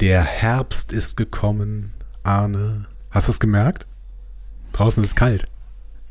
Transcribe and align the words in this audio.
Der 0.00 0.22
Herbst 0.22 0.92
ist 0.92 1.16
gekommen, 1.16 1.92
Arne. 2.22 2.86
Hast 3.10 3.26
du 3.26 3.32
es 3.32 3.40
gemerkt? 3.40 3.88
Draußen 4.72 5.02
ist 5.02 5.10
es 5.10 5.16
kalt. 5.16 5.46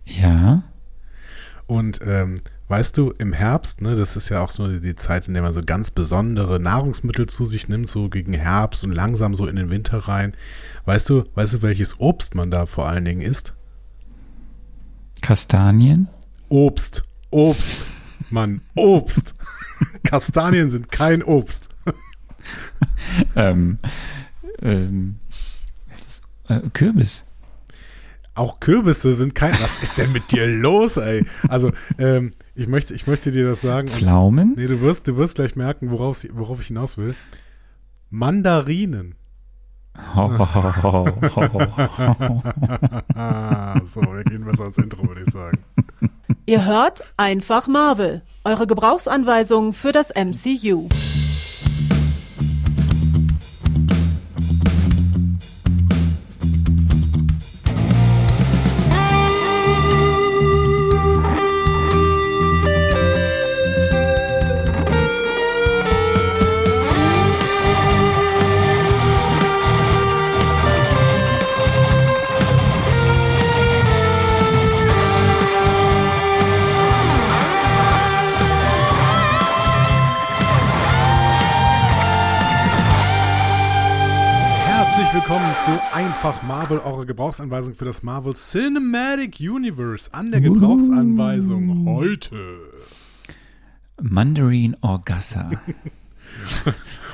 Ja. 0.04 0.64
Und 1.68 2.02
ähm, 2.06 2.42
weißt 2.68 2.98
du, 2.98 3.12
im 3.18 3.32
Herbst, 3.32 3.80
ne, 3.82 3.96
das 3.96 4.18
ist 4.18 4.28
ja 4.28 4.42
auch 4.42 4.52
so 4.52 4.68
die 4.68 4.96
Zeit, 4.96 5.30
in 5.30 5.34
der 5.36 5.44
man 5.44 5.54
so 5.54 5.62
ganz 5.62 5.92
besondere 5.92 6.60
Nahrungsmittel 6.60 7.28
zu 7.28 7.46
sich 7.46 7.70
nimmt, 7.70 7.88
so 7.88 8.10
gegen 8.10 8.34
Herbst 8.34 8.84
und 8.84 8.92
langsam 8.92 9.38
so 9.38 9.48
in 9.48 9.56
den 9.56 9.70
Winter 9.70 10.00
rein. 10.00 10.34
Weißt 10.84 11.10
du, 11.10 11.24
weißt 11.36 11.54
du, 11.54 11.62
welches 11.62 11.98
Obst 12.02 12.36
man 12.36 12.52
da 12.52 12.66
vor 12.66 12.90
allen 12.90 13.06
Dingen 13.06 13.22
isst? 13.22 13.54
Kastanien? 15.22 16.10
Obst. 16.50 17.04
Obst. 17.30 17.86
Mann, 18.30 18.60
Obst. 18.76 19.34
Kastanien 20.04 20.70
sind 20.70 20.92
kein 20.92 21.24
Obst. 21.24 21.70
ähm, 23.36 23.80
ähm, 24.62 25.20
äh, 26.48 26.62
Kürbis. 26.74 27.26
Auch 28.36 28.60
Kürbisse 28.60 29.14
sind 29.14 29.34
kein. 29.34 29.54
Was 29.54 29.82
ist 29.82 29.98
denn 29.98 30.12
mit 30.12 30.32
dir 30.32 30.46
los, 30.46 30.98
ey? 30.98 31.26
Also, 31.48 31.72
ähm, 31.98 32.32
ich, 32.54 32.68
möchte, 32.68 32.94
ich 32.94 33.08
möchte 33.08 33.32
dir 33.32 33.48
das 33.48 33.62
sagen. 33.62 33.88
Pflaumen? 33.88 34.54
nee, 34.56 34.68
du 34.68 34.80
wirst, 34.82 35.08
du 35.08 35.18
wirst 35.18 35.36
gleich 35.36 35.56
merken, 35.56 35.90
worauf, 35.90 36.24
worauf 36.32 36.62
ich 36.62 36.68
hinaus 36.68 36.98
will. 36.98 37.16
Mandarinen. 38.10 39.16
So, 43.86 44.02
wir 44.02 44.24
gehen 44.26 44.46
besser 44.46 44.64
ans 44.64 44.78
Intro, 44.78 45.08
würde 45.08 45.22
ich 45.22 45.32
sagen. 45.32 45.58
Ihr 46.46 46.66
hört 46.66 47.04
einfach 47.18 47.68
Marvel, 47.68 48.22
eure 48.44 48.68
Gebrauchsanweisung 48.68 49.74
für 49.74 49.92
das 49.92 50.10
MCU. 50.16 50.88
Gebrauchsanweisung 87.08 87.74
für 87.74 87.86
das 87.86 88.04
Marvel 88.04 88.34
Cinematic 88.36 89.40
Universe. 89.40 90.14
An 90.14 90.32
der 90.32 90.42
Gebrauchsanweisung 90.42 91.86
heute. 91.88 92.38
Mandarin 94.02 94.78
Orgassa. 94.82 95.50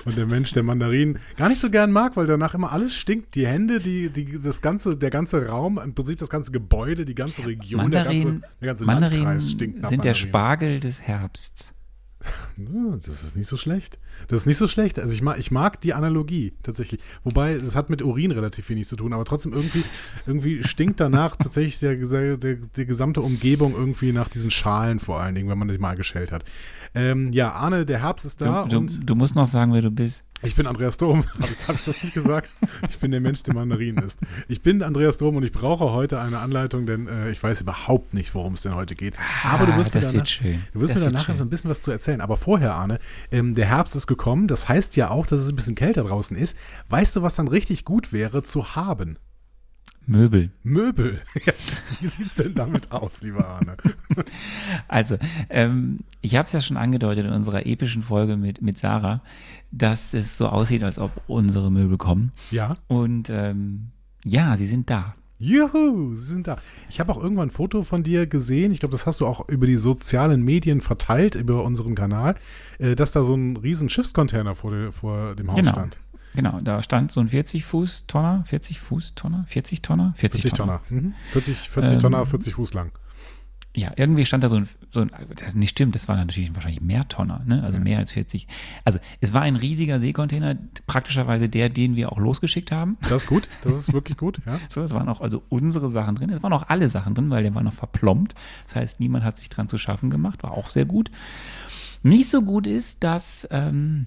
Und 0.06 0.18
der 0.18 0.26
Mensch, 0.26 0.52
der 0.52 0.64
Mandarinen 0.64 1.20
gar 1.38 1.48
nicht 1.48 1.62
so 1.62 1.70
gern 1.70 1.92
mag, 1.92 2.18
weil 2.18 2.28
danach 2.28 2.54
immer 2.56 2.72
alles 2.74 2.94
stinkt. 2.94 3.36
Die 3.36 3.48
Hände, 3.48 3.80
die, 3.80 4.10
die, 4.10 4.40
das 4.42 4.62
ganze, 4.62 4.98
der 4.98 5.10
ganze 5.10 5.48
Raum, 5.48 5.80
im 5.82 5.96
Prinzip 5.96 6.20
das 6.20 6.30
ganze 6.30 6.52
Gebäude, 6.52 7.06
die 7.06 7.16
ganze 7.16 7.46
Region, 7.46 7.90
der 7.90 8.04
ganze, 8.04 8.26
Mandarin, 8.26 8.46
der 8.60 8.68
ganze 8.68 8.86
Mandarinen 8.86 9.24
Landkreis 9.24 9.52
stinkt 9.52 9.82
nach 9.82 9.90
sind 9.90 10.04
der 10.04 10.12
Mandarinen. 10.12 10.30
Spargel 10.30 10.80
des 10.82 11.02
Herbsts. 11.02 11.73
Das 12.58 13.24
ist 13.24 13.36
nicht 13.36 13.48
so 13.48 13.58
schlecht. 13.58 13.98
Das 14.28 14.42
ist 14.42 14.46
nicht 14.46 14.58
so 14.58 14.68
schlecht. 14.68 15.00
Also 15.00 15.14
ich 15.14 15.22
mag, 15.22 15.40
ich 15.40 15.52
mag 15.52 15.82
die 15.82 15.94
Analogie 15.94 16.54
tatsächlich. 16.64 17.02
Wobei, 17.24 17.58
das 17.58 17.76
hat 17.76 17.90
mit 17.90 18.02
Urin 18.02 18.32
relativ 18.32 18.70
wenig 18.70 18.88
zu 18.88 18.96
tun, 18.96 19.14
aber 19.14 19.26
trotzdem 19.26 19.54
irgendwie, 19.54 19.84
irgendwie 20.26 20.64
stinkt 20.64 21.00
danach 21.00 21.36
tatsächlich 21.36 21.80
der, 21.80 21.96
der, 22.38 22.56
die 22.56 22.86
gesamte 22.86 23.22
Umgebung 23.22 23.74
irgendwie 23.74 24.12
nach 24.12 24.28
diesen 24.28 24.52
Schalen 24.52 25.00
vor 25.00 25.20
allen 25.20 25.36
Dingen, 25.36 25.50
wenn 25.50 25.58
man 25.58 25.68
die 25.68 25.78
mal 25.78 25.96
geschält 25.96 26.32
hat. 26.32 26.44
Ähm, 26.96 27.32
ja, 27.34 27.52
Arne, 27.52 27.86
der 27.86 28.02
Herbst 28.02 28.26
ist 28.26 28.40
da 28.42 28.66
Du, 28.66 28.82
du, 28.82 29.00
du 29.00 29.16
musst 29.16 29.36
noch 29.36 29.48
sagen, 29.48 29.74
wer 29.74 29.82
du 29.82 29.92
bist. 29.92 30.24
Ich 30.44 30.56
bin 30.56 30.68
Andreas 30.68 30.98
Dom. 30.98 31.24
Habe 31.42 31.52
ich, 31.52 31.68
hab 31.68 31.76
ich 31.76 31.86
das 31.86 32.04
nicht 32.04 32.14
gesagt? 32.14 32.56
Ich 32.90 32.98
bin 33.00 33.12
der 33.12 33.20
Mensch, 33.22 33.44
der 33.44 33.54
Mandarinen 33.54 34.04
ist. 34.04 34.20
Ich 34.48 34.62
bin 34.62 34.84
Andreas 34.84 35.18
Dom 35.18 35.36
und 35.36 35.44
ich 35.44 35.52
brauche 35.52 35.92
heute 35.92 36.20
eine 36.20 36.40
Anleitung, 36.40 36.86
denn 36.86 37.08
äh, 37.08 37.30
ich 37.32 37.42
weiß 37.42 37.62
überhaupt 37.62 38.14
nicht, 38.14 38.34
worum 38.36 38.54
es 38.54 38.62
denn 38.64 38.76
heute 38.76 38.96
geht. 38.96 39.16
Aber 39.44 39.66
du 39.66 39.72
Ah, 39.74 39.78
mir 39.78 39.84
danach, 39.90 40.26
schön. 40.26 40.62
Du 40.74 40.82
wirst 40.82 40.94
Das 40.96 41.00
mir 41.02 41.06
danach 41.12 41.26
schön. 41.26 41.36
so 41.36 41.44
ein 41.44 41.50
bisschen 41.50 41.70
was 41.70 41.82
zu 41.84 41.92
erzählen. 41.92 42.22
Aber 42.22 42.38
vorher, 42.38 42.74
Arne, 42.76 43.00
ähm, 43.32 43.56
der 43.56 43.68
Herbst 43.68 43.96
ist 43.96 44.08
gekommen. 44.08 44.48
Das 44.48 44.68
heißt 44.70 44.96
ja 44.96 45.10
auch, 45.10 45.26
dass 45.26 45.40
es 45.42 45.50
ein 45.50 45.56
bisschen 45.56 45.76
kälter 45.76 46.04
draußen 46.04 46.36
ist. 46.38 46.58
Weißt 46.90 47.16
du, 47.16 47.22
was 47.22 47.36
dann 47.36 47.48
richtig 47.48 47.86
gut 47.86 48.12
wäre 48.14 48.44
zu 48.44 48.76
haben? 48.76 49.18
Möbel. 50.06 50.52
Möbel. 50.64 51.22
Ja, 51.46 51.54
Wie 52.02 52.08
sieht's 52.08 52.36
denn 52.36 52.56
damit 52.56 52.92
aus, 52.92 53.22
lieber 53.22 53.48
Arne? 53.48 53.78
Also, 54.90 55.18
ähm, 55.50 56.00
ich 56.22 56.36
habe 56.36 56.46
es 56.46 56.52
ja 56.52 56.60
schon 56.62 56.78
angedeutet 56.78 57.26
in 57.26 57.32
unserer 57.32 57.66
epischen 57.66 58.04
Folge 58.04 58.36
mit, 58.38 58.62
mit 58.62 58.78
Sarah, 58.78 59.22
dass 59.76 60.14
es 60.14 60.38
so 60.38 60.48
aussieht, 60.48 60.84
als 60.84 61.00
ob 61.00 61.12
unsere 61.28 61.72
Möbel 61.72 61.98
kommen. 61.98 62.32
Ja. 62.52 62.76
Und 62.88 63.30
ähm, 63.30 63.88
ja, 64.24 64.56
sie 64.56 64.68
sind 64.68 64.90
da. 64.90 65.16
Juhu, 65.40 66.16
sie 66.16 66.34
sind 66.34 66.48
da. 66.48 66.58
Ich 66.90 67.00
habe 67.02 67.12
auch 67.12 67.22
irgendwann 67.22 67.48
ein 67.50 67.52
Foto 67.52 67.84
von 67.84 68.04
dir 68.04 68.28
gesehen. 68.28 68.72
Ich 68.72 68.80
glaube, 68.80 68.94
das 68.94 69.06
hast 69.06 69.20
du 69.20 69.26
auch 69.28 69.50
über 69.50 69.66
die 69.66 69.76
sozialen 69.76 70.42
Medien 70.44 70.80
verteilt, 70.80 71.36
über 71.36 71.64
unseren 71.66 71.96
Kanal, 71.96 72.36
äh, 72.78 72.96
dass 72.96 73.12
da 73.12 73.24
so 73.24 73.34
ein 73.36 73.58
riesen 73.58 73.90
Schiffscontainer 73.90 74.56
vor, 74.56 74.72
der, 74.72 74.92
vor 74.94 75.36
dem 75.36 75.48
Haus 75.50 75.56
Genau. 75.56 75.72
stand. 75.72 76.00
Genau, 76.36 76.60
da 76.62 76.82
stand 76.82 77.12
so 77.12 77.20
ein 77.20 77.30
40-Fuß-Tonner, 77.30 78.44
40-Fuß-Tonner, 78.50 79.46
40-Tonner, 79.50 80.14
40, 80.16 80.42
40 80.44 80.54
Tonner. 80.58 80.82
Tonner. 80.88 81.02
Mhm. 81.02 81.14
40, 81.32 81.70
40 81.70 81.94
Ähm, 81.94 82.00
Tonner, 82.00 82.26
40 82.26 82.54
Fuß 82.56 82.74
lang. 82.74 82.92
Ja, 83.76 83.92
irgendwie 83.96 84.24
stand 84.24 84.44
da 84.44 84.50
so 84.50 84.58
ein, 84.58 84.70
so 84.92 85.02
ein 85.02 85.10
das 85.36 85.56
nicht 85.56 85.72
stimmt, 85.72 85.96
das 85.96 86.08
waren 86.08 86.18
natürlich 86.18 86.54
wahrscheinlich 86.54 86.82
mehr 86.82 87.08
Tonner, 87.08 87.42
ne? 87.46 87.64
also 87.64 87.80
mehr 87.80 87.98
als 87.98 88.12
40. 88.12 88.48
Also 88.86 89.00
es 89.20 89.34
war 89.34 89.42
ein 89.42 89.56
riesiger 89.56 90.00
Seekontainer, 90.00 90.56
praktischerweise 90.86 91.50
der, 91.50 91.70
den 91.70 91.96
wir 91.96 92.12
auch 92.12 92.20
losgeschickt 92.20 92.72
haben. 92.72 92.98
Das 93.02 93.24
ist 93.24 93.28
gut. 93.28 93.50
Das 93.64 93.74
ist 93.74 93.92
wirklich 93.92 94.18
gut, 94.18 94.42
ja. 94.46 94.60
So, 94.70 94.82
es 94.82 94.92
waren 94.94 95.10
auch 95.10 95.22
also 95.22 95.42
unsere 95.50 95.90
Sachen 95.90 96.14
drin. 96.14 96.30
Es 96.30 96.44
waren 96.44 96.54
auch 96.54 96.70
alle 96.70 96.88
Sachen 96.88 97.16
drin, 97.16 97.32
weil 97.32 97.42
der 97.42 97.56
war 97.56 97.64
noch 97.64 97.74
verplombt. 97.74 98.36
Das 98.66 98.76
heißt, 98.76 99.00
niemand 99.00 99.24
hat 99.24 99.40
sich 99.40 99.50
dran 99.50 99.68
zu 99.68 99.80
schaffen 99.80 100.12
gemacht. 100.12 100.44
War 100.44 100.52
auch 100.52 100.70
sehr 100.70 100.86
gut. 100.86 101.10
Nicht 102.04 102.30
so 102.30 102.44
gut 102.44 102.68
ist, 102.68 103.04
dass, 103.04 103.48
ähm, 103.50 104.06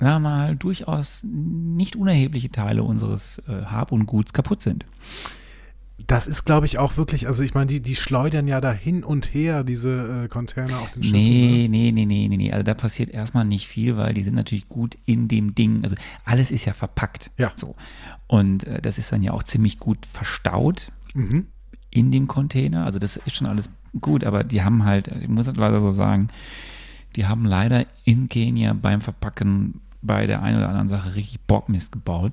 sagen 0.00 0.22
wir 0.22 0.28
mal, 0.28 0.56
durchaus 0.56 1.22
nicht 1.24 1.94
unerhebliche 1.94 2.50
Teile 2.50 2.82
unseres 2.82 3.40
äh, 3.46 3.66
Hab 3.66 3.92
und 3.92 4.06
Guts 4.06 4.32
kaputt 4.32 4.60
sind. 4.60 4.86
Das 6.06 6.26
ist, 6.26 6.44
glaube 6.44 6.66
ich, 6.66 6.78
auch 6.78 6.96
wirklich, 6.96 7.26
also 7.26 7.42
ich 7.42 7.54
meine, 7.54 7.66
die, 7.66 7.80
die 7.80 7.96
schleudern 7.96 8.46
ja 8.46 8.60
da 8.60 8.72
hin 8.72 9.04
und 9.04 9.32
her, 9.34 9.64
diese 9.64 10.24
äh, 10.24 10.28
Container 10.28 10.78
auf 10.80 10.90
den 10.90 11.02
Schiffen. 11.02 11.18
Nee, 11.18 11.68
Ne? 11.68 11.68
nee, 11.68 11.92
nee, 11.92 12.04
nee, 12.06 12.28
nee, 12.28 12.36
nee. 12.36 12.52
Also 12.52 12.62
da 12.64 12.74
passiert 12.74 13.10
erstmal 13.10 13.44
nicht 13.44 13.66
viel, 13.68 13.96
weil 13.96 14.14
die 14.14 14.22
sind 14.22 14.34
natürlich 14.34 14.68
gut 14.68 14.96
in 15.06 15.28
dem 15.28 15.54
Ding. 15.54 15.82
Also 15.82 15.96
alles 16.24 16.50
ist 16.50 16.64
ja 16.64 16.72
verpackt. 16.72 17.30
Ja. 17.38 17.52
So. 17.54 17.74
Und 18.26 18.64
äh, 18.66 18.80
das 18.80 18.98
ist 18.98 19.12
dann 19.12 19.22
ja 19.22 19.32
auch 19.32 19.42
ziemlich 19.42 19.78
gut 19.78 20.06
verstaut. 20.06 20.90
Mhm. 21.14 21.46
in 21.90 22.10
dem 22.10 22.26
Container. 22.26 22.86
Also 22.86 22.98
das 22.98 23.18
ist 23.18 23.36
schon 23.36 23.46
alles 23.46 23.68
gut, 24.00 24.24
aber 24.24 24.44
die 24.44 24.62
haben 24.62 24.84
halt, 24.86 25.08
ich 25.08 25.28
muss 25.28 25.44
das 25.44 25.56
leider 25.56 25.78
so 25.82 25.90
sagen, 25.90 26.28
die 27.16 27.26
haben 27.26 27.44
leider 27.44 27.84
in 28.04 28.30
Kenia 28.30 28.72
beim 28.72 29.02
Verpacken 29.02 29.82
bei 30.00 30.26
der 30.26 30.42
einen 30.42 30.56
oder 30.56 30.68
anderen 30.70 30.88
Sache 30.88 31.14
richtig 31.14 31.40
Bockmist 31.42 31.92
gebaut. 31.92 32.32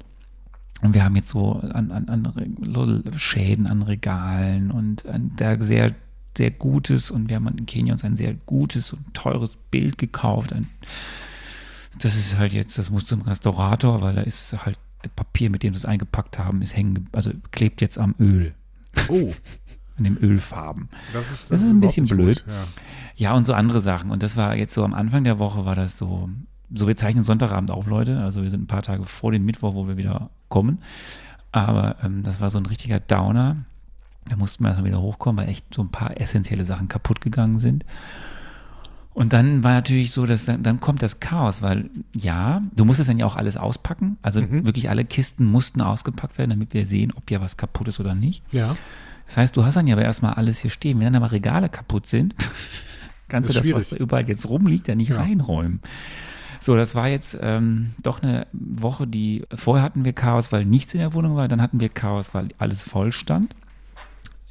Und 0.81 0.93
wir 0.93 1.03
haben 1.03 1.15
jetzt 1.15 1.29
so 1.29 1.53
an, 1.55 1.91
an, 1.91 2.07
an 2.07 3.03
Schäden 3.17 3.67
an 3.67 3.81
Regalen 3.81 4.71
und 4.71 5.05
ein 5.07 5.35
der 5.35 5.61
sehr, 5.61 5.93
sehr 6.37 6.51
gutes 6.51 7.11
und 7.11 7.27
wir 7.29 7.35
haben 7.35 7.47
in 7.57 7.65
Kenia 7.65 7.91
uns 7.93 8.03
ein 8.05 8.15
sehr 8.15 8.33
gutes 8.33 8.93
und 8.93 9.13
teures 9.13 9.57
Bild 9.71 9.97
gekauft. 9.97 10.53
Ein, 10.53 10.67
das 11.99 12.15
ist 12.15 12.37
halt 12.37 12.53
jetzt, 12.53 12.77
das 12.77 12.91
muss 12.91 13.05
zum 13.05 13.21
Restaurator, 13.21 14.01
weil 14.01 14.15
da 14.15 14.21
ist 14.21 14.53
halt 14.65 14.77
das 15.01 15.11
Papier, 15.15 15.49
mit 15.49 15.63
dem 15.63 15.73
sie 15.73 15.79
es 15.79 15.85
eingepackt 15.85 16.39
haben, 16.39 16.61
ist 16.61 16.75
hängen, 16.75 16.93
ge- 16.93 17.03
also 17.11 17.31
klebt 17.51 17.81
jetzt 17.81 17.97
am 17.97 18.15
Öl, 18.19 18.53
Oh, 19.09 19.33
an 19.97 20.03
dem 20.05 20.17
Ölfarben. 20.17 20.87
das 21.13 21.31
ist, 21.31 21.51
Das 21.51 21.61
ist 21.61 21.71
ein 21.71 21.79
bisschen 21.81 22.05
blöd. 22.07 22.45
Gut, 22.45 22.53
ja. 22.53 22.67
Ja, 23.17 23.33
und 23.33 23.43
so 23.45 23.53
andere 23.53 23.81
Sachen. 23.81 24.11
Und 24.11 24.23
das 24.23 24.37
war 24.37 24.55
jetzt 24.55 24.73
so 24.73 24.83
am 24.85 24.93
Anfang 24.93 25.25
der 25.25 25.39
Woche 25.39 25.65
war 25.65 25.75
das 25.75 25.97
so, 25.97 26.29
so 26.71 26.87
wir 26.87 26.95
zeichnen 26.95 27.23
Sonntagabend 27.25 27.69
auf, 27.71 27.87
Leute. 27.87 28.19
Also 28.21 28.43
wir 28.43 28.49
sind 28.49 28.63
ein 28.63 28.67
paar 28.67 28.81
Tage 28.83 29.03
vor 29.05 29.31
dem 29.33 29.43
Mittwoch, 29.43 29.73
wo 29.73 29.87
wir 29.89 29.97
wieder 29.97 30.29
kommen. 30.49 30.79
Aber 31.51 31.95
ähm, 32.03 32.23
das 32.23 32.41
war 32.41 32.49
so 32.49 32.57
ein 32.59 32.65
richtiger 32.65 32.99
Downer. 32.99 33.57
Da 34.27 34.35
mussten 34.35 34.63
wir 34.63 34.69
erstmal 34.69 34.87
wieder 34.89 35.01
hochkommen, 35.01 35.43
weil 35.43 35.49
echt 35.51 35.73
so 35.73 35.81
ein 35.81 35.89
paar 35.89 36.19
essentielle 36.19 36.65
Sachen 36.65 36.87
kaputt 36.87 37.21
gegangen 37.21 37.59
sind. 37.59 37.85
Und 39.13 39.33
dann 39.33 39.63
war 39.63 39.73
natürlich 39.73 40.11
so, 40.11 40.25
dass 40.25 40.45
dann, 40.45 40.61
dann 40.63 40.79
kommt 40.79 41.01
das 41.01 41.19
Chaos, 41.19 41.61
weil 41.61 41.89
ja, 42.15 42.61
du 42.75 42.85
musstest 42.85 43.09
dann 43.09 43.17
ja 43.19 43.25
auch 43.25 43.35
alles 43.35 43.57
auspacken. 43.57 44.17
Also 44.21 44.41
wirklich 44.49 44.89
alle 44.89 45.03
Kisten 45.03 45.45
mussten 45.45 45.81
ausgepackt 45.81 46.37
werden, 46.37 46.51
damit 46.51 46.73
wir 46.73 46.85
sehen, 46.85 47.11
ob 47.15 47.29
ja 47.31 47.41
was 47.41 47.57
kaputt 47.57 47.87
ist 47.87 47.99
oder 47.99 48.15
nicht. 48.15 48.43
ja. 48.51 48.75
Das 49.25 49.37
heißt, 49.37 49.55
du 49.55 49.63
hast 49.63 49.75
dann 49.75 49.85
ja 49.85 49.93
aber 49.95 50.03
erstmal 50.03 50.33
alles 50.33 50.57
hier 50.59 50.71
stehen. 50.71 50.97
Wenn 50.99 51.05
dann 51.13 51.21
aber 51.21 51.31
Regale 51.31 51.69
kaputt 51.69 52.07
sind, 52.07 52.33
kannst 53.27 53.49
Ist 53.51 53.55
du 53.57 53.59
das, 53.59 53.67
schwierig. 53.67 53.77
was 53.83 53.89
da 53.89 53.95
überall 53.97 54.27
jetzt 54.27 54.49
rumliegt, 54.49 54.87
ja 54.87 54.95
nicht 54.95 55.09
Ja. 55.09 55.17
reinräumen. 55.17 55.81
So, 56.59 56.75
das 56.75 56.95
war 56.95 57.07
jetzt 57.07 57.37
ähm, 57.41 57.91
doch 58.01 58.21
eine 58.21 58.47
Woche, 58.51 59.07
die 59.07 59.43
vorher 59.53 59.83
hatten 59.83 60.05
wir 60.05 60.13
Chaos, 60.13 60.51
weil 60.51 60.65
nichts 60.65 60.93
in 60.93 60.99
der 60.99 61.13
Wohnung 61.13 61.35
war, 61.35 61.47
dann 61.47 61.61
hatten 61.61 61.79
wir 61.79 61.89
Chaos, 61.89 62.33
weil 62.33 62.49
alles 62.57 62.83
voll 62.83 63.11
stand. 63.11 63.55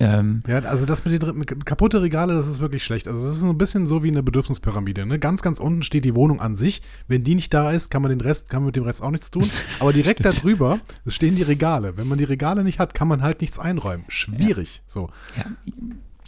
Ähm, 0.01 0.45
ja, 0.47 0.61
also 0.61 0.87
das 0.87 1.05
mit 1.05 1.21
den 1.21 1.37
mit 1.37 1.67
kaputte 1.67 2.01
Regale, 2.01 2.35
das 2.35 2.47
ist 2.47 2.61
wirklich 2.61 2.85
schlecht. 2.85 3.09
Also 3.09 3.25
das 3.25 3.35
ist 3.35 3.41
so 3.41 3.49
ein 3.49 3.59
bisschen 3.59 3.87
so 3.87 4.05
wie 4.05 4.11
eine 4.11 4.23
Bedürfnispyramide. 4.23 5.07
Ne? 5.07 5.19
Ganz, 5.19 5.43
ganz 5.43 5.59
unten 5.59 5.83
steht 5.83 6.05
die 6.05 6.15
Wohnung 6.15 6.41
an 6.41 6.57
sich. 6.57 6.83
Wenn 7.09 7.25
die 7.25 7.35
nicht 7.35 7.53
da 7.53 7.73
ist, 7.73 7.91
kann 7.91 8.03
man 8.03 8.11
den 8.11 8.21
Rest, 8.21 8.49
kann 8.49 8.63
man 8.63 8.67
mit 8.67 8.77
dem 8.77 8.85
Rest 8.85 9.03
auch 9.03 9.11
nichts 9.11 9.31
tun. 9.31 9.51
Aber 9.81 9.93
direkt 9.93 10.25
darüber 10.25 10.79
stehen 11.07 11.35
die 11.35 11.43
Regale. 11.43 11.97
Wenn 11.97 12.07
man 12.07 12.19
die 12.19 12.25
Regale 12.25 12.63
nicht 12.63 12.79
hat, 12.79 12.95
kann 12.95 13.09
man 13.09 13.23
halt 13.23 13.41
nichts 13.41 13.59
einräumen. 13.59 14.05
Schwierig. 14.09 14.77
Ja. 14.77 14.83
So. 14.87 15.11
Ja, 15.37 15.45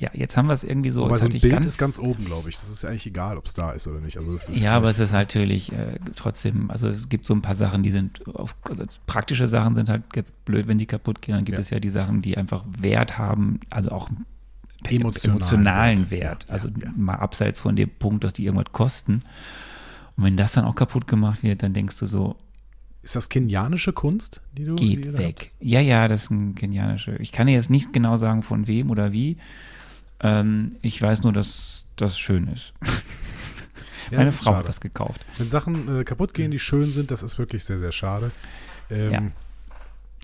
ja, 0.01 0.11
jetzt 0.15 0.37
haben 0.37 0.47
wir 0.47 0.55
es 0.55 0.65
irgendwie 0.65 0.91
so. 0.91 1.05
Aber 1.05 1.19
so 1.19 1.27
ein 1.27 1.31
Bild 1.31 1.51
ganz, 1.51 1.67
ist 1.67 1.79
ganz 1.79 1.99
oben, 1.99 2.25
glaube 2.25 2.49
ich. 2.49 2.57
Das 2.57 2.71
ist 2.71 2.83
ja 2.83 2.89
eigentlich 2.89 3.07
egal, 3.07 3.37
ob 3.37 3.47
es 3.47 3.55
da 3.55 3.73
ist 3.73 3.87
oder 3.87 4.01
nicht. 4.01 4.17
Also 4.17 4.35
ja, 4.53 4.75
aber 4.75 4.89
es 4.89 4.99
ist 4.99 5.13
natürlich 5.13 5.73
äh, 5.73 5.99
trotzdem, 6.15 6.71
also 6.71 6.89
es 6.89 7.09
gibt 7.11 7.27
so 7.27 7.35
ein 7.35 7.43
paar 7.43 7.55
Sachen, 7.55 7.83
die 7.83 7.91
sind, 7.91 8.27
auf, 8.35 8.57
also 8.69 8.85
praktische 9.07 9.47
Sachen 9.47 9.75
sind 9.75 9.91
halt 9.91 10.05
jetzt 10.17 10.45
blöd, 10.47 10.67
wenn 10.69 10.79
die 10.79 10.87
kaputt 10.87 11.21
gehen. 11.21 11.35
Dann 11.35 11.45
gibt 11.45 11.59
ja. 11.59 11.61
es 11.61 11.71
ja 11.71 11.81
die 11.81 11.91
Sachen, 11.91 12.23
die 12.23 12.39
einfach 12.39 12.65
Wert 12.81 13.19
haben, 13.19 13.61
also 13.69 13.91
auch 13.91 14.09
Emotional 14.89 15.37
emotionalen 15.37 16.11
Wert. 16.11 16.23
Wert. 16.23 16.47
Also 16.49 16.69
ja, 16.69 16.87
ja. 16.87 16.93
mal 16.97 17.17
abseits 17.17 17.61
von 17.61 17.77
dem 17.77 17.91
Punkt, 17.91 18.25
dass 18.25 18.33
die 18.33 18.47
irgendwas 18.47 18.73
kosten. 18.73 19.21
Und 20.17 20.25
wenn 20.25 20.39
das 20.39 20.53
dann 20.53 20.65
auch 20.65 20.75
kaputt 20.75 21.07
gemacht 21.07 21.43
wird, 21.43 21.63
dann 21.63 21.75
denkst 21.75 21.99
du 21.99 22.07
so, 22.07 22.37
ist 23.03 23.17
das 23.17 23.29
kenianische 23.29 23.93
Kunst, 23.93 24.41
die 24.53 24.65
du 24.65 24.77
Geht 24.77 25.05
die 25.05 25.13
weg. 25.17 25.53
Habt? 25.53 25.65
Ja, 25.71 25.81
ja, 25.81 26.09
das 26.09 26.25
ist 26.25 26.31
ein 26.31 26.55
kenianische. 26.55 27.17
Ich 27.17 27.33
kann 27.33 27.47
dir 27.47 27.55
jetzt 27.55 27.71
nicht 27.71 27.93
genau 27.93 28.17
sagen, 28.17 28.43
von 28.43 28.67
wem 28.67 28.91
oder 28.91 29.13
wie. 29.13 29.37
Ähm, 30.23 30.77
ich 30.83 31.01
weiß 31.01 31.23
nur, 31.23 31.33
dass 31.33 31.85
das 31.97 32.19
schön 32.19 32.49
ist. 32.49 32.73
Ja, 34.11 34.19
Meine 34.19 34.33
Frau 34.33 34.51
schade. 34.51 34.59
hat 34.59 34.69
das 34.69 34.81
gekauft. 34.81 35.25
Wenn 35.39 35.51
Sachen 35.51 36.01
äh, 36.01 36.05
kaputt 36.05 36.35
gehen, 36.35 36.51
die 36.51 36.59
schön 36.59 36.91
sind, 36.91 37.11
das 37.13 37.23
ist 37.23 37.39
wirklich 37.39 37.65
sehr, 37.65 37.79
sehr 37.79 37.93
schade. 37.93 38.33
Ähm, 38.91 39.13
ja. 39.13 39.23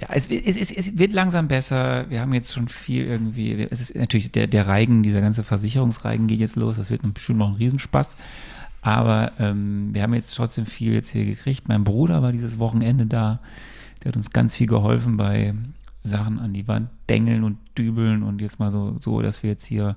Ja, 0.00 0.08
es, 0.10 0.28
es, 0.28 0.56
es, 0.60 0.72
es, 0.72 0.98
wird 0.98 1.14
langsam 1.14 1.48
besser. 1.48 2.04
Wir 2.10 2.20
haben 2.20 2.34
jetzt 2.34 2.52
schon 2.52 2.68
viel 2.68 3.06
irgendwie. 3.06 3.66
Es 3.70 3.80
ist 3.80 3.94
natürlich 3.94 4.30
der, 4.30 4.46
der 4.46 4.66
Reigen, 4.66 5.02
dieser 5.02 5.22
ganze 5.22 5.42
Versicherungsreigen 5.42 6.26
geht 6.26 6.40
jetzt 6.40 6.56
los. 6.56 6.76
Das 6.76 6.90
wird 6.90 7.00
bestimmt 7.14 7.38
noch 7.38 7.48
ein 7.48 7.54
Riesenspaß. 7.54 8.16
Aber 8.82 9.32
ähm, 9.38 9.94
wir 9.94 10.02
haben 10.02 10.12
jetzt 10.12 10.34
trotzdem 10.34 10.66
viel 10.66 10.92
jetzt 10.92 11.10
hier 11.10 11.24
gekriegt. 11.24 11.68
Mein 11.68 11.82
Bruder 11.82 12.20
war 12.22 12.32
dieses 12.32 12.58
Wochenende 12.58 13.06
da. 13.06 13.40
Der 14.02 14.10
hat 14.10 14.16
uns 14.16 14.30
ganz 14.30 14.56
viel 14.56 14.66
geholfen 14.66 15.16
bei 15.16 15.54
Sachen 16.06 16.38
an 16.38 16.52
die 16.52 16.68
Wand 16.68 16.90
dengeln 17.08 17.44
und 17.44 17.58
dübeln 17.76 18.22
und 18.22 18.40
jetzt 18.40 18.58
mal 18.58 18.70
so, 18.70 18.96
so 19.00 19.22
dass 19.22 19.42
wir 19.42 19.50
jetzt 19.50 19.66
hier 19.66 19.96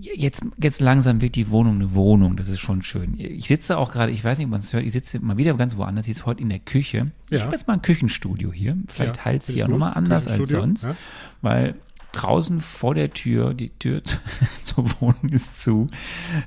jetzt, 0.00 0.42
jetzt 0.58 0.80
langsam 0.80 1.20
wird 1.20 1.34
die 1.34 1.50
Wohnung 1.50 1.76
eine 1.76 1.94
Wohnung. 1.94 2.36
Das 2.36 2.48
ist 2.48 2.60
schon 2.60 2.82
schön. 2.82 3.14
Ich 3.18 3.46
sitze 3.48 3.78
auch 3.78 3.90
gerade, 3.90 4.12
ich 4.12 4.24
weiß 4.24 4.38
nicht, 4.38 4.46
ob 4.46 4.50
man 4.52 4.60
es 4.60 4.72
hört, 4.72 4.84
ich 4.84 4.92
sitze 4.92 5.20
mal 5.20 5.36
wieder 5.36 5.54
ganz 5.54 5.76
woanders. 5.76 6.06
Ich 6.06 6.16
sitze 6.16 6.26
heute 6.26 6.42
in 6.42 6.48
der 6.48 6.58
Küche. 6.58 7.10
Ja. 7.30 7.38
Ich 7.38 7.42
habe 7.42 7.52
jetzt 7.52 7.66
mal 7.66 7.74
ein 7.74 7.82
Küchenstudio 7.82 8.52
hier. 8.52 8.76
Vielleicht 8.88 9.18
ja, 9.18 9.24
heilt 9.24 9.42
es 9.42 9.48
hier 9.48 9.64
auch 9.64 9.68
nochmal 9.70 9.94
anders 9.94 10.26
als 10.26 10.48
sonst. 10.48 10.84
Ja. 10.84 10.96
Weil 11.42 11.74
draußen 12.12 12.60
vor 12.60 12.94
der 12.94 13.12
Tür, 13.12 13.54
die 13.54 13.70
Tür 13.70 14.02
zur 14.62 14.86
Wohnung 15.00 15.28
ist 15.30 15.58
zu. 15.58 15.88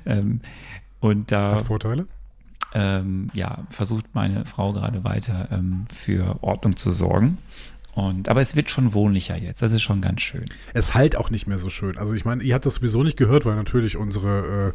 Ähm, 0.06 0.40
und 1.00 1.30
da. 1.30 1.56
Hat 1.56 1.62
Vorteile? 1.62 2.06
Ähm, 2.74 3.30
ja, 3.32 3.66
versucht 3.70 4.14
meine 4.14 4.44
Frau 4.44 4.74
gerade 4.74 5.02
weiter 5.02 5.48
ähm, 5.50 5.84
für 5.90 6.42
Ordnung 6.42 6.76
zu 6.76 6.92
sorgen. 6.92 7.38
Und, 7.98 8.28
aber 8.28 8.40
es 8.40 8.54
wird 8.54 8.70
schon 8.70 8.94
wohnlicher 8.94 9.36
jetzt. 9.36 9.60
Das 9.60 9.72
ist 9.72 9.82
schon 9.82 10.00
ganz 10.00 10.20
schön. 10.20 10.44
Es 10.72 10.94
halt 10.94 11.16
auch 11.16 11.30
nicht 11.30 11.48
mehr 11.48 11.58
so 11.58 11.68
schön. 11.68 11.98
Also 11.98 12.14
ich 12.14 12.24
meine, 12.24 12.44
ihr 12.44 12.54
habt 12.54 12.64
das 12.64 12.76
sowieso 12.76 13.02
nicht 13.02 13.16
gehört, 13.16 13.44
weil 13.44 13.56
natürlich 13.56 13.96
unsere, 13.96 14.68
äh, 14.68 14.72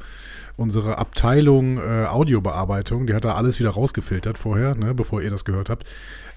unsere 0.57 0.97
Abteilung 0.97 1.77
äh, 1.77 2.05
Audiobearbeitung, 2.05 3.07
die 3.07 3.13
hat 3.13 3.23
da 3.23 3.35
alles 3.35 3.61
wieder 3.61 3.69
rausgefiltert 3.69 4.37
vorher, 4.37 4.75
ne, 4.75 4.93
bevor 4.93 5.21
ihr 5.21 5.29
das 5.29 5.45
gehört 5.45 5.69
habt. 5.69 5.85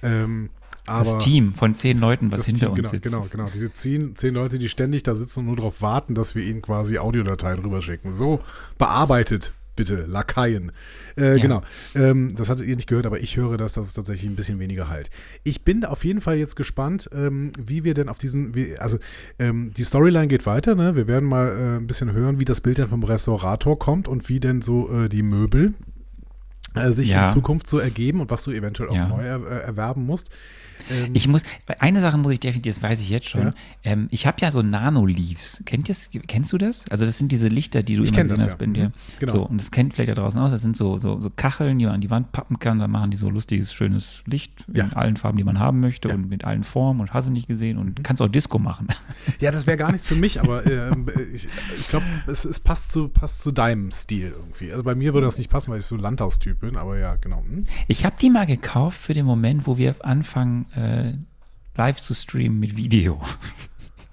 Ähm, 0.04 0.50
das 0.86 1.18
Team 1.18 1.54
von 1.54 1.74
zehn 1.74 1.98
Leuten, 1.98 2.30
was 2.30 2.46
hinter 2.46 2.66
Team, 2.66 2.68
uns 2.68 2.76
genau, 2.76 2.88
sitzt. 2.90 3.02
Genau, 3.02 3.26
genau. 3.28 3.50
Diese 3.52 3.72
zehn, 3.72 4.14
zehn 4.14 4.34
Leute, 4.34 4.60
die 4.60 4.68
ständig 4.68 5.02
da 5.02 5.16
sitzen 5.16 5.40
und 5.40 5.46
nur 5.46 5.56
darauf 5.56 5.82
warten, 5.82 6.14
dass 6.14 6.36
wir 6.36 6.44
ihnen 6.44 6.62
quasi 6.62 6.98
Audiodateien 6.98 7.58
rüberschicken. 7.58 8.12
So 8.12 8.40
bearbeitet 8.78 9.52
bitte, 9.76 10.06
Lakaien. 10.06 10.72
Äh, 11.16 11.36
ja. 11.36 11.42
Genau. 11.42 11.62
Ähm, 11.94 12.34
das 12.34 12.50
hattet 12.50 12.66
ihr 12.66 12.76
nicht 12.76 12.88
gehört, 12.88 13.06
aber 13.06 13.20
ich 13.20 13.36
höre 13.36 13.56
das, 13.56 13.74
dass 13.74 13.86
es 13.86 13.94
tatsächlich 13.94 14.28
ein 14.28 14.36
bisschen 14.36 14.58
weniger 14.58 14.88
halt. 14.88 15.10
Ich 15.44 15.62
bin 15.62 15.84
auf 15.84 16.04
jeden 16.04 16.20
Fall 16.20 16.36
jetzt 16.36 16.56
gespannt, 16.56 17.08
ähm, 17.14 17.52
wie 17.58 17.84
wir 17.84 17.94
denn 17.94 18.08
auf 18.08 18.18
diesen, 18.18 18.54
wie, 18.54 18.76
also 18.78 18.98
ähm, 19.38 19.72
die 19.76 19.84
Storyline 19.84 20.28
geht 20.28 20.46
weiter, 20.46 20.74
ne? 20.74 20.96
Wir 20.96 21.06
werden 21.06 21.28
mal 21.28 21.48
äh, 21.48 21.76
ein 21.76 21.86
bisschen 21.86 22.12
hören, 22.12 22.40
wie 22.40 22.44
das 22.44 22.60
Bild 22.60 22.78
dann 22.78 22.88
vom 22.88 23.04
Restaurator 23.04 23.78
kommt 23.78 24.08
und 24.08 24.28
wie 24.28 24.40
denn 24.40 24.62
so 24.62 24.90
äh, 24.90 25.08
die 25.08 25.22
Möbel 25.22 25.74
äh, 26.74 26.90
sich 26.92 27.08
ja. 27.08 27.26
in 27.26 27.32
Zukunft 27.32 27.68
so 27.68 27.78
ergeben 27.78 28.20
und 28.20 28.30
was 28.30 28.44
du 28.44 28.50
eventuell 28.50 28.90
auch 28.90 28.94
ja. 28.94 29.08
neu 29.08 29.22
äh, 29.22 29.62
erwerben 29.62 30.04
musst. 30.04 30.30
Ähm, 30.90 31.10
ich 31.14 31.28
muss, 31.28 31.42
eine 31.78 32.00
Sache 32.00 32.18
muss 32.18 32.32
ich 32.32 32.40
definitiv, 32.40 32.74
das 32.74 32.82
weiß 32.82 33.00
ich 33.00 33.10
jetzt 33.10 33.28
schon. 33.28 33.42
Ja. 33.42 33.54
Ähm, 33.84 34.08
ich 34.10 34.26
habe 34.26 34.38
ja 34.40 34.50
so 34.50 34.62
Nano-Leaves. 34.62 35.62
Kennt 35.64 35.86
kennst 36.26 36.52
du 36.52 36.58
das? 36.58 36.84
Also 36.90 37.06
das 37.06 37.18
sind 37.18 37.32
diese 37.32 37.48
Lichter, 37.48 37.82
die 37.82 37.96
du 37.96 38.02
ich 38.02 38.10
immer 38.10 38.22
gesehen 38.22 38.40
hast 38.40 38.52
ja. 38.52 38.56
bei 38.56 38.66
dir. 38.66 38.88
Mhm. 38.88 38.92
Genau. 39.20 39.32
So, 39.32 39.46
und 39.46 39.60
das 39.60 39.70
kennt 39.70 39.94
vielleicht 39.94 40.10
da 40.10 40.14
draußen 40.14 40.38
aus. 40.40 40.50
Das 40.50 40.62
sind 40.62 40.76
so, 40.76 40.98
so, 40.98 41.20
so 41.20 41.30
Kacheln, 41.30 41.78
die 41.78 41.84
man 41.84 41.94
an 41.94 42.00
die 42.00 42.10
Wand 42.10 42.32
pappen 42.32 42.58
kann. 42.58 42.78
Da 42.78 42.88
machen 42.88 43.10
die 43.10 43.16
so 43.16 43.30
lustiges, 43.30 43.72
schönes 43.72 44.22
Licht 44.26 44.64
ja. 44.72 44.84
in 44.84 44.92
allen 44.92 45.16
Farben, 45.16 45.38
die 45.38 45.44
man 45.44 45.58
haben 45.58 45.80
möchte 45.80 46.08
und 46.08 46.28
mit 46.28 46.44
allen 46.44 46.64
Formen 46.64 47.00
und 47.00 47.12
hast 47.12 47.28
du 47.28 47.32
nicht 47.32 47.48
gesehen 47.48 47.78
und 47.78 47.98
mhm. 47.98 48.02
kannst 48.02 48.22
auch 48.22 48.28
Disco 48.28 48.58
machen. 48.58 48.88
Ja, 49.40 49.50
das 49.50 49.66
wäre 49.66 49.76
gar 49.76 49.92
nichts 49.92 50.06
für 50.06 50.14
mich, 50.14 50.40
aber 50.40 50.64
äh, 50.66 50.90
ich, 51.34 51.48
ich 51.78 51.88
glaube, 51.88 52.06
es, 52.26 52.44
es, 52.44 52.58
passt, 52.60 52.92
zu, 52.92 53.08
passt 53.08 53.42
zu 53.42 53.50
deinem 53.50 53.90
Stil 53.90 54.32
irgendwie. 54.34 54.70
Also 54.70 54.82
bei 54.82 54.94
mir 54.94 55.14
würde 55.14 55.26
das 55.26 55.36
nicht 55.36 55.50
passen, 55.50 55.70
weil 55.70 55.80
ich 55.80 55.84
so 55.84 55.96
Landhaustyp 55.96 56.60
bin, 56.60 56.76
aber 56.76 56.98
ja, 56.98 57.16
genau. 57.16 57.42
Hm. 57.42 57.64
Ich 57.86 58.04
habe 58.04 58.16
die 58.20 58.30
mal 58.30 58.46
gekauft 58.46 58.98
für 58.98 59.14
den 59.14 59.26
Moment, 59.26 59.66
wo 59.66 59.76
wir 59.76 59.94
anfangen, 60.00 60.66
äh, 60.76 61.12
live 61.76 62.00
zu 62.00 62.14
streamen 62.14 62.58
mit 62.58 62.76
Video. 62.76 63.20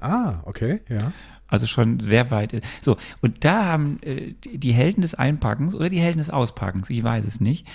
Ah, 0.06 0.42
okay, 0.44 0.82
ja. 0.90 1.14
Also 1.48 1.66
schon 1.66 2.02
sehr 2.02 2.30
weit. 2.30 2.60
So, 2.82 2.98
und 3.22 3.46
da 3.46 3.64
haben 3.64 4.04
äh, 4.04 4.34
die 4.44 4.74
Helden 4.74 5.00
des 5.00 5.16
Einpackens 5.16 5.76
oder 5.76 5.88
die 5.88 6.02
Helden 6.02 6.18
des 6.18 6.30
Auspackens, 6.30 6.90
ich 6.90 7.02
weiß 7.02 7.24
es 7.24 7.40
nicht, 7.40 7.66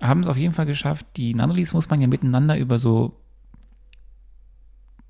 haben 0.00 0.20
es 0.20 0.28
auf 0.28 0.36
jeden 0.36 0.54
Fall 0.54 0.66
geschafft. 0.66 1.06
Die 1.16 1.34
Nanolis 1.34 1.74
muss 1.74 1.90
man 1.90 2.00
ja 2.00 2.06
miteinander 2.06 2.56
über 2.56 2.78
so 2.78 3.16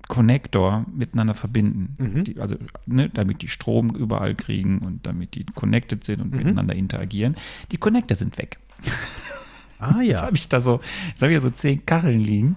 Connector 0.07 0.85
miteinander 0.93 1.33
verbinden. 1.33 1.95
Mhm. 1.97 2.23
Die, 2.23 2.39
also, 2.39 2.55
ne, 2.85 3.09
damit 3.09 3.41
die 3.41 3.47
Strom 3.47 3.95
überall 3.95 4.35
kriegen 4.35 4.79
und 4.79 5.05
damit 5.07 5.35
die 5.35 5.45
connected 5.45 6.03
sind 6.03 6.21
und 6.21 6.31
mhm. 6.31 6.37
miteinander 6.37 6.75
interagieren. 6.75 7.35
Die 7.71 7.77
Connector 7.77 8.15
sind 8.15 8.37
weg. 8.37 8.59
Ah 9.79 9.97
ja. 9.97 10.01
Jetzt 10.11 10.23
habe 10.23 10.35
ich 10.35 10.49
da 10.49 10.59
so, 10.59 10.81
jetzt 11.09 11.21
habe 11.21 11.31
ich 11.31 11.35
ja 11.35 11.39
so 11.39 11.49
zehn 11.49 11.85
Kacheln 11.85 12.19
liegen. 12.19 12.55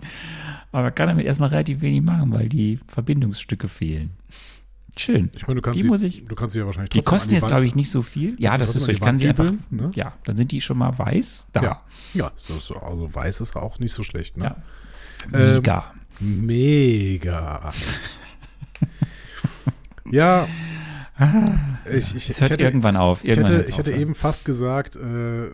Aber 0.76 0.82
man 0.82 0.94
kann 0.94 1.08
damit 1.08 1.24
erstmal 1.24 1.48
relativ 1.48 1.80
wenig 1.80 2.02
machen, 2.02 2.30
weil 2.34 2.50
die 2.50 2.78
Verbindungsstücke 2.86 3.66
fehlen. 3.66 4.10
Schön. 4.94 5.30
Ich 5.34 5.46
meine, 5.46 5.54
du 5.54 5.62
kannst, 5.62 5.78
die, 5.78 5.82
sie, 5.84 5.88
muss 5.88 6.02
ich, 6.02 6.26
du 6.26 6.34
kannst 6.34 6.52
sie 6.52 6.58
ja 6.58 6.66
wahrscheinlich 6.66 6.90
Die 6.90 7.00
kosten 7.00 7.32
jetzt, 7.32 7.46
glaube 7.46 7.64
ich, 7.64 7.74
nicht 7.74 7.90
so 7.90 8.02
viel. 8.02 8.36
Ja, 8.38 8.58
das 8.58 8.76
ist 8.76 8.84
so. 8.84 8.92
Ich 8.92 9.00
kann 9.00 9.16
sie 9.16 9.26
einfach. 9.26 9.50
Ne? 9.70 9.90
Ja, 9.94 10.12
dann 10.24 10.36
sind 10.36 10.52
die 10.52 10.60
schon 10.60 10.76
mal 10.76 10.98
weiß 10.98 11.46
da. 11.54 11.62
Ja, 11.62 11.82
ja 12.12 12.32
so, 12.36 12.74
also 12.74 13.14
weiß 13.14 13.40
ist 13.40 13.56
auch 13.56 13.78
nicht 13.78 13.94
so 13.94 14.02
schlecht. 14.02 14.36
Ne? 14.36 14.44
Ja. 14.44 14.56
Mega. 15.30 15.94
Ähm, 16.20 16.44
mega. 16.44 17.72
ja. 20.10 20.46
Ich, 21.90 22.14
ich, 22.14 22.28
es 22.28 22.38
hört 22.42 22.50
ich 22.50 22.58
hätte, 22.58 22.64
irgendwann 22.64 22.96
auf. 22.96 23.24
Irgendwann 23.24 23.52
ich 23.52 23.58
hätte, 23.60 23.70
ich 23.70 23.78
hätte 23.78 23.92
eben 23.92 24.14
fast 24.14 24.44
gesagt, 24.44 24.96
äh, 24.96 25.52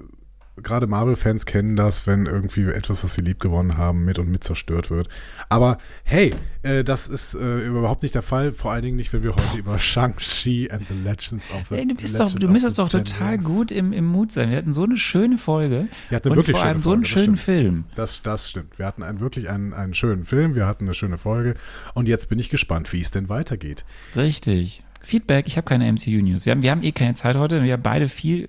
gerade 0.57 0.87
Marvel-Fans 0.87 1.47
kennen 1.47 1.77
das, 1.77 2.07
wenn 2.07 2.27
irgendwie 2.27 2.65
etwas, 2.65 3.03
was 3.03 3.15
sie 3.15 3.23
lieb 3.23 3.41
gewonnen 3.41 3.79
haben, 3.79 4.05
mit 4.05 4.19
und 4.19 4.31
mit 4.31 4.45
zerstört 4.45 4.91
wird. 4.91 5.09
Aber 5.49 5.79
hey, 6.05 6.35
äh, 6.63 6.85
das 6.85 7.09
ist 7.09 7.35
äh, 7.35 7.61
überhaupt 7.61 8.03
nicht 8.03 8.15
der 8.15 8.23
Fall. 8.23 8.53
Vor 8.53 8.73
allen 8.73 8.83
Dingen 8.83 8.97
nicht, 8.97 9.13
wenn 9.13 9.23
wir 9.23 9.35
heute 9.35 9.57
über 9.57 9.79
Shang-Chi 9.79 10.71
and 10.71 10.87
the 10.89 10.95
Legends 10.95 11.51
of 11.51 11.69
the 11.69 11.77
hey, 11.77 11.87
Du, 11.87 11.95
bist 11.95 12.21
doch, 12.21 12.33
du 12.33 12.49
müsstest 12.49 12.79
doch 12.79 12.89
total 12.89 13.39
gut 13.39 13.71
im, 13.71 13.93
im 13.93 14.07
Mut 14.07 14.33
sein. 14.33 14.51
Wir 14.51 14.59
hatten 14.59 14.73
so 14.73 14.85
eine 14.85 14.97
schöne 14.97 15.39
Folge. 15.39 15.89
Wir 16.09 16.17
hatten 16.17 16.29
eine 16.29 16.37
wirklich 16.37 16.57
vor 16.57 16.67
allem 16.67 16.83
schöne 16.83 16.85
so 16.85 16.93
einen 16.93 17.05
schönen 17.05 17.37
Film. 17.37 17.85
Das, 17.95 18.23
das 18.23 18.51
stimmt. 18.51 18.79
Wir 18.79 18.87
hatten 18.87 19.03
einen, 19.03 19.21
wirklich 19.21 19.49
einen, 19.49 19.73
einen 19.73 19.95
schönen 19.95 20.25
Film. 20.25 20.55
Wir 20.55 20.67
hatten 20.67 20.85
eine 20.85 20.95
schöne 20.95 21.19
Folge. 21.19 21.55
Und 21.95 22.09
jetzt 22.09 22.29
bin 22.29 22.39
ich 22.39 22.51
gespannt, 22.51 22.93
wie 22.93 23.01
es 23.01 23.11
denn 23.11 23.29
weitergeht. 23.29 23.85
Richtig. 24.17 24.83
Feedback, 25.03 25.47
ich 25.47 25.57
habe 25.57 25.67
keine 25.67 25.91
MCU-News. 25.91 26.47
Wir 26.47 26.53
haben, 26.53 26.63
wir 26.63 26.71
haben 26.71 26.83
eh 26.83 26.93
keine 26.93 27.15
Zeit 27.15 27.37
heute. 27.37 27.63
Wir 27.63 27.73
haben 27.75 27.83
beide 27.83 28.09
viel, 28.09 28.49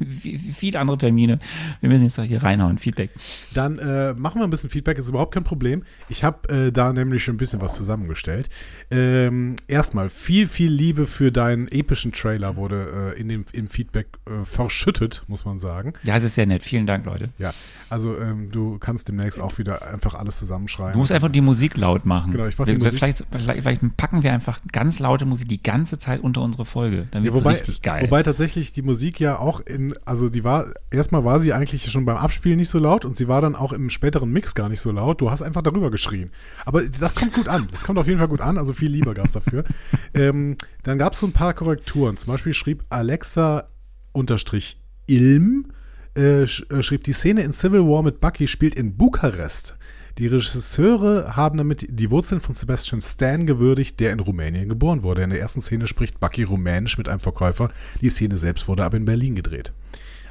viel 0.54 0.76
andere 0.76 0.98
Termine. 0.98 1.38
Wir 1.80 1.88
müssen 1.88 2.04
jetzt 2.04 2.20
hier 2.20 2.42
reinhauen. 2.42 2.78
Feedback. 2.78 3.10
Dann 3.54 3.78
äh, 3.78 4.14
machen 4.14 4.40
wir 4.40 4.44
ein 4.44 4.50
bisschen 4.50 4.70
Feedback, 4.70 4.98
ist 4.98 5.08
überhaupt 5.08 5.34
kein 5.34 5.44
Problem. 5.44 5.82
Ich 6.08 6.24
habe 6.24 6.48
äh, 6.48 6.72
da 6.72 6.92
nämlich 6.92 7.24
schon 7.24 7.34
ein 7.34 7.38
bisschen 7.38 7.60
was 7.60 7.74
zusammengestellt. 7.74 8.48
Ähm, 8.90 9.56
erstmal, 9.66 10.08
viel, 10.08 10.48
viel 10.48 10.70
Liebe 10.70 11.06
für 11.06 11.32
deinen 11.32 11.68
epischen 11.68 12.12
Trailer 12.12 12.56
wurde 12.56 13.14
äh, 13.16 13.20
in 13.20 13.28
dem, 13.28 13.44
im 13.52 13.66
Feedback 13.66 14.06
äh, 14.26 14.44
verschüttet, 14.44 15.22
muss 15.26 15.44
man 15.44 15.58
sagen. 15.58 15.94
Ja, 16.04 16.16
es 16.16 16.24
ist 16.24 16.34
sehr 16.34 16.46
nett. 16.46 16.62
Vielen 16.62 16.86
Dank, 16.86 17.06
Leute. 17.06 17.30
Ja, 17.38 17.52
also 17.88 18.18
ähm, 18.18 18.50
du 18.50 18.78
kannst 18.78 19.08
demnächst 19.08 19.40
auch 19.40 19.58
wieder 19.58 19.86
einfach 19.92 20.14
alles 20.14 20.38
zusammenschreiben. 20.38 20.92
Du 20.92 20.98
musst 20.98 21.12
einfach 21.12 21.28
die 21.28 21.40
Musik 21.40 21.76
laut 21.76 22.06
machen. 22.06 22.32
Genau, 22.32 22.46
ich 22.46 22.58
mache 22.58 22.72
die 22.72 22.78
Musik. 22.78 22.98
Vielleicht, 22.98 23.24
vielleicht 23.30 23.96
packen 23.96 24.22
wir 24.22 24.32
einfach 24.32 24.60
ganz 24.70 24.98
laute 24.98 25.24
Musik, 25.24 25.48
die 25.48 25.62
ganze 25.72 25.98
Zeit 25.98 26.20
unter 26.20 26.42
unsere 26.42 26.66
Folge. 26.66 27.08
Dann 27.12 27.24
wird 27.24 27.34
Ja, 27.34 27.40
wobei, 27.40 27.52
richtig 27.52 27.80
geil. 27.80 28.04
wobei 28.04 28.22
tatsächlich 28.22 28.74
die 28.74 28.82
Musik 28.82 29.18
ja 29.18 29.38
auch 29.38 29.60
in, 29.60 29.94
also 30.04 30.28
die 30.28 30.44
war, 30.44 30.66
erstmal 30.90 31.24
war 31.24 31.40
sie 31.40 31.54
eigentlich 31.54 31.90
schon 31.90 32.04
beim 32.04 32.18
Abspielen 32.18 32.58
nicht 32.58 32.68
so 32.68 32.78
laut 32.78 33.06
und 33.06 33.16
sie 33.16 33.26
war 33.26 33.40
dann 33.40 33.56
auch 33.56 33.72
im 33.72 33.88
späteren 33.88 34.30
Mix 34.30 34.54
gar 34.54 34.68
nicht 34.68 34.80
so 34.80 34.92
laut. 34.92 35.22
Du 35.22 35.30
hast 35.30 35.40
einfach 35.40 35.62
darüber 35.62 35.90
geschrien. 35.90 36.30
Aber 36.66 36.82
das 36.82 37.14
kommt 37.14 37.32
gut 37.32 37.48
an. 37.48 37.68
Das 37.72 37.84
kommt 37.84 37.98
auf 37.98 38.06
jeden 38.06 38.18
Fall 38.18 38.28
gut 38.28 38.42
an, 38.42 38.58
also 38.58 38.74
viel 38.74 38.90
Liebe 38.90 39.14
gab 39.14 39.26
es 39.26 39.32
dafür. 39.32 39.64
ähm, 40.14 40.56
dann 40.82 40.98
gab 40.98 41.14
es 41.14 41.20
so 41.20 41.26
ein 41.26 41.32
paar 41.32 41.54
Korrekturen. 41.54 42.18
Zum 42.18 42.30
Beispiel 42.30 42.52
schrieb 42.52 42.84
Alexa 42.90 43.68
unterstrich 44.12 44.78
Ilm, 45.06 45.72
äh, 46.14 46.42
äh, 46.42 46.46
schrieb, 46.46 47.04
die 47.04 47.14
Szene 47.14 47.42
in 47.42 47.54
Civil 47.54 47.80
War 47.80 48.02
mit 48.02 48.20
Bucky 48.20 48.46
spielt 48.46 48.74
in 48.74 48.98
Bukarest. 48.98 49.74
Die 50.18 50.26
Regisseure 50.26 51.36
haben 51.36 51.56
damit 51.56 51.86
die 51.88 52.10
Wurzeln 52.10 52.40
von 52.40 52.54
Sebastian 52.54 53.00
Stan 53.00 53.46
gewürdigt, 53.46 53.98
der 53.98 54.12
in 54.12 54.20
Rumänien 54.20 54.68
geboren 54.68 55.02
wurde. 55.02 55.22
In 55.22 55.30
der 55.30 55.40
ersten 55.40 55.60
Szene 55.60 55.86
spricht 55.86 56.20
Bucky 56.20 56.42
rumänisch 56.42 56.98
mit 56.98 57.08
einem 57.08 57.20
Verkäufer. 57.20 57.70
Die 58.00 58.10
Szene 58.10 58.36
selbst 58.36 58.68
wurde 58.68 58.84
aber 58.84 58.98
in 58.98 59.04
Berlin 59.06 59.34
gedreht. 59.34 59.72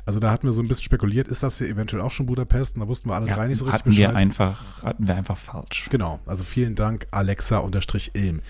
Also 0.05 0.19
da 0.19 0.31
hatten 0.31 0.47
wir 0.47 0.53
so 0.53 0.61
ein 0.61 0.67
bisschen 0.67 0.83
spekuliert, 0.83 1.27
ist 1.27 1.43
das 1.43 1.59
hier 1.59 1.67
eventuell 1.67 2.01
auch 2.01 2.11
schon 2.11 2.25
Budapest? 2.25 2.75
Und 2.75 2.81
da 2.81 2.87
wussten 2.87 3.09
wir 3.09 3.15
alle 3.15 3.27
ja, 3.27 3.35
drei 3.35 3.47
nicht 3.47 3.59
so 3.59 3.65
richtig 3.65 3.79
hatten 3.79 3.97
wir 3.97 4.15
einfach, 4.15 4.83
hatten 4.83 5.07
wir 5.07 5.15
einfach 5.15 5.37
falsch. 5.37 5.87
Genau, 5.91 6.19
also 6.25 6.43
vielen 6.43 6.75
Dank, 6.75 7.07
Alexa-Ilm. 7.11 8.41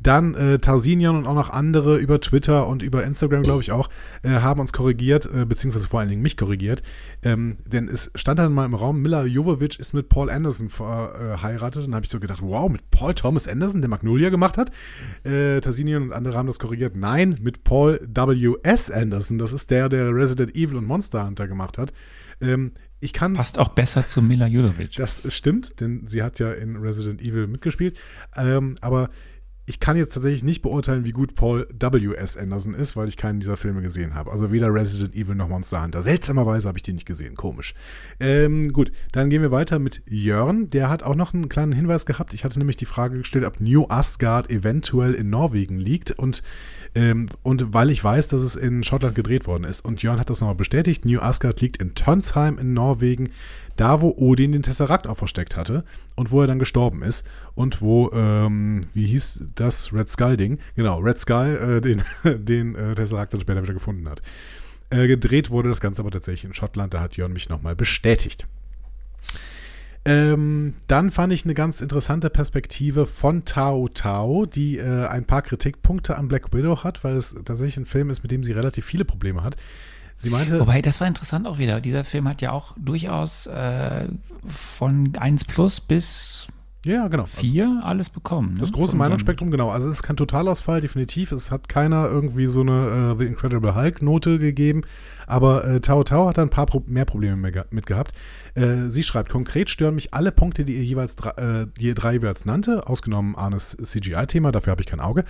Dann 0.00 0.34
äh, 0.34 0.58
Tarsinian 0.58 1.16
und 1.16 1.26
auch 1.26 1.34
noch 1.34 1.50
andere 1.50 1.98
über 1.98 2.20
Twitter 2.20 2.66
und 2.66 2.82
über 2.82 3.04
Instagram, 3.04 3.42
glaube 3.42 3.62
ich 3.62 3.72
auch, 3.72 3.88
äh, 4.22 4.30
haben 4.30 4.60
uns 4.60 4.72
korrigiert, 4.72 5.26
äh, 5.26 5.44
beziehungsweise 5.44 5.88
vor 5.88 6.00
allen 6.00 6.08
Dingen 6.08 6.22
mich 6.22 6.36
korrigiert. 6.36 6.82
Ähm, 7.22 7.58
denn 7.66 7.88
es 7.88 8.10
stand 8.14 8.38
dann 8.38 8.52
mal 8.52 8.64
im 8.64 8.74
Raum, 8.74 9.02
Mila 9.02 9.24
Jovovich 9.24 9.78
ist 9.78 9.92
mit 9.92 10.08
Paul 10.08 10.30
Anderson 10.30 10.70
verheiratet. 10.70 11.82
Und 11.82 11.90
dann 11.90 11.96
habe 11.96 12.06
ich 12.06 12.12
so 12.12 12.20
gedacht, 12.20 12.40
wow, 12.42 12.70
mit 12.70 12.90
Paul 12.90 13.14
Thomas 13.14 13.46
Anderson, 13.46 13.82
der 13.82 13.90
Magnolia 13.90 14.30
gemacht 14.30 14.56
hat. 14.56 14.70
Äh, 15.24 15.60
Tarsinian 15.60 16.02
und 16.04 16.12
andere 16.12 16.36
haben 16.36 16.46
das 16.46 16.58
korrigiert. 16.58 16.96
Nein, 16.96 17.38
mit 17.42 17.64
Paul 17.64 18.00
W.S. 18.06 18.90
Anderson. 18.90 19.38
Das 19.38 19.52
ist 19.52 19.70
der, 19.70 19.88
der 19.88 20.14
Resident 20.14 20.54
Evil 20.56 20.76
und 20.76 20.86
Monster 20.86 21.26
Hunter 21.26 21.46
gemacht 21.46 21.78
hat. 21.78 21.92
Ähm, 22.40 22.72
ich 23.00 23.12
kann. 23.12 23.34
Passt 23.34 23.58
auch 23.58 23.68
besser 23.68 24.06
zu 24.06 24.22
Mila 24.22 24.46
Jovovich. 24.46 24.96
Das 24.96 25.22
stimmt, 25.28 25.80
denn 25.80 26.06
sie 26.06 26.22
hat 26.22 26.38
ja 26.38 26.52
in 26.52 26.76
Resident 26.76 27.22
Evil 27.22 27.46
mitgespielt. 27.46 27.98
Ähm, 28.36 28.76
aber 28.80 29.10
ich 29.70 29.78
kann 29.78 29.96
jetzt 29.96 30.12
tatsächlich 30.14 30.42
nicht 30.42 30.62
beurteilen, 30.62 31.04
wie 31.04 31.12
gut 31.12 31.36
Paul 31.36 31.68
W.S. 31.78 32.36
Anderson 32.36 32.74
ist, 32.74 32.96
weil 32.96 33.06
ich 33.06 33.16
keinen 33.16 33.38
dieser 33.38 33.56
Filme 33.56 33.82
gesehen 33.82 34.16
habe. 34.16 34.32
Also 34.32 34.50
weder 34.50 34.74
Resident 34.74 35.14
Evil 35.14 35.36
noch 35.36 35.48
Monster 35.48 35.80
Hunter. 35.80 36.02
Seltsamerweise 36.02 36.66
habe 36.66 36.76
ich 36.76 36.82
die 36.82 36.92
nicht 36.92 37.06
gesehen. 37.06 37.36
Komisch. 37.36 37.74
Ähm, 38.18 38.72
gut, 38.72 38.90
dann 39.12 39.30
gehen 39.30 39.42
wir 39.42 39.52
weiter 39.52 39.78
mit 39.78 40.02
Jörn. 40.06 40.70
Der 40.70 40.90
hat 40.90 41.04
auch 41.04 41.14
noch 41.14 41.34
einen 41.34 41.48
kleinen 41.48 41.70
Hinweis 41.70 42.04
gehabt. 42.04 42.34
Ich 42.34 42.42
hatte 42.42 42.58
nämlich 42.58 42.78
die 42.78 42.84
Frage 42.84 43.18
gestellt, 43.18 43.44
ob 43.44 43.60
New 43.60 43.86
Asgard 43.88 44.50
eventuell 44.50 45.14
in 45.14 45.30
Norwegen 45.30 45.78
liegt. 45.78 46.10
Und 46.10 46.42
ähm, 46.96 47.26
und 47.44 47.72
weil 47.72 47.90
ich 47.90 48.02
weiß, 48.02 48.28
dass 48.28 48.42
es 48.42 48.56
in 48.56 48.82
Schottland 48.82 49.14
gedreht 49.14 49.46
worden 49.46 49.62
ist. 49.62 49.84
Und 49.84 50.02
Jörn 50.02 50.18
hat 50.18 50.30
das 50.30 50.40
nochmal 50.40 50.56
bestätigt. 50.56 51.04
New 51.04 51.20
Asgard 51.20 51.60
liegt 51.60 51.76
in 51.76 51.94
Tönsheim 51.94 52.58
in 52.58 52.74
Norwegen, 52.74 53.30
da 53.80 54.02
wo 54.02 54.14
Odin 54.16 54.52
den 54.52 54.62
Tesseract 54.62 55.06
auch 55.06 55.16
versteckt 55.16 55.56
hatte 55.56 55.84
und 56.14 56.30
wo 56.30 56.42
er 56.42 56.46
dann 56.46 56.58
gestorben 56.58 57.02
ist. 57.02 57.26
Und 57.54 57.80
wo, 57.80 58.10
ähm, 58.12 58.86
wie 58.92 59.06
hieß 59.06 59.44
das? 59.54 59.92
Red 59.94 60.10
Skull-Ding. 60.10 60.58
Genau, 60.76 60.98
Red 60.98 61.18
Skull 61.18 61.78
äh, 61.78 61.80
den, 61.80 62.02
den 62.44 62.74
äh, 62.74 62.94
Tesseract 62.94 63.32
dann 63.32 63.40
später 63.40 63.62
wieder 63.62 63.72
gefunden 63.72 64.08
hat. 64.08 64.20
Äh, 64.90 65.06
gedreht 65.06 65.50
wurde 65.50 65.70
das 65.70 65.80
Ganze 65.80 66.02
aber 66.02 66.10
tatsächlich 66.10 66.44
in 66.44 66.54
Schottland. 66.54 66.92
Da 66.92 67.00
hat 67.00 67.16
Jörn 67.16 67.32
mich 67.32 67.48
nochmal 67.48 67.74
bestätigt. 67.74 68.46
Ähm, 70.04 70.74
dann 70.86 71.10
fand 71.10 71.32
ich 71.32 71.44
eine 71.44 71.54
ganz 71.54 71.80
interessante 71.80 72.30
Perspektive 72.30 73.06
von 73.06 73.44
Tao 73.44 73.88
Tao, 73.88 74.44
die 74.46 74.78
äh, 74.78 75.06
ein 75.06 75.24
paar 75.24 75.42
Kritikpunkte 75.42 76.18
an 76.18 76.28
Black 76.28 76.52
Widow 76.52 76.84
hat, 76.84 77.04
weil 77.04 77.16
es 77.16 77.34
tatsächlich 77.44 77.76
ein 77.78 77.86
Film 77.86 78.10
ist, 78.10 78.22
mit 78.22 78.32
dem 78.32 78.44
sie 78.44 78.52
relativ 78.52 78.84
viele 78.84 79.04
Probleme 79.04 79.42
hat. 79.42 79.56
Sie 80.20 80.28
meinte. 80.28 80.60
Wobei, 80.60 80.82
das 80.82 81.00
war 81.00 81.08
interessant 81.08 81.46
auch 81.46 81.56
wieder. 81.56 81.80
Dieser 81.80 82.04
Film 82.04 82.28
hat 82.28 82.42
ja 82.42 82.52
auch 82.52 82.74
durchaus 82.78 83.46
äh, 83.46 84.06
von 84.46 85.16
1 85.16 85.46
plus 85.46 85.80
bis 85.80 86.48
ja, 86.84 87.08
genau. 87.08 87.24
4 87.24 87.80
alles 87.84 88.08
bekommen. 88.08 88.54
Ne? 88.54 88.60
Das 88.60 88.72
große 88.72 88.96
Meinungsspektrum, 88.96 89.50
genau. 89.50 89.70
Also 89.70 89.88
es 89.88 89.98
ist 89.98 90.02
kein 90.02 90.16
Totalausfall, 90.16 90.80
definitiv. 90.80 91.30
Es 91.30 91.50
hat 91.50 91.68
keiner 91.68 92.08
irgendwie 92.08 92.46
so 92.46 92.62
eine 92.62 93.12
uh, 93.12 93.18
The 93.18 93.26
Incredible 93.26 93.74
Hulk-Note 93.74 94.38
gegeben. 94.38 94.82
Aber 95.26 95.64
äh, 95.66 95.80
Tao 95.80 96.04
Tao 96.04 96.28
hat 96.28 96.38
da 96.38 96.42
ein 96.42 96.48
paar 96.48 96.66
Pro 96.66 96.82
mehr 96.86 97.04
Probleme 97.04 97.36
mehr 97.36 97.66
mit 97.70 97.86
gehabt. 97.86 98.12
Äh, 98.54 98.88
sie 98.88 99.02
schreibt, 99.02 99.30
konkret 99.30 99.68
stören 99.68 99.94
mich 99.94 100.14
alle 100.14 100.32
Punkte, 100.32 100.64
die 100.64 100.76
ihr 100.76 100.84
jeweils 100.84 101.16
äh, 101.36 101.66
die 101.78 101.86
ihr 101.86 101.94
drei 101.94 102.14
jeweils 102.14 102.46
nannte, 102.46 102.86
ausgenommen 102.86 103.36
Arnes 103.36 103.76
CGI-Thema, 103.82 104.50
dafür 104.50 104.70
habe 104.70 104.82
ich 104.82 104.88
kein 104.88 105.00
Auge. 105.00 105.24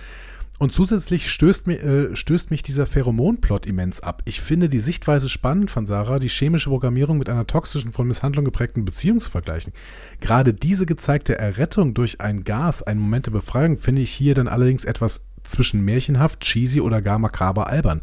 Und 0.61 0.71
zusätzlich 0.71 1.31
stößt, 1.31 1.65
mir, 1.65 1.81
äh, 1.81 2.15
stößt 2.15 2.51
mich 2.51 2.61
dieser 2.61 2.85
Pheromon-Plot 2.85 3.65
immens 3.65 3.99
ab. 4.01 4.21
Ich 4.25 4.41
finde 4.41 4.69
die 4.69 4.77
Sichtweise 4.77 5.27
spannend 5.27 5.71
von 5.71 5.87
Sarah, 5.87 6.19
die 6.19 6.29
chemische 6.29 6.69
Programmierung 6.69 7.17
mit 7.17 7.29
einer 7.29 7.47
toxischen, 7.47 7.91
von 7.91 8.05
Misshandlung 8.07 8.45
geprägten 8.45 8.85
Beziehung 8.85 9.17
zu 9.17 9.31
vergleichen. 9.31 9.73
Gerade 10.19 10.53
diese 10.53 10.85
gezeigte 10.85 11.35
Errettung 11.35 11.95
durch 11.95 12.21
ein 12.21 12.43
Gas, 12.43 12.83
einen 12.83 12.99
Moment 12.99 13.25
der 13.25 13.31
Befreiung, 13.31 13.79
finde 13.79 14.03
ich 14.03 14.11
hier 14.11 14.35
dann 14.35 14.47
allerdings 14.47 14.85
etwas 14.85 15.25
zwischen 15.41 15.83
märchenhaft, 15.83 16.41
cheesy 16.41 16.79
oder 16.79 17.01
gar 17.01 17.17
makaber 17.17 17.65
albern. 17.65 18.01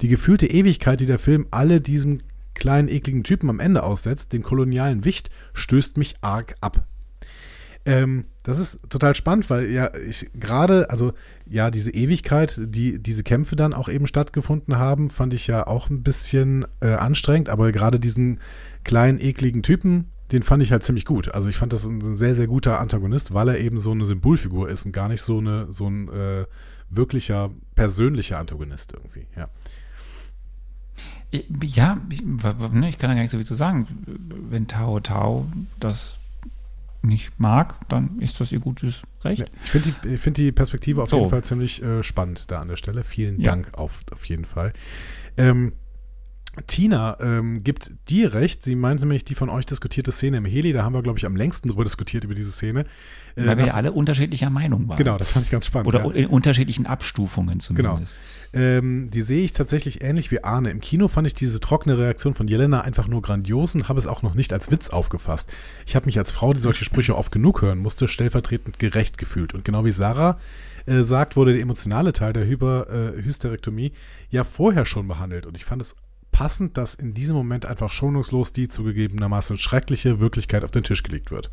Die 0.00 0.08
gefühlte 0.08 0.48
Ewigkeit, 0.48 0.98
die 0.98 1.06
der 1.06 1.20
Film 1.20 1.46
alle 1.52 1.80
diesem 1.80 2.22
kleinen 2.54 2.88
ekligen 2.88 3.22
Typen 3.22 3.48
am 3.48 3.60
Ende 3.60 3.84
aussetzt, 3.84 4.32
den 4.32 4.42
kolonialen 4.42 5.04
Wicht, 5.04 5.30
stößt 5.52 5.96
mich 5.96 6.16
arg 6.22 6.56
ab. 6.60 6.88
Ähm, 7.86 8.24
das 8.44 8.58
ist 8.58 8.80
total 8.88 9.14
spannend, 9.14 9.48
weil 9.50 9.70
ja, 9.70 9.90
ich 9.94 10.30
gerade, 10.34 10.88
also 10.90 11.12
ja, 11.46 11.70
diese 11.70 11.90
Ewigkeit, 11.90 12.58
die 12.62 12.98
diese 12.98 13.22
Kämpfe 13.22 13.56
dann 13.56 13.74
auch 13.74 13.88
eben 13.88 14.06
stattgefunden 14.06 14.78
haben, 14.78 15.10
fand 15.10 15.34
ich 15.34 15.46
ja 15.46 15.66
auch 15.66 15.90
ein 15.90 16.02
bisschen 16.02 16.66
äh, 16.80 16.94
anstrengend, 16.94 17.48
aber 17.50 17.72
gerade 17.72 18.00
diesen 18.00 18.38
kleinen, 18.84 19.20
ekligen 19.20 19.62
Typen, 19.62 20.10
den 20.32 20.42
fand 20.42 20.62
ich 20.62 20.72
halt 20.72 20.82
ziemlich 20.82 21.04
gut. 21.04 21.34
Also 21.34 21.48
ich 21.48 21.56
fand 21.56 21.72
das 21.72 21.84
ein 21.84 22.16
sehr, 22.16 22.34
sehr 22.34 22.46
guter 22.46 22.80
Antagonist, 22.80 23.34
weil 23.34 23.48
er 23.48 23.58
eben 23.58 23.78
so 23.78 23.90
eine 23.90 24.06
Symbolfigur 24.06 24.68
ist 24.68 24.86
und 24.86 24.92
gar 24.92 25.08
nicht 25.08 25.22
so, 25.22 25.38
eine, 25.38 25.70
so 25.70 25.88
ein 25.88 26.08
äh, 26.08 26.46
wirklicher, 26.88 27.50
persönlicher 27.74 28.38
Antagonist 28.38 28.94
irgendwie, 28.94 29.26
ja. 29.36 29.48
Ja, 31.62 31.98
ne, 32.72 32.88
ich 32.88 32.98
kann 32.98 33.10
da 33.10 33.14
gar 33.14 33.22
nicht 33.22 33.32
so 33.32 33.38
viel 33.38 33.46
zu 33.46 33.56
sagen. 33.56 33.88
Wenn 34.48 34.68
Tao 34.68 35.00
Tao 35.00 35.48
das 35.80 36.18
nicht 37.06 37.38
mag, 37.38 37.76
dann 37.88 38.18
ist 38.18 38.40
das 38.40 38.52
ihr 38.52 38.60
gutes 38.60 39.02
Recht. 39.22 39.50
Ich 39.64 39.70
finde 39.70 39.94
die, 40.04 40.18
find 40.18 40.36
die 40.36 40.52
Perspektive 40.52 41.02
auf 41.02 41.10
so. 41.10 41.18
jeden 41.18 41.30
Fall 41.30 41.44
ziemlich 41.44 41.82
äh, 41.82 42.02
spannend 42.02 42.50
da 42.50 42.60
an 42.60 42.68
der 42.68 42.76
Stelle. 42.76 43.04
Vielen 43.04 43.40
ja. 43.40 43.50
Dank 43.50 43.74
auf, 43.74 44.00
auf 44.12 44.24
jeden 44.26 44.44
Fall. 44.44 44.72
Ähm, 45.36 45.72
Tina 46.66 47.16
ähm, 47.20 47.62
gibt 47.62 47.92
dir 48.08 48.34
recht. 48.34 48.62
Sie 48.62 48.74
meinte 48.74 49.02
nämlich 49.02 49.24
die 49.24 49.34
von 49.34 49.48
euch 49.48 49.66
diskutierte 49.66 50.12
Szene 50.12 50.38
im 50.38 50.44
Heli. 50.44 50.72
Da 50.72 50.84
haben 50.84 50.94
wir, 50.94 51.02
glaube 51.02 51.18
ich, 51.18 51.26
am 51.26 51.36
längsten 51.36 51.68
drüber 51.68 51.84
diskutiert, 51.84 52.24
über 52.24 52.34
diese 52.34 52.52
Szene. 52.52 52.84
Äh, 53.36 53.46
Weil 53.46 53.58
wir 53.58 53.66
ja 53.66 53.74
alle 53.74 53.92
unterschiedlicher 53.92 54.50
Meinung 54.50 54.88
waren. 54.88 54.96
Genau, 54.96 55.18
das 55.18 55.32
fand 55.32 55.46
ich 55.46 55.50
ganz 55.50 55.66
spannend. 55.66 55.88
Oder 55.88 56.04
ja. 56.04 56.12
in 56.12 56.26
unterschiedlichen 56.26 56.86
Abstufungen 56.86 57.60
zumindest. 57.60 58.14
Genau. 58.52 58.64
Ähm, 58.64 59.10
die 59.10 59.22
sehe 59.22 59.44
ich 59.44 59.52
tatsächlich 59.52 60.02
ähnlich 60.02 60.30
wie 60.30 60.44
Arne. 60.44 60.70
Im 60.70 60.80
Kino 60.80 61.08
fand 61.08 61.26
ich 61.26 61.34
diese 61.34 61.58
trockene 61.58 61.98
Reaktion 61.98 62.34
von 62.34 62.46
Jelena 62.46 62.82
einfach 62.82 63.08
nur 63.08 63.20
grandios 63.20 63.74
und 63.74 63.88
habe 63.88 63.98
es 63.98 64.06
auch 64.06 64.22
noch 64.22 64.34
nicht 64.34 64.52
als 64.52 64.70
Witz 64.70 64.90
aufgefasst. 64.90 65.52
Ich 65.86 65.96
habe 65.96 66.06
mich 66.06 66.18
als 66.18 66.30
Frau, 66.30 66.52
die 66.52 66.60
solche 66.60 66.84
Sprüche 66.84 67.16
oft 67.16 67.32
genug 67.32 67.62
hören 67.62 67.78
musste, 67.78 68.06
stellvertretend 68.06 68.78
gerecht 68.78 69.18
gefühlt. 69.18 69.54
Und 69.54 69.64
genau 69.64 69.84
wie 69.84 69.90
Sarah 69.90 70.38
äh, 70.86 71.02
sagt, 71.02 71.34
wurde 71.34 71.52
der 71.52 71.62
emotionale 71.62 72.12
Teil 72.12 72.32
der 72.32 72.46
Hyper, 72.46 72.86
äh, 72.88 73.22
Hysterektomie 73.22 73.92
ja 74.30 74.44
vorher 74.44 74.84
schon 74.84 75.08
behandelt. 75.08 75.46
Und 75.46 75.56
ich 75.56 75.64
fand 75.64 75.82
es 75.82 75.96
passend, 76.34 76.76
dass 76.76 76.96
in 76.96 77.14
diesem 77.14 77.36
Moment 77.36 77.64
einfach 77.64 77.92
schonungslos 77.92 78.52
die 78.52 78.66
zugegebenermaßen 78.66 79.56
schreckliche 79.56 80.18
Wirklichkeit 80.18 80.64
auf 80.64 80.72
den 80.72 80.82
Tisch 80.82 81.04
gelegt 81.04 81.30
wird. 81.30 81.48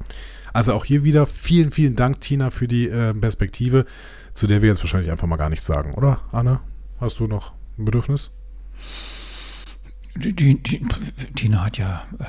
Also 0.53 0.73
auch 0.73 0.85
hier 0.85 1.03
wieder 1.03 1.27
vielen, 1.27 1.71
vielen 1.71 1.95
Dank, 1.95 2.19
Tina, 2.19 2.49
für 2.49 2.67
die 2.67 2.89
äh, 2.89 3.13
Perspektive, 3.13 3.85
zu 4.33 4.47
der 4.47 4.63
wir 4.63 4.69
jetzt 4.69 4.81
wahrscheinlich 4.81 5.11
einfach 5.11 5.27
mal 5.27 5.35
gar 5.35 5.49
nichts 5.49 5.67
sagen, 5.67 5.93
oder, 5.93 6.21
Anne? 6.31 6.61
Hast 6.99 7.19
du 7.19 7.27
noch 7.27 7.53
ein 7.77 7.85
Bedürfnis? 7.85 8.31
Tina 11.35 11.63
hat 11.63 11.77
ja 11.77 12.03
äh, 12.19 12.23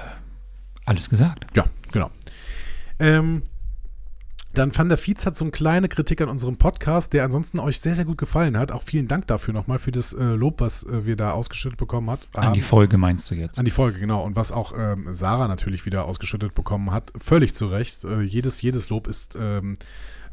alles 0.85 1.09
gesagt. 1.09 1.47
Ja, 1.57 1.65
genau. 1.91 2.11
Ähm, 2.99 3.45
dann 4.55 4.77
Van 4.77 4.89
der 4.89 4.99
Fietz 4.99 5.25
hat 5.25 5.37
so 5.37 5.45
eine 5.45 5.53
kleine 5.53 5.89
Kritik 5.89 6.21
an 6.21 6.29
unserem 6.29 6.57
Podcast, 6.57 7.13
der 7.13 7.25
ansonsten 7.25 7.59
euch 7.59 7.81
sehr, 7.81 7.95
sehr 7.95 8.05
gut 8.05 8.19
gefallen 8.19 8.57
hat. 8.59 8.73
Auch 8.73 8.83
vielen 8.83 9.09
Dank 9.09 9.27
dafür 9.27 9.55
nochmal 9.55 9.79
für 9.79 9.93
das 9.93 10.13
äh, 10.13 10.23
Lob, 10.23 10.61
was 10.61 10.85
äh, 10.85 11.07
wir 11.07 11.17
da 11.17 11.33
ausgeschüttet 11.33 11.79
bekommen 11.79 12.11
hat. 12.11 12.29
An 12.35 12.53
die 12.53 12.61
Folge 12.61 12.99
meinst 12.99 13.31
du 13.31 13.35
jetzt? 13.35 13.59
An 13.59 13.65
die 13.65 13.71
Folge, 13.71 13.99
genau. 13.99 14.23
Und 14.23 14.37
was 14.37 14.53
auch 14.53 14.75
ähm, 14.77 15.15
Sarah 15.15 15.49
natürlich 15.49 15.87
wieder 15.87 16.05
ausgeschüttet 16.05 16.55
bekommen 16.55 16.91
hat. 16.91 17.13
Völlig 17.17 17.55
zu 17.55 17.67
Recht. 17.67 18.05
Äh, 18.05 18.23
jedes, 18.23 18.61
jedes 18.63 18.91
Lob 18.91 19.07
ist 19.07 19.37
ähm, 19.41 19.77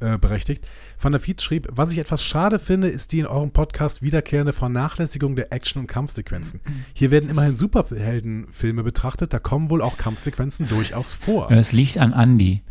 äh, 0.02 0.18
berechtigt. 0.18 0.66
Van 1.00 1.12
der 1.12 1.22
Fietz 1.22 1.44
schrieb, 1.44 1.68
was 1.72 1.92
ich 1.92 1.98
etwas 1.98 2.24
schade 2.24 2.60
finde, 2.60 2.90
ist 2.90 3.12
die 3.12 3.20
in 3.20 3.26
eurem 3.26 3.52
Podcast 3.52 4.02
wiederkehrende 4.02 4.54
Vernachlässigung 4.54 5.36
der 5.36 5.54
Action- 5.54 5.82
und 5.82 5.88
Kampfsequenzen. 5.88 6.62
Hier 6.94 7.12
werden 7.12 7.30
immerhin 7.30 7.56
Superheldenfilme 7.56 8.84
betrachtet, 8.84 9.34
da 9.34 9.40
kommen 9.40 9.70
wohl 9.70 9.82
auch 9.82 9.98
Kampfsequenzen 9.98 10.68
durchaus 10.68 11.14
vor. 11.14 11.52
Es 11.52 11.72
liegt 11.72 11.98
an 11.98 12.14
Andy. 12.14 12.62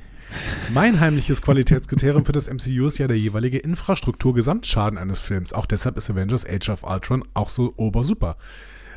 Mein 0.73 1.01
heimliches 1.01 1.43
Qualitätskriterium 1.43 2.25
für 2.25 2.33
das 2.33 2.49
MCU 2.49 2.87
ist 2.87 2.99
ja 2.99 3.07
der 3.09 3.19
jeweilige 3.19 3.59
Infrastrukturgesamtschaden 3.59 4.99
eines 4.99 5.19
Films. 5.19 5.53
Auch 5.53 5.67
deshalb 5.67 5.97
ist 5.97 6.11
Avengers 6.11 6.47
Age 6.47 6.69
of 6.69 6.85
Ultron 6.85 7.25
auch 7.35 7.51
so 7.51 7.73
obersuper. 7.77 8.37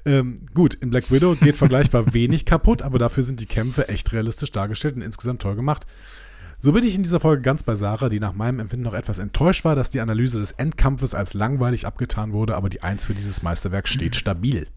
Ähm, 0.06 0.46
gut, 0.54 0.74
in 0.74 0.90
Black 0.90 1.12
Widow 1.12 1.36
geht 1.36 1.58
vergleichbar 1.58 2.14
wenig 2.14 2.46
kaputt, 2.46 2.82
aber 2.82 3.00
dafür 3.00 3.24
sind 3.24 3.40
die 3.40 3.46
Kämpfe 3.46 3.88
echt 3.88 4.12
realistisch 4.12 4.52
dargestellt 4.52 4.96
und 4.96 5.02
insgesamt 5.02 5.42
toll 5.42 5.56
gemacht. 5.56 5.86
So 6.60 6.74
bin 6.74 6.84
ich 6.84 6.96
in 6.96 7.04
dieser 7.04 7.20
Folge 7.20 7.42
ganz 7.42 7.64
bei 7.64 7.74
Sarah, 7.74 8.10
die 8.10 8.20
nach 8.20 8.34
meinem 8.34 8.60
Empfinden 8.60 8.84
noch 8.84 8.94
etwas 8.94 9.18
enttäuscht 9.18 9.66
war, 9.66 9.76
dass 9.76 9.90
die 9.90 10.00
Analyse 10.00 10.38
des 10.38 10.52
Endkampfes 10.52 11.16
als 11.16 11.34
langweilig 11.34 11.88
abgetan 11.88 12.34
wurde, 12.34 12.56
aber 12.56 12.70
die 12.70 12.84
Eins 12.84 13.06
für 13.06 13.16
dieses 13.16 13.42
Meisterwerk 13.42 13.88
steht 13.88 14.16
stabil. 14.16 14.68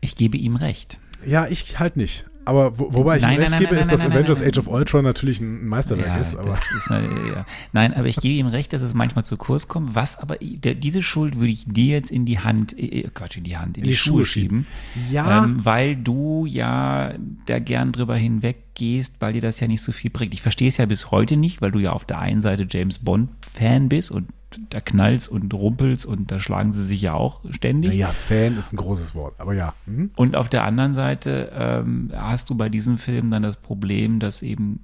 Ich 0.00 0.16
gebe 0.16 0.36
ihm 0.36 0.56
recht. 0.56 0.98
Ja, 1.24 1.46
ich 1.46 1.78
halt 1.78 1.96
nicht. 1.96 2.26
Aber 2.44 2.78
wo, 2.78 2.92
wobei 2.92 3.16
ich 3.16 3.22
Nein, 3.22 3.34
ihm 3.34 3.40
recht 3.40 3.52
nein, 3.52 3.60
gebe, 3.60 3.72
nein, 3.72 3.80
ist, 3.80 3.92
dass 3.92 4.04
Avengers 4.04 4.42
Age 4.42 4.58
of 4.58 4.66
Ultron 4.66 5.04
natürlich 5.04 5.40
ein 5.40 5.66
Meisterwerk 5.66 6.06
Ja, 6.06 6.16
ist. 6.18 6.36
Aber 6.36 6.58
ist 6.76 6.90
eine, 6.90 7.06
ja. 7.28 7.46
Nein, 7.72 7.94
aber 7.94 8.08
ich 8.08 8.16
gebe 8.16 8.34
ihm 8.34 8.46
recht, 8.46 8.72
dass 8.72 8.82
es 8.82 8.94
manchmal 8.94 9.24
zu 9.24 9.36
kurz 9.36 9.68
kommt. 9.68 9.94
Was 9.94 10.18
aber, 10.18 10.36
der, 10.40 10.74
diese 10.74 11.02
Schuld 11.02 11.38
würde 11.38 11.52
ich 11.52 11.64
dir 11.66 11.92
jetzt 11.92 12.10
in 12.10 12.26
die 12.26 12.40
Hand, 12.40 12.76
äh, 12.78 13.08
Quatsch, 13.14 13.36
in 13.36 13.44
die 13.44 13.56
Hand, 13.56 13.78
in, 13.78 13.84
die, 13.84 13.96
Schuhe 13.96 14.24
schieben. 14.24 14.66
Ja. 15.10 15.44
Ähm, 15.44 15.64
weil 15.64 15.96
du 15.96 16.46
ja 16.46 17.14
da 17.46 17.58
gern 17.58 17.92
drüber 17.92 18.16
hinweg 18.16 18.74
gehst, 18.74 19.16
weil 19.20 19.34
dir 19.34 19.42
das 19.42 19.60
ja 19.60 19.68
nicht 19.68 19.82
so 19.82 19.92
viel 19.92 20.10
bringt. 20.10 20.34
Ich 20.34 20.42
verstehe 20.42 20.68
es 20.68 20.78
ja 20.78 20.86
bis 20.86 21.10
heute 21.10 21.36
nicht, 21.36 21.62
weil 21.62 21.70
du 21.70 21.78
ja 21.78 21.92
auf 21.92 22.04
der 22.04 22.18
einen 22.18 22.42
Seite 22.42 22.66
James 22.68 22.98
Bond-Fan 22.98 23.88
bist 23.88 24.10
und 24.10 24.28
da 24.70 24.80
knallst 24.80 25.28
und 25.28 25.52
rumpelst 25.52 26.06
und 26.06 26.30
da 26.30 26.38
schlagen 26.38 26.72
sie 26.72 26.84
sich 26.84 27.00
ja 27.02 27.14
auch 27.14 27.42
ständig. 27.50 27.92
naja, 27.92 28.08
Fan 28.08 28.56
ist 28.56 28.72
ein 28.72 28.76
großes 28.76 29.14
Wort. 29.14 29.34
Aber 29.38 29.54
ja. 29.54 29.74
Mhm. 29.86 30.10
Und 30.16 30.36
auf 30.36 30.48
der 30.48 30.64
anderen 30.64 30.94
Seite 30.94 31.52
ähm, 31.54 32.10
hast 32.14 32.50
du 32.50 32.54
bei 32.54 32.68
diesem 32.68 32.98
Film 32.98 33.30
dann 33.30 33.42
das 33.42 33.56
Problem, 33.56 34.18
dass 34.18 34.42
eben 34.42 34.80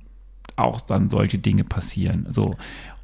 auch 0.57 0.81
dann 0.81 1.09
solche 1.09 1.39
Dinge 1.39 1.65
passieren. 1.65 2.27
So. 2.31 2.57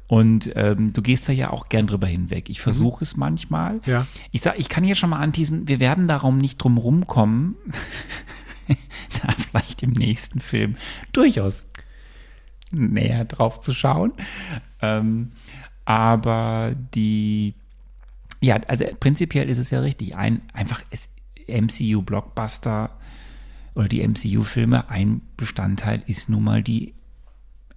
Und 0.07 0.51
ähm, 0.55 0.93
du 0.93 1.01
gehst 1.01 1.27
da 1.27 1.33
ja 1.33 1.49
auch 1.49 1.69
gern 1.69 1.87
drüber 1.87 2.07
hinweg. 2.07 2.49
Ich 2.49 2.61
versuche 2.61 3.03
es 3.03 3.17
manchmal. 3.17 3.79
Ja. 3.85 4.05
Ich 4.31 4.41
sag, 4.41 4.59
ich 4.59 4.69
kann 4.69 4.83
jetzt 4.83 4.99
schon 4.99 5.09
mal 5.09 5.19
anteasen, 5.19 5.67
wir 5.67 5.79
werden 5.79 6.07
darum 6.07 6.37
nicht 6.37 6.57
drum 6.57 6.77
rumkommen, 6.77 7.55
da 9.23 9.33
vielleicht 9.49 9.81
im 9.81 9.91
nächsten 9.91 10.41
Film 10.41 10.75
durchaus 11.11 11.65
näher 12.71 13.25
drauf 13.25 13.61
zu 13.61 13.73
schauen. 13.73 14.13
Ähm, 14.81 15.31
aber 15.85 16.75
die, 16.93 17.53
ja, 18.41 18.57
also 18.67 18.85
prinzipiell 18.99 19.49
ist 19.49 19.59
es 19.59 19.69
ja 19.69 19.79
richtig. 19.79 20.15
Ein, 20.15 20.41
einfach 20.53 20.83
ist 20.89 21.09
MCU-Blockbuster 21.47 22.89
oder 23.75 23.87
die 23.87 24.05
MCU-Filme, 24.07 24.89
ein 24.89 25.21
Bestandteil 25.37 26.03
ist 26.07 26.29
nun 26.29 26.43
mal 26.43 26.63
die 26.63 26.93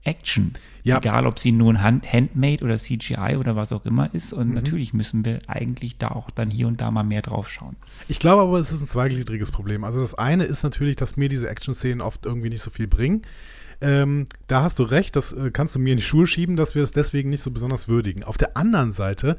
Action. 0.04 0.52
Ja. 0.84 0.98
Egal, 0.98 1.26
ob 1.26 1.38
sie 1.38 1.52
nun 1.52 1.82
Hand, 1.82 2.10
Handmade 2.10 2.64
oder 2.64 2.76
CGI 2.76 3.36
oder 3.36 3.56
was 3.56 3.72
auch 3.72 3.84
immer 3.84 4.12
ist. 4.14 4.32
Mhm. 4.32 4.38
Und 4.38 4.54
natürlich 4.54 4.94
müssen 4.94 5.24
wir 5.24 5.40
eigentlich 5.48 5.98
da 5.98 6.08
auch 6.08 6.30
dann 6.30 6.50
hier 6.50 6.66
und 6.66 6.80
da 6.80 6.90
mal 6.90 7.02
mehr 7.02 7.20
drauf 7.20 7.50
schauen. 7.50 7.76
Ich 8.08 8.18
glaube 8.18 8.42
aber, 8.42 8.58
es 8.58 8.72
ist 8.72 8.80
ein 8.80 8.86
zweigliedriges 8.86 9.52
Problem. 9.52 9.84
Also 9.84 10.00
das 10.00 10.14
eine 10.14 10.44
ist 10.44 10.62
natürlich, 10.62 10.96
dass 10.96 11.16
mir 11.16 11.28
diese 11.28 11.48
Action-Szenen 11.48 12.00
oft 12.00 12.24
irgendwie 12.24 12.48
nicht 12.48 12.62
so 12.62 12.70
viel 12.70 12.86
bringen. 12.86 13.22
Ähm, 13.80 14.26
da 14.48 14.62
hast 14.62 14.78
du 14.78 14.82
recht, 14.82 15.14
das 15.14 15.32
äh, 15.32 15.50
kannst 15.52 15.76
du 15.76 15.78
mir 15.78 15.92
in 15.92 15.98
die 15.98 16.02
Schuhe 16.02 16.26
schieben, 16.26 16.56
dass 16.56 16.74
wir 16.74 16.82
das 16.82 16.92
deswegen 16.92 17.30
nicht 17.30 17.42
so 17.42 17.50
besonders 17.50 17.88
würdigen. 17.88 18.24
Auf 18.24 18.36
der 18.36 18.56
anderen 18.56 18.92
Seite 18.92 19.38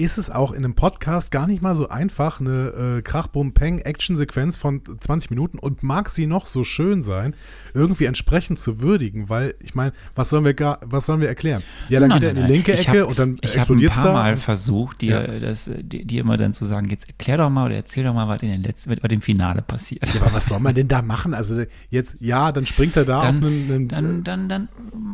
ist 0.00 0.16
es 0.18 0.30
auch 0.30 0.50
in 0.52 0.64
einem 0.64 0.74
Podcast 0.74 1.30
gar 1.30 1.46
nicht 1.46 1.60
mal 1.62 1.76
so 1.76 1.88
einfach, 1.90 2.40
eine 2.40 2.96
äh, 2.98 3.02
Krach-Bum-Peng-Action-Sequenz 3.02 4.56
von 4.56 4.80
20 5.00 5.30
Minuten 5.30 5.58
und 5.58 5.82
mag 5.82 6.08
sie 6.08 6.26
noch 6.26 6.46
so 6.46 6.64
schön 6.64 7.02
sein, 7.02 7.34
irgendwie 7.74 8.06
entsprechend 8.06 8.58
zu 8.58 8.80
würdigen, 8.80 9.28
weil 9.28 9.54
ich 9.62 9.74
meine, 9.74 9.92
was 10.14 10.30
sollen 10.30 10.44
wir 10.44 10.54
gar, 10.54 10.78
was 10.84 11.06
sollen 11.06 11.20
wir 11.20 11.28
erklären? 11.28 11.62
Ja, 11.88 12.00
dann 12.00 12.08
Nein, 12.08 12.18
geht 12.20 12.24
er 12.24 12.30
in 12.30 12.36
die 12.36 12.42
nein, 12.42 12.50
linke 12.50 12.72
Ecke 12.72 13.00
hab- 13.02 13.08
und 13.08 13.18
dann 13.18 13.36
Ich 13.42 13.50
habe 13.50 13.54
ein 13.54 13.58
explodiert 13.60 13.92
es 13.92 13.96
paar 13.98 14.06
da. 14.06 14.12
Mal 14.12 14.36
versucht, 14.36 15.02
dir, 15.02 15.32
Ja. 15.34 15.38
das, 15.40 15.70
dir, 15.82 16.04
dir 16.04 16.20
immer 16.22 16.36
dann 16.36 16.54
zu 16.54 16.64
sagen, 16.64 16.88
jetzt 16.90 17.08
erklär 17.08 17.36
doch 17.36 17.50
mal 17.50 17.66
oder 17.66 17.76
erzähl 17.76 18.04
doch 18.04 18.14
mal, 18.14 18.26
was 18.28 18.42
in 18.42 18.48
den 18.50 18.62
letzten, 18.62 18.90
was 18.90 19.08
dem 19.08 19.20
Finale 19.20 19.62
passiert. 19.62 20.12
Ja, 20.14 20.22
aber 20.22 20.32
was 20.32 20.46
soll 20.46 20.60
man 20.60 20.74
denn 20.74 20.88
da 20.88 21.02
machen? 21.02 21.34
Also 21.34 21.62
jetzt, 21.90 22.16
ja, 22.20 22.52
dann 22.52 22.64
springt 22.66 22.96
er 22.96 23.04
da 23.04 23.18
auf 23.18 23.24
dann, 23.24 23.44
einen, 23.44 23.70
einen 23.70 23.88
dann, 23.88 24.48
dann, 24.48 24.68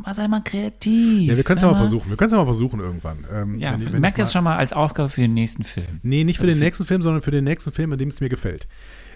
dann, 0.05 0.15
sei 0.15 0.29
mal 0.29 0.41
kreativ. 0.43 1.29
Ja, 1.29 1.37
wir 1.37 1.43
können 1.45 1.57
es 1.57 1.63
ja 1.63 1.71
mal 1.71 1.77
versuchen. 1.77 2.09
Wir 2.11 2.17
können 2.17 2.27
es 2.27 2.33
ja 2.33 2.39
mal 2.39 2.45
versuchen 2.45 2.81
irgendwann. 2.81 3.19
Ähm, 3.35 3.59
Ja, 3.59 3.73
wenn 3.73 3.83
ich- 3.83 3.93
wenn 3.93 4.01
merkt 4.01 4.19
das 4.19 4.33
schon 4.33 4.45
mal 4.45 4.57
als 4.57 4.73
Aufgabe 4.77 5.09
für 5.09 5.23
den 5.23 5.35
nächsten 5.35 5.65
Film. 5.65 6.01
Nee, 6.03 6.25
nicht 6.25 6.37
für 6.37 6.43
Also 6.43 6.53
den 6.53 6.59
für- 6.59 6.65
nächsten 6.65 6.85
Film, 6.87 7.03
sondern 7.03 7.23
für 7.23 7.31
den 7.31 7.45
nächsten 7.45 7.73
Film, 7.73 7.93
in 7.93 7.99
dem 7.99 8.09
es 8.09 8.21
mir 8.21 8.29
gefällt. 8.29 8.67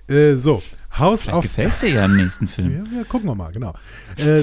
Äh, 0.09 0.35
so, 0.35 0.63
House 0.99 1.23
Vielleicht 1.23 1.37
of 1.39 1.43
gefällt 1.45 1.83
dir 1.83 1.89
ja 1.91 2.05
im 2.05 2.17
nächsten 2.17 2.49
Film. 2.49 2.85
Ja, 2.93 2.99
ja, 2.99 3.05
gucken 3.05 3.29
wir 3.29 3.35
mal, 3.35 3.53
genau. 3.53 3.75
Äh, 4.17 4.43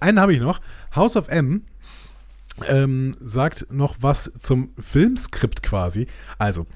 einen 0.00 0.20
habe 0.20 0.34
ich 0.34 0.40
noch. 0.40 0.60
House 0.94 1.16
of 1.16 1.28
M 1.28 1.62
ähm, 2.68 3.14
sagt 3.18 3.68
noch 3.70 3.96
was 4.00 4.24
zum 4.38 4.70
Filmskript 4.78 5.62
quasi. 5.62 6.06
Also, 6.38 6.66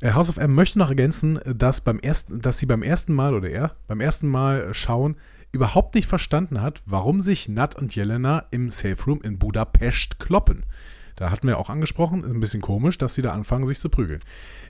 äh, 0.00 0.12
House 0.12 0.28
of 0.30 0.36
M 0.38 0.54
möchte 0.54 0.78
noch 0.78 0.88
ergänzen, 0.88 1.38
dass, 1.44 1.80
beim 1.82 1.98
ersten, 1.98 2.40
dass 2.40 2.58
sie 2.58 2.66
beim 2.66 2.82
ersten 2.82 3.12
Mal 3.12 3.34
oder 3.34 3.50
er 3.50 3.76
beim 3.86 4.00
ersten 4.00 4.28
Mal 4.28 4.72
schauen 4.72 5.16
überhaupt 5.52 5.94
nicht 5.94 6.08
verstanden 6.08 6.62
hat, 6.62 6.82
warum 6.86 7.20
sich 7.20 7.48
Nat 7.48 7.76
und 7.76 7.94
Jelena 7.94 8.44
im 8.50 8.70
Safe 8.70 8.96
Room 9.06 9.20
in 9.22 9.38
Budapest 9.38 10.18
kloppen. 10.18 10.64
Da 11.16 11.30
hatten 11.30 11.46
wir 11.46 11.58
auch 11.58 11.70
angesprochen, 11.70 12.24
ist 12.24 12.30
ein 12.30 12.40
bisschen 12.40 12.60
komisch, 12.60 12.98
dass 12.98 13.14
sie 13.14 13.22
da 13.22 13.32
anfangen, 13.32 13.66
sich 13.66 13.78
zu 13.80 13.88
prügeln. 13.88 14.20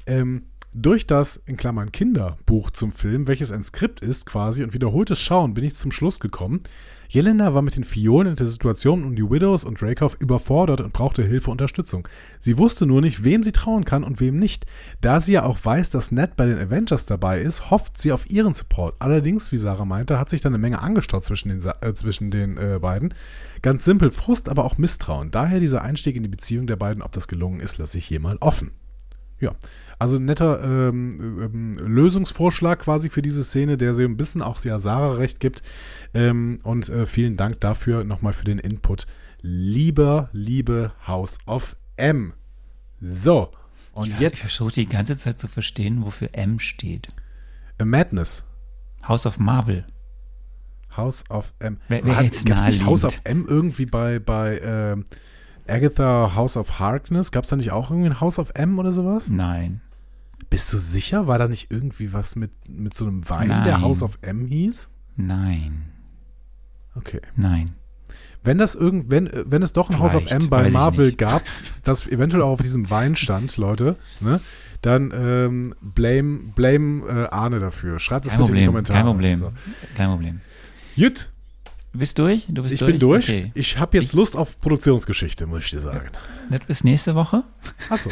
Ähm, 0.07 0.45
durch 0.75 1.07
das, 1.07 1.37
in 1.47 1.57
Klammern 1.57 1.93
Kinderbuch 1.93 2.71
zum 2.71 2.91
Film, 2.91 3.29
welches 3.29 3.53
ein 3.53 3.63
Skript 3.63 4.01
ist 4.01 4.27
quasi 4.27 4.65
und 4.65 4.75
wiederholtes 4.75 5.21
Schauen, 5.21 5.55
bin 5.55 5.65
ich 5.65 5.77
zum 5.77 5.93
Schluss 5.93 6.19
gekommen. 6.19 6.61
Jelena 7.09 7.55
war 7.55 7.63
mit 7.63 7.77
den 7.77 7.85
Fiolen 7.85 8.29
in 8.29 8.37
der 8.37 8.47
Situation 8.47 9.05
um 9.05 9.15
die 9.17 9.29
Widows 9.29 9.65
und 9.65 9.81
Dracoff 9.81 10.17
überfordert 10.21 10.81
und 10.81 10.93
brauchte 10.93 11.23
Hilfe 11.23 11.51
und 11.51 11.55
Unterstützung. 11.55 12.09
Sie 12.41 12.59
wusste 12.59 12.87
nur 12.87 13.01
nicht, 13.01 13.25
wem 13.25 13.43
sie 13.43 13.53
trauen 13.53 13.85
kann 13.85 14.05
und 14.05 14.21
wem 14.21 14.39
nicht. 14.39 14.67
Da 15.01 15.21
sie 15.21 15.35
ja 15.35 15.45
auch 15.45 15.59
weiß, 15.63 15.91
dass 15.91 16.13
Ned 16.13 16.37
bei 16.37 16.47
den 16.47 16.59
Avengers 16.59 17.07
dabei 17.07 17.41
ist, 17.41 17.71
hofft 17.71 17.99
sie 17.99 18.13
auf 18.13 18.29
ihren 18.31 18.55
Support. 18.55 18.97
Allerdings, 18.99 19.53
wie 19.53 19.59
Sarah 19.59 19.85
meinte, 19.85 20.19
hat 20.19 20.31
sich 20.31 20.41
dann 20.41 20.53
eine 20.55 20.61
Menge 20.61 20.81
angestaut 20.83 21.25
zwischen 21.25 21.49
den, 21.49 21.61
äh, 21.81 21.95
zwischen 21.95 22.31
den 22.31 22.57
äh, 22.57 22.79
beiden. 22.81 23.15
Ganz 23.63 23.85
simpel 23.85 24.11
Frust, 24.11 24.49
aber 24.49 24.65
auch 24.65 24.79
Misstrauen. 24.79 25.31
Daher 25.31 25.61
dieser 25.61 25.83
Einstieg 25.83 26.17
in 26.17 26.23
die 26.23 26.29
Beziehung 26.29 26.67
der 26.67 26.77
beiden. 26.77 27.03
Ob 27.03 27.13
das 27.13 27.29
gelungen 27.29 27.61
ist, 27.61 27.79
lasse 27.79 27.99
ich 27.99 28.07
hier 28.07 28.21
mal 28.21 28.37
offen. 28.41 28.73
Ja, 29.41 29.53
also 30.05 30.17
ein 30.19 30.25
netter 30.27 30.63
ähm, 30.63 31.41
ähm, 31.43 31.75
Lösungsvorschlag 31.79 32.79
quasi 32.81 33.11
für 33.11 33.23
diese 33.23 33.43
Szene, 33.43 33.77
der 33.77 33.95
sie 33.95 34.05
ein 34.05 34.17
bisschen 34.17 34.43
auch 34.43 34.63
ja 34.65 34.79
Sarah 34.79 35.15
recht 35.15 35.41
gibt. 35.41 35.63
Ähm, 36.13 36.59
und 36.63 36.89
äh, 36.89 37.07
vielen 37.07 37.37
Dank 37.37 37.61
dafür 37.61 38.05
nochmal 38.05 38.33
für 38.35 38.45
den 38.45 38.59
Input. 38.59 39.07
Lieber, 39.41 40.29
liebe 40.33 40.93
House 41.07 41.39
of 41.47 41.77
M. 41.97 42.33
So, 43.01 43.51
und 43.95 44.09
Ich 44.09 44.19
jetzt 44.21 44.41
versuche 44.41 44.73
die 44.73 44.89
ganze 44.89 45.17
Zeit 45.17 45.41
zu 45.41 45.49
verstehen, 45.49 46.03
wofür 46.05 46.29
M 46.33 46.59
steht. 46.59 47.09
A 47.79 47.85
Madness. 47.85 48.45
House 49.09 49.27
of 49.27 49.39
Marvel. 49.39 49.85
House 50.97 51.25
of 51.31 51.53
M. 51.59 51.79
Wer- 51.89 52.05
wer 52.05 52.17
Hat- 52.17 52.25
jetzt 52.25 52.49
nicht? 52.49 52.85
House 52.85 53.05
of 53.05 53.21
M 53.25 53.47
irgendwie 53.49 53.87
bei, 53.87 54.19
bei 54.19 54.61
ähm, 54.63 55.05
Agatha 55.67 56.35
House 56.35 56.57
of 56.57 56.79
Harkness? 56.79 57.33
Gab 57.33 57.45
es 57.45 57.51
da 57.51 57.57
nicht 57.57 57.73
auch 57.73 57.91
irgendwie 57.91 58.11
ein 58.11 58.21
House 58.21 58.39
of 58.39 58.51
M 58.55 58.79
oder 58.79 58.93
sowas? 58.93 59.29
Nein. 59.29 59.81
Bist 60.51 60.73
du 60.73 60.79
sicher? 60.79 61.27
War 61.27 61.39
da 61.39 61.49
nicht 61.49 61.71
irgendwie 61.71 62.13
was 62.13 62.37
mit, 62.37 62.51
mit 62.69 62.95
so 62.95 63.07
einem 63.07 63.29
Wein, 63.29 63.49
Nein. 63.49 63.65
der 63.65 63.81
House 63.81 64.03
of 64.03 64.19
M 64.23 64.47
hieß? 64.47 64.91
Nein. 65.17 65.91
Okay. 66.95 67.21
Nein. 67.37 67.75
Wenn 68.43 68.59
das 68.59 68.75
irgend, 68.75 69.11
wenn, 69.11 69.31
wenn 69.47 69.63
es 69.63 69.73
doch 69.73 69.89
ein 69.91 69.99
House 69.99 70.15
of 70.15 70.31
M 70.31 70.51
bei 70.51 70.71
Marvel 70.71 71.13
gab, 71.15 71.43
das 71.83 72.07
eventuell 72.07 72.43
auch 72.43 72.51
auf 72.51 72.61
diesem 72.63 72.91
Wein 72.91 73.17
stand, 73.17 73.57
Leute, 73.57 73.97
ne, 74.21 74.41
dann 74.83 75.13
ähm, 75.17 75.75
blame, 75.81 76.53
blame 76.55 77.09
äh, 77.09 77.29
Arne 77.35 77.59
dafür. 77.59 77.99
Schreibt 77.99 78.27
es 78.27 78.33
bitte 78.33 78.43
in 78.43 78.47
die 78.47 78.53
Problem. 78.53 78.67
Kommentare. 78.67 78.99
Kein 78.99 79.07
Problem. 79.07 79.39
So. 79.39 79.53
Kein 79.97 80.11
Problem. 80.11 80.41
Jut, 80.95 81.31
Du 81.93 82.01
bist 82.01 82.19
durch? 82.19 82.47
Du 82.49 82.63
bist 82.63 82.75
ich 82.75 82.81
durch? 82.81 82.91
bin 82.91 82.99
durch. 83.01 83.29
Okay. 83.29 83.53
Ich 83.55 83.79
habe 83.79 83.97
jetzt 83.99 84.09
Ich- 84.09 84.13
Lust 84.15 84.37
auf 84.37 84.61
Produktionsgeschichte, 84.61 85.47
muss 85.47 85.65
ich 85.65 85.71
dir 85.71 85.81
sagen. 85.81 86.09
Das 86.51 86.61
bis 86.67 86.83
nächste 86.83 87.15
Woche. 87.15 87.45
Achso, 87.89 88.11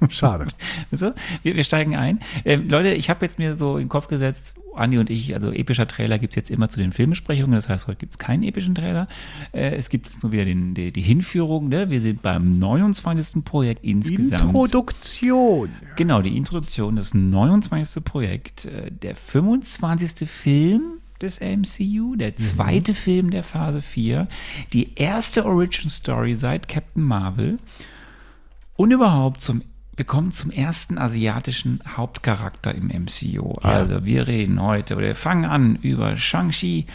schade. 0.08 0.46
So, 0.90 1.12
wir, 1.42 1.56
wir 1.56 1.64
steigen 1.64 1.96
ein. 1.96 2.20
Ähm, 2.44 2.68
Leute, 2.68 2.92
ich 2.94 3.10
habe 3.10 3.24
jetzt 3.24 3.38
mir 3.38 3.56
so 3.56 3.76
in 3.76 3.84
den 3.84 3.88
Kopf 3.88 4.08
gesetzt, 4.08 4.54
Andi 4.74 4.98
und 4.98 5.10
ich, 5.10 5.34
also 5.34 5.52
epischer 5.52 5.86
Trailer 5.86 6.18
gibt 6.18 6.32
es 6.32 6.36
jetzt 6.36 6.50
immer 6.50 6.68
zu 6.68 6.78
den 6.78 6.92
Filmbesprechungen. 6.92 7.52
Das 7.52 7.68
heißt, 7.68 7.86
heute 7.86 7.98
gibt 7.98 8.12
es 8.12 8.18
keinen 8.18 8.42
epischen 8.42 8.74
Trailer. 8.74 9.08
Äh, 9.52 9.74
es 9.76 9.88
gibt 9.88 10.06
jetzt 10.08 10.22
nur 10.22 10.32
wieder 10.32 10.44
den, 10.44 10.74
die, 10.74 10.92
die 10.92 11.02
Hinführung. 11.02 11.68
Ne? 11.68 11.90
Wir 11.90 12.00
sind 12.00 12.22
beim 12.22 12.58
29. 12.58 13.44
Projekt 13.44 13.84
insgesamt. 13.84 14.42
Introduktion. 14.42 15.70
Genau, 15.96 16.22
die 16.22 16.36
Introduktion, 16.36 16.96
das 16.96 17.14
29. 17.14 18.04
Projekt, 18.04 18.64
äh, 18.64 18.90
der 18.90 19.16
25. 19.16 20.28
Film 20.28 21.00
des 21.20 21.40
MCU, 21.40 22.16
der 22.16 22.36
zweite 22.36 22.94
Film 22.94 23.30
der 23.30 23.42
Phase 23.42 23.82
4, 23.82 24.26
die 24.72 24.94
erste 24.94 25.44
Origin 25.44 25.90
Story 25.90 26.34
seit 26.34 26.68
Captain 26.68 27.02
Marvel 27.02 27.58
und 28.76 28.90
überhaupt 28.90 29.42
zum 29.42 29.60
wir 30.00 30.06
kommen 30.06 30.32
zum 30.32 30.50
ersten 30.50 30.96
asiatischen 30.96 31.82
Hauptcharakter 31.86 32.74
im 32.74 32.86
MCU. 32.86 33.56
Also 33.56 34.06
wir 34.06 34.28
reden 34.28 34.62
heute 34.62 34.96
oder 34.96 35.08
wir 35.08 35.14
fangen 35.14 35.44
an 35.44 35.76
über 35.76 36.16
Shang-Chi, 36.16 36.86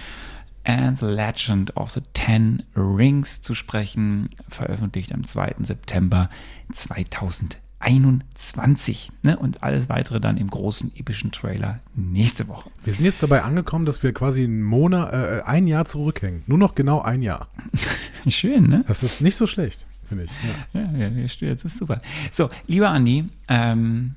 and 0.64 0.98
the 0.98 1.06
Legend 1.06 1.78
of 1.78 1.92
the 1.92 2.02
Ten 2.14 2.64
Rings 2.76 3.44
zu 3.44 3.54
sprechen, 3.54 4.28
veröffentlicht 4.50 5.14
am 5.14 5.24
2. 5.24 5.58
September 5.60 6.32
2021. 6.74 9.12
Ne? 9.22 9.38
Und 9.38 9.62
alles 9.62 9.88
weitere 9.88 10.20
dann 10.20 10.38
im 10.38 10.50
großen 10.50 10.92
epischen 10.96 11.32
Trailer 11.32 11.82
nächste 11.94 12.48
Woche. 12.48 12.72
Wir 12.84 12.96
sind 12.96 13.06
jetzt 13.06 13.22
dabei 13.22 13.44
angekommen, 13.44 13.86
dass 13.86 14.02
wir 14.02 14.14
quasi 14.14 14.46
einen 14.46 14.64
Monat, 14.64 15.14
äh, 15.14 15.44
ein 15.46 15.68
Jahr 15.68 15.86
zurückhängen. 15.86 16.42
Nur 16.48 16.58
noch 16.58 16.74
genau 16.74 17.04
ein 17.04 17.22
Jahr. 17.22 17.50
Schön, 18.28 18.68
ne? 18.68 18.84
Das 18.88 19.04
ist 19.04 19.22
nicht 19.22 19.36
so 19.36 19.46
schlecht, 19.46 19.86
finde 20.08 20.26
ich. 20.26 20.32
Ja, 20.74 20.92
ja, 20.98 21.10
das 21.10 21.66
ist 21.66 21.78
super. 21.78 22.02
So, 22.32 22.50
lieber 22.68 22.90
Andi, 22.90 23.26
ähm, 23.48 24.16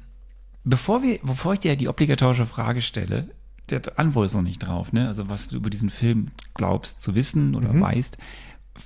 bevor, 0.64 1.02
wir, 1.02 1.18
bevor 1.22 1.54
ich 1.54 1.60
dir 1.60 1.76
die 1.76 1.88
obligatorische 1.88 2.46
Frage 2.46 2.80
stelle, 2.80 3.28
der 3.70 3.80
Antwort 3.96 4.26
ist 4.26 4.34
noch 4.34 4.42
nicht 4.42 4.60
drauf, 4.60 4.92
ne? 4.92 5.08
Also 5.08 5.28
was 5.28 5.48
du 5.48 5.56
über 5.56 5.70
diesen 5.70 5.90
Film 5.90 6.28
glaubst 6.54 7.02
zu 7.02 7.14
wissen 7.14 7.54
oder 7.54 7.72
mhm. 7.72 7.80
weißt, 7.80 8.18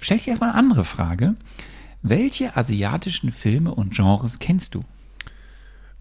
stell 0.01 0.17
ich 0.17 0.29
erstmal 0.29 0.51
eine 0.51 0.59
andere 0.59 0.85
Frage. 0.85 1.35
Welche 2.03 2.57
asiatischen 2.57 3.31
Filme 3.31 3.75
und 3.75 3.95
Genres 3.95 4.41
kennst 4.41 4.75
du? 4.75 4.83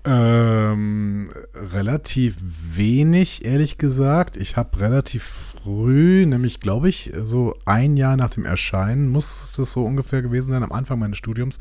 Ähm, 0.03 1.29
relativ 1.53 2.37
wenig, 2.75 3.45
ehrlich 3.45 3.77
gesagt. 3.77 4.35
Ich 4.35 4.57
habe 4.57 4.79
relativ 4.79 5.23
früh, 5.23 6.25
nämlich 6.25 6.59
glaube 6.59 6.89
ich, 6.89 7.11
so 7.23 7.55
ein 7.65 7.97
Jahr 7.97 8.17
nach 8.17 8.31
dem 8.31 8.45
Erscheinen, 8.45 9.09
muss 9.09 9.57
es 9.59 9.71
so 9.71 9.83
ungefähr 9.83 10.23
gewesen 10.23 10.49
sein, 10.49 10.63
am 10.63 10.71
Anfang 10.71 10.97
meines 10.97 11.19
Studiums, 11.19 11.59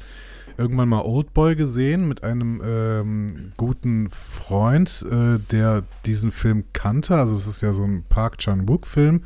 irgendwann 0.57 0.89
mal 0.89 1.03
Oldboy 1.03 1.55
gesehen 1.55 2.09
mit 2.09 2.25
einem 2.25 2.63
ähm, 2.65 3.53
guten 3.59 4.09
Freund, 4.09 5.05
äh, 5.11 5.39
der 5.51 5.83
diesen 6.07 6.33
Film 6.33 6.65
kannte. 6.73 7.17
Also 7.17 7.35
es 7.35 7.47
ist 7.47 7.61
ja 7.61 7.75
so 7.75 7.85
ein 7.85 8.05
Park 8.09 8.39
Chan-wook-Film. 8.39 9.23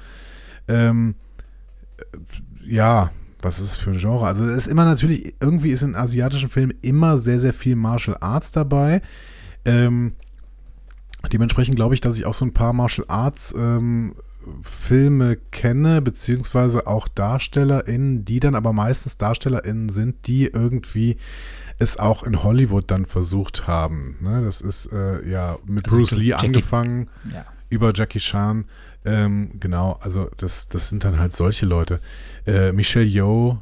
Ähm, 0.66 1.14
ja, 2.64 3.10
was 3.44 3.60
ist 3.60 3.72
das 3.72 3.76
für 3.76 3.90
ein 3.90 3.98
Genre? 3.98 4.26
Also 4.26 4.48
es 4.48 4.66
ist 4.66 4.66
immer 4.66 4.84
natürlich, 4.84 5.34
irgendwie 5.40 5.70
ist 5.70 5.82
in 5.82 5.94
asiatischen 5.94 6.48
Filmen 6.48 6.74
immer 6.82 7.18
sehr, 7.18 7.38
sehr 7.38 7.52
viel 7.52 7.76
Martial 7.76 8.16
Arts 8.20 8.52
dabei. 8.52 9.02
Ähm, 9.64 10.14
dementsprechend 11.32 11.76
glaube 11.76 11.94
ich, 11.94 12.00
dass 12.00 12.16
ich 12.16 12.26
auch 12.26 12.34
so 12.34 12.44
ein 12.44 12.54
paar 12.54 12.72
Martial 12.72 13.06
Arts 13.08 13.54
ähm, 13.56 14.14
Filme 14.62 15.36
kenne, 15.52 16.02
beziehungsweise 16.02 16.86
auch 16.86 17.08
DarstellerInnen, 17.08 18.24
die 18.24 18.40
dann 18.40 18.54
aber 18.54 18.72
meistens 18.72 19.16
DarstellerInnen 19.16 19.88
sind, 19.88 20.26
die 20.26 20.46
irgendwie 20.46 21.16
es 21.78 21.98
auch 21.98 22.22
in 22.22 22.42
Hollywood 22.42 22.90
dann 22.90 23.06
versucht 23.06 23.66
haben. 23.66 24.16
Ne? 24.20 24.42
Das 24.44 24.60
ist 24.60 24.92
äh, 24.92 25.28
ja 25.28 25.56
mit 25.66 25.86
also 25.86 25.96
Bruce 25.96 26.12
Lee 26.12 26.26
Jackie, 26.28 26.46
angefangen, 26.46 27.10
ja. 27.32 27.44
Über 27.74 27.92
Jackie 27.94 28.18
Chan. 28.18 28.64
Ähm, 29.04 29.50
genau, 29.60 29.98
also 30.00 30.30
das, 30.38 30.68
das 30.68 30.88
sind 30.88 31.04
dann 31.04 31.18
halt 31.18 31.32
solche 31.32 31.66
Leute. 31.66 32.00
Äh, 32.46 32.72
Michelle 32.72 33.04
Yeoh, 33.04 33.58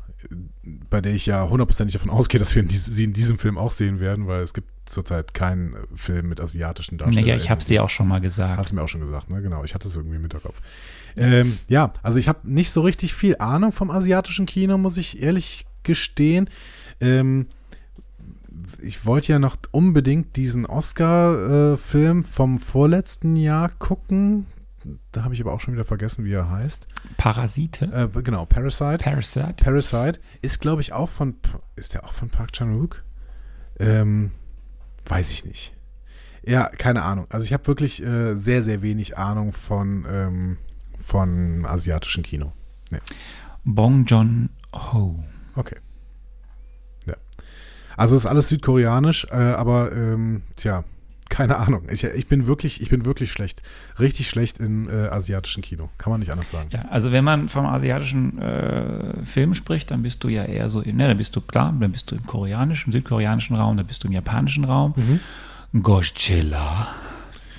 bei 0.88 1.00
der 1.00 1.14
ich 1.14 1.26
ja 1.26 1.48
hundertprozentig 1.48 1.94
davon 1.94 2.10
ausgehe, 2.10 2.38
dass 2.38 2.54
wir 2.54 2.62
in 2.62 2.68
diese, 2.68 2.90
sie 2.90 3.04
in 3.04 3.12
diesem 3.12 3.38
Film 3.38 3.58
auch 3.58 3.72
sehen 3.72 3.98
werden, 3.98 4.28
weil 4.28 4.42
es 4.42 4.54
gibt 4.54 4.68
zurzeit 4.84 5.34
keinen 5.34 5.74
Film 5.94 6.28
mit 6.28 6.40
asiatischen 6.40 6.98
Darstellern. 6.98 7.26
Naja, 7.26 7.36
ich 7.36 7.50
habe 7.50 7.60
es 7.60 7.66
dir 7.66 7.82
auch 7.82 7.90
schon 7.90 8.06
mal 8.06 8.20
gesagt. 8.20 8.58
Hast 8.58 8.70
du 8.70 8.76
mir 8.76 8.82
auch 8.82 8.88
schon 8.88 9.00
gesagt, 9.00 9.30
ne? 9.30 9.42
Genau, 9.42 9.64
ich 9.64 9.74
hatte 9.74 9.88
es 9.88 9.96
irgendwie 9.96 10.16
im 10.16 10.22
Hinterkopf. 10.22 10.60
Ähm, 11.16 11.58
ja, 11.68 11.92
also 12.02 12.18
ich 12.18 12.28
habe 12.28 12.40
nicht 12.44 12.70
so 12.70 12.82
richtig 12.82 13.14
viel 13.14 13.36
Ahnung 13.38 13.72
vom 13.72 13.90
asiatischen 13.90 14.46
Kino, 14.46 14.78
muss 14.78 14.96
ich 14.96 15.22
ehrlich 15.22 15.66
gestehen. 15.82 16.48
Ähm, 17.00 17.46
ich 18.80 19.06
wollte 19.06 19.32
ja 19.32 19.38
noch 19.38 19.56
unbedingt 19.70 20.36
diesen 20.36 20.66
Oscar-Film 20.66 22.20
äh, 22.20 22.22
vom 22.22 22.58
vorletzten 22.58 23.36
Jahr 23.36 23.68
gucken. 23.68 24.46
Da 25.12 25.24
habe 25.24 25.34
ich 25.34 25.40
aber 25.40 25.52
auch 25.52 25.60
schon 25.60 25.74
wieder 25.74 25.84
vergessen, 25.84 26.24
wie 26.24 26.32
er 26.32 26.50
heißt. 26.50 26.88
Parasite? 27.16 27.84
Äh, 27.86 28.22
genau, 28.22 28.46
Parasite. 28.46 28.98
Parasite. 28.98 29.54
Parasite 29.62 30.20
ist, 30.40 30.60
glaube 30.60 30.80
ich, 30.82 30.92
auch 30.92 31.08
von. 31.08 31.36
Ist 31.76 31.94
der 31.94 32.04
auch 32.04 32.12
von 32.12 32.28
Park 32.28 32.52
Chan-wook? 32.52 33.04
Ähm, 33.78 34.32
weiß 35.06 35.30
ich 35.30 35.44
nicht. 35.44 35.74
Ja, 36.44 36.68
keine 36.68 37.02
Ahnung. 37.02 37.26
Also 37.28 37.44
ich 37.44 37.52
habe 37.52 37.66
wirklich 37.66 38.02
äh, 38.02 38.34
sehr, 38.34 38.62
sehr 38.62 38.82
wenig 38.82 39.16
Ahnung 39.16 39.52
von, 39.52 40.04
ähm, 40.08 40.58
von 40.98 41.64
asiatischem 41.64 42.24
Kino. 42.24 42.52
Nee. 42.90 42.98
Bong 43.64 44.04
John 44.06 44.50
Ho. 44.74 45.22
Okay. 45.54 45.76
Also 47.96 48.16
ist 48.16 48.26
alles 48.26 48.48
südkoreanisch, 48.48 49.26
äh, 49.30 49.36
aber 49.36 49.92
ähm, 49.92 50.42
tja, 50.56 50.84
keine 51.32 51.56
Ahnung. 51.56 51.84
Ich, 51.90 52.04
ich, 52.04 52.26
bin 52.26 52.46
wirklich, 52.46 52.82
ich 52.82 52.90
bin 52.90 53.06
wirklich 53.06 53.32
schlecht. 53.32 53.62
Richtig 53.98 54.28
schlecht 54.28 54.58
im 54.58 54.90
äh, 54.90 55.08
asiatischen 55.08 55.62
Kino. 55.62 55.88
Kann 55.96 56.10
man 56.10 56.20
nicht 56.20 56.30
anders 56.30 56.50
sagen. 56.50 56.68
Ja, 56.72 56.84
also 56.90 57.10
wenn 57.10 57.24
man 57.24 57.48
vom 57.48 57.64
asiatischen 57.64 58.38
äh, 58.38 59.24
Film 59.24 59.54
spricht, 59.54 59.90
dann 59.90 60.02
bist 60.02 60.22
du 60.24 60.28
ja 60.28 60.44
eher 60.44 60.68
so, 60.68 60.80
ne, 60.80 61.08
dann 61.08 61.16
bist 61.16 61.34
du 61.34 61.40
klar, 61.40 61.74
dann 61.80 61.90
bist 61.90 62.10
du 62.10 62.16
im 62.16 62.26
koreanischen, 62.26 62.92
südkoreanischen 62.92 63.56
Raum, 63.56 63.78
dann 63.78 63.86
bist 63.86 64.04
du 64.04 64.08
im 64.08 64.12
japanischen 64.12 64.64
Raum. 64.64 64.92
Mhm. 64.94 65.82
Godzilla 65.82 66.88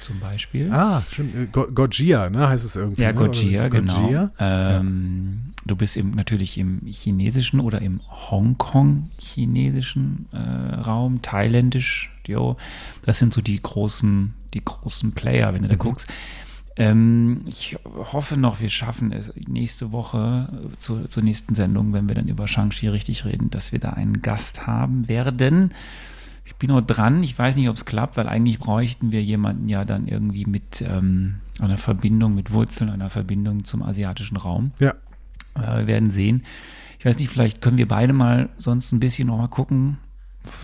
zum 0.04 0.20
Beispiel. 0.20 0.72
Ah, 0.72 1.02
stimmt. 1.10 1.34
Äh, 1.36 1.48
Go 1.52 1.66
Gojira, 1.74 2.30
ne, 2.30 2.48
heißt 2.50 2.66
es 2.66 2.76
irgendwie. 2.76 3.02
Ja, 3.02 3.14
ne? 3.14 3.18
Gojira, 3.18 3.70
genau. 3.70 4.02
Gojira? 4.02 4.30
Ähm, 4.40 5.34
ja. 5.34 5.40
Du 5.66 5.78
bist 5.78 5.98
im, 5.98 6.12
natürlich 6.12 6.58
im 6.58 6.82
chinesischen 6.86 7.62
oder 7.62 7.82
im 7.82 8.02
Hongkong-chinesischen 8.10 10.28
äh, 10.34 10.76
Raum, 10.76 11.22
thailändisch, 11.22 12.12
jo. 12.28 12.58
Das 13.04 13.20
sind 13.20 13.34
so 13.34 13.40
die 13.42 13.62
großen, 13.62 14.34
die 14.54 14.64
großen 14.64 15.14
Player, 15.14 15.54
wenn 15.54 15.64
du 15.64 15.70
da 15.70 15.76
mhm. 15.76 15.80
guckst. 15.80 16.08
Ähm, 16.76 17.42
ich 17.46 17.78
hoffe 17.86 18.36
noch, 18.36 18.60
wir 18.60 18.70
schaffen 18.70 19.12
es 19.12 19.32
nächste 19.48 19.92
Woche 19.92 20.50
äh, 20.52 20.78
zu, 20.80 21.08
zur 21.08 21.24
nächsten 21.24 21.54
Sendung, 21.54 21.94
wenn 21.94 22.10
wir 22.10 22.16
dann 22.16 22.28
über 22.28 22.48
Shang-Chi 22.48 22.88
richtig 22.88 23.26
reden, 23.26 23.52
dass 23.52 23.72
wir 23.72 23.80
da 23.80 23.92
einen 23.92 24.22
Gast 24.22 24.66
haben 24.66 25.08
werden. 25.08 25.74
Ich 26.46 26.56
bin 26.56 26.70
nur 26.70 26.82
dran. 26.82 27.24
Ich 27.24 27.38
weiß 27.38 27.56
nicht, 27.58 27.70
ob 27.70 27.78
es 27.78 27.86
klappt, 27.86 28.18
weil 28.18 28.28
eigentlich 28.28 28.60
bräuchten 28.60 29.12
wir 29.12 29.24
jemanden 29.24 29.70
ja 29.70 29.86
dann 29.86 30.08
irgendwie 30.08 30.46
mit 30.46 30.82
ähm, 30.82 31.36
einer 31.60 31.78
Verbindung, 31.78 32.36
mit 32.36 32.52
Wurzeln, 32.52 32.90
einer 32.90 33.10
Verbindung 33.10 33.64
zum 33.64 33.82
asiatischen 33.82 34.38
Raum. 34.38 34.72
Ja. 34.80 34.94
Äh, 35.56 35.80
wir 35.80 35.88
werden 35.88 36.12
sehen. 36.12 36.44
Ich 37.00 37.06
weiß 37.06 37.18
nicht, 37.20 37.30
vielleicht 37.30 37.62
können 37.62 37.78
wir 37.78 37.88
beide 37.88 38.14
mal 38.14 38.50
sonst 38.58 38.92
ein 38.92 39.00
bisschen 39.00 39.28
nochmal 39.28 39.50
gucken, 39.50 39.98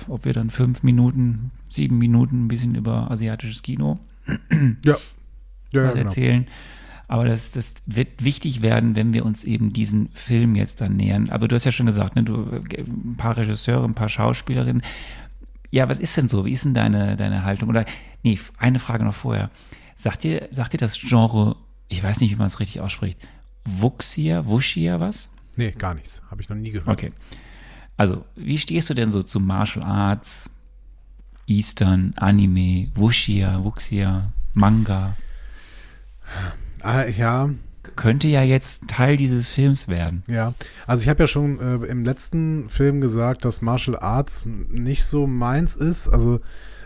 ob 0.07 0.25
wir 0.25 0.33
dann 0.33 0.49
fünf 0.49 0.83
Minuten, 0.83 1.51
sieben 1.67 1.97
Minuten 1.97 2.45
ein 2.45 2.47
bisschen 2.47 2.75
über 2.75 3.09
asiatisches 3.11 3.63
Kino 3.63 3.99
ja. 4.85 4.97
Ja, 5.71 5.83
ja, 5.83 5.91
genau. 5.91 6.03
erzählen. 6.03 6.47
Aber 7.07 7.25
das, 7.25 7.51
das 7.51 7.73
wird 7.87 8.23
wichtig 8.23 8.61
werden, 8.61 8.95
wenn 8.95 9.13
wir 9.13 9.25
uns 9.25 9.43
eben 9.43 9.73
diesen 9.73 10.09
Film 10.13 10.55
jetzt 10.55 10.79
dann 10.79 10.95
nähern. 10.95 11.29
Aber 11.29 11.47
du 11.47 11.55
hast 11.55 11.65
ja 11.65 11.71
schon 11.71 11.87
gesagt, 11.87 12.15
ne, 12.15 12.23
du, 12.23 12.35
ein 12.37 13.15
paar 13.17 13.35
Regisseure, 13.35 13.85
ein 13.85 13.95
paar 13.95 14.09
Schauspielerinnen. 14.09 14.83
Ja, 15.71 15.87
was 15.87 15.99
ist 15.99 16.17
denn 16.17 16.29
so? 16.29 16.45
Wie 16.45 16.53
ist 16.53 16.65
denn 16.65 16.73
deine, 16.73 17.15
deine 17.15 17.43
Haltung? 17.43 17.69
Oder, 17.69 17.85
nee, 18.23 18.39
eine 18.57 18.79
Frage 18.79 19.03
noch 19.03 19.13
vorher. 19.13 19.51
Sagt 19.95 20.23
dir, 20.23 20.49
sagt 20.51 20.73
dir 20.73 20.77
das 20.77 20.99
Genre, 20.99 21.55
ich 21.87 22.01
weiß 22.01 22.19
nicht, 22.19 22.31
wie 22.31 22.35
man 22.35 22.47
es 22.47 22.59
richtig 22.59 22.81
ausspricht, 22.81 23.19
Wuxia, 23.65 24.45
Wuxia 24.45 24.99
was? 24.99 25.29
Nee, 25.57 25.71
gar 25.71 25.93
nichts. 25.93 26.21
Habe 26.31 26.41
ich 26.41 26.49
noch 26.49 26.55
nie 26.55 26.71
gehört. 26.71 26.87
Okay. 26.87 27.11
Also, 27.97 28.23
wie 28.35 28.57
stehst 28.57 28.89
du 28.89 28.93
denn 28.93 29.11
so 29.11 29.23
zu 29.23 29.39
Martial 29.39 29.83
Arts, 29.83 30.49
Eastern, 31.47 32.13
Anime, 32.15 32.91
Wuxia, 32.95 33.63
Wuxia, 33.63 34.31
Manga? 34.53 35.17
Ah, 36.81 37.05
ja, 37.05 37.49
könnte 37.99 38.29
ja 38.29 38.41
jetzt 38.43 38.87
Teil 38.87 39.17
dieses 39.17 39.49
Films 39.49 39.89
werden. 39.89 40.23
Ja, 40.27 40.53
also 40.87 41.03
ich 41.03 41.09
habe 41.09 41.23
ja 41.23 41.27
schon 41.27 41.59
äh, 41.59 41.85
im 41.85 42.05
letzten 42.05 42.69
Film 42.69 43.01
gesagt, 43.01 43.43
dass 43.43 43.61
Martial 43.61 43.99
Arts 43.99 44.45
nicht 44.45 45.03
so 45.03 45.27
meins 45.27 45.75
ist. 45.75 46.07
Also 46.07 46.39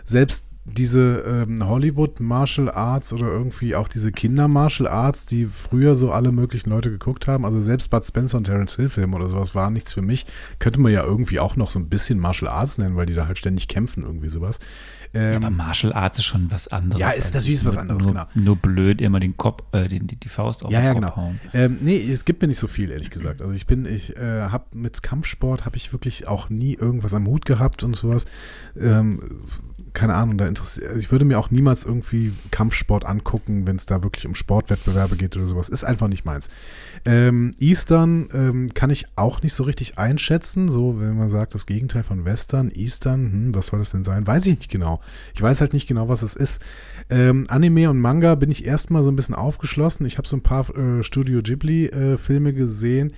selbst 0.04 0.44
diese 0.64 1.24
ähm, 1.48 1.68
Hollywood 1.68 2.18
Martial 2.18 2.68
Arts 2.68 3.12
oder 3.12 3.28
irgendwie 3.28 3.76
auch 3.76 3.86
diese 3.86 4.10
Kinder 4.10 4.48
Martial 4.48 4.88
Arts, 4.88 5.24
die 5.24 5.46
früher 5.46 5.94
so 5.94 6.10
alle 6.10 6.32
möglichen 6.32 6.70
Leute 6.70 6.90
geguckt 6.90 7.28
haben, 7.28 7.44
also 7.44 7.60
selbst 7.60 7.90
Bud 7.90 8.04
Spencer 8.04 8.38
und 8.38 8.44
Terence 8.44 8.74
Hill 8.74 8.88
Filme 8.88 9.14
oder 9.14 9.28
sowas 9.28 9.54
war 9.54 9.70
nichts 9.70 9.92
für 9.92 10.02
mich. 10.02 10.26
Könnte 10.58 10.80
man 10.80 10.90
ja 10.90 11.04
irgendwie 11.04 11.38
auch 11.38 11.54
noch 11.54 11.70
so 11.70 11.78
ein 11.78 11.88
bisschen 11.88 12.18
Martial 12.18 12.50
Arts 12.50 12.78
nennen, 12.78 12.96
weil 12.96 13.06
die 13.06 13.14
da 13.14 13.28
halt 13.28 13.38
ständig 13.38 13.68
kämpfen, 13.68 14.02
irgendwie 14.02 14.28
sowas. 14.28 14.58
Ähm, 15.14 15.30
ja, 15.30 15.36
aber 15.36 15.50
Martial 15.50 15.92
Arts 15.92 16.18
ist 16.18 16.24
schon 16.24 16.50
was 16.50 16.68
anderes. 16.68 17.00
Ja, 17.00 17.10
ist 17.10 17.34
natürlich 17.34 17.64
was 17.64 17.76
anderes, 17.76 18.04
nur, 18.04 18.14
genau. 18.14 18.26
Nur 18.34 18.56
blöd 18.56 19.00
immer 19.00 19.20
den 19.20 19.36
Kopf, 19.36 19.62
äh, 19.72 19.88
den, 19.88 20.06
die, 20.06 20.16
die 20.16 20.28
Faust 20.28 20.64
auf 20.64 20.70
ja, 20.70 20.80
den 20.80 20.86
ja, 20.86 20.92
Kopf 20.92 21.00
genau. 21.02 21.16
hauen. 21.16 21.40
Ähm, 21.52 21.78
nee, 21.80 21.96
es 21.96 22.24
gibt 22.24 22.42
mir 22.42 22.48
nicht 22.48 22.58
so 22.58 22.66
viel, 22.66 22.90
ehrlich 22.90 23.10
gesagt. 23.10 23.40
Also 23.40 23.54
ich 23.54 23.66
bin, 23.66 23.86
ich 23.86 24.16
äh, 24.16 24.48
habe 24.48 24.64
mit 24.74 25.02
Kampfsport 25.02 25.64
habe 25.64 25.76
ich 25.76 25.92
wirklich 25.92 26.26
auch 26.26 26.50
nie 26.50 26.74
irgendwas 26.74 27.14
am 27.14 27.26
Hut 27.26 27.46
gehabt 27.46 27.84
und 27.84 27.94
sowas. 27.94 28.26
Ähm, 28.78 29.20
keine 29.94 30.14
Ahnung, 30.14 30.36
da 30.36 30.46
interessiert, 30.46 30.88
also 30.88 30.98
ich 30.98 31.12
würde 31.12 31.24
mir 31.24 31.38
auch 31.38 31.52
niemals 31.52 31.84
irgendwie 31.84 32.32
Kampfsport 32.50 33.06
angucken, 33.06 33.68
wenn 33.68 33.76
es 33.76 33.86
da 33.86 34.02
wirklich 34.02 34.26
um 34.26 34.34
Sportwettbewerbe 34.34 35.16
geht 35.16 35.36
oder 35.36 35.46
sowas. 35.46 35.68
Ist 35.68 35.84
einfach 35.84 36.08
nicht 36.08 36.24
meins. 36.24 36.48
Ähm, 37.04 37.54
Eastern 37.60 38.28
ähm, 38.32 38.74
kann 38.74 38.90
ich 38.90 39.06
auch 39.14 39.42
nicht 39.42 39.54
so 39.54 39.62
richtig 39.62 39.96
einschätzen. 39.96 40.68
So, 40.68 40.98
wenn 40.98 41.16
man 41.16 41.28
sagt, 41.28 41.54
das 41.54 41.66
Gegenteil 41.66 42.02
von 42.02 42.24
Western, 42.24 42.72
Eastern, 42.72 43.32
hm, 43.32 43.54
was 43.54 43.68
soll 43.68 43.78
das 43.78 43.90
denn 43.90 44.02
sein? 44.02 44.26
Weiß 44.26 44.44
ich 44.46 44.56
nicht 44.56 44.70
genau. 44.70 45.00
Ich 45.34 45.42
weiß 45.42 45.60
halt 45.60 45.72
nicht 45.72 45.86
genau, 45.86 46.08
was 46.08 46.22
es 46.22 46.36
ist. 46.36 46.62
Ähm, 47.10 47.44
Anime 47.48 47.90
und 47.90 48.00
Manga 48.00 48.34
bin 48.34 48.50
ich 48.50 48.64
erstmal 48.64 49.02
so 49.02 49.10
ein 49.10 49.16
bisschen 49.16 49.34
aufgeschlossen. 49.34 50.06
Ich 50.06 50.18
habe 50.18 50.28
so 50.28 50.36
ein 50.36 50.42
paar 50.42 50.68
äh, 50.76 51.02
Studio 51.02 51.40
Ghibli-Filme 51.42 52.50
äh, 52.50 52.52
gesehen 52.52 53.12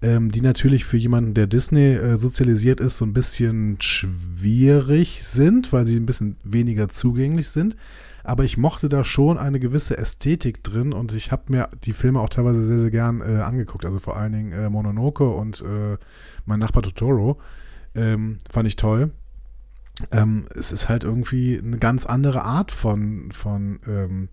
ähm, 0.00 0.30
die 0.30 0.40
natürlich 0.40 0.84
für 0.84 0.96
jemanden, 0.96 1.34
der 1.34 1.46
Disney 1.46 1.94
äh, 1.94 2.16
sozialisiert 2.16 2.80
ist, 2.80 2.98
so 2.98 3.04
ein 3.04 3.12
bisschen 3.12 3.80
schwierig 3.80 5.24
sind, 5.24 5.72
weil 5.72 5.86
sie 5.86 5.96
ein 5.96 6.06
bisschen 6.06 6.36
weniger 6.44 6.88
zugänglich 6.88 7.48
sind. 7.48 7.76
Aber 8.22 8.44
ich 8.44 8.58
mochte 8.58 8.88
da 8.88 9.04
schon 9.04 9.38
eine 9.38 9.58
gewisse 9.58 9.96
Ästhetik 9.96 10.62
drin 10.62 10.92
und 10.92 11.14
ich 11.14 11.32
habe 11.32 11.44
mir 11.48 11.70
die 11.84 11.94
Filme 11.94 12.20
auch 12.20 12.28
teilweise 12.28 12.62
sehr, 12.62 12.78
sehr 12.78 12.90
gern 12.90 13.22
äh, 13.22 13.40
angeguckt. 13.40 13.84
Also 13.84 13.98
vor 13.98 14.16
allen 14.16 14.32
Dingen 14.32 14.52
äh, 14.52 14.68
Mononoke 14.68 15.28
und 15.28 15.62
äh, 15.62 15.96
mein 16.44 16.60
Nachbar 16.60 16.82
Totoro 16.82 17.40
ähm, 17.94 18.38
fand 18.50 18.68
ich 18.68 18.76
toll. 18.76 19.10
Ähm, 20.12 20.46
es 20.54 20.72
ist 20.72 20.88
halt 20.88 21.04
irgendwie 21.04 21.58
eine 21.58 21.78
ganz 21.78 22.06
andere 22.06 22.44
Art 22.44 22.72
von, 22.72 23.32
von 23.32 23.80
ähm, 23.86 24.28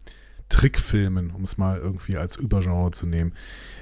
Trickfilmen, 0.50 1.32
um 1.32 1.44
es 1.44 1.58
mal 1.58 1.78
irgendwie 1.78 2.18
als 2.18 2.36
Übergenre 2.36 2.92
zu 2.92 3.08
nehmen. 3.08 3.34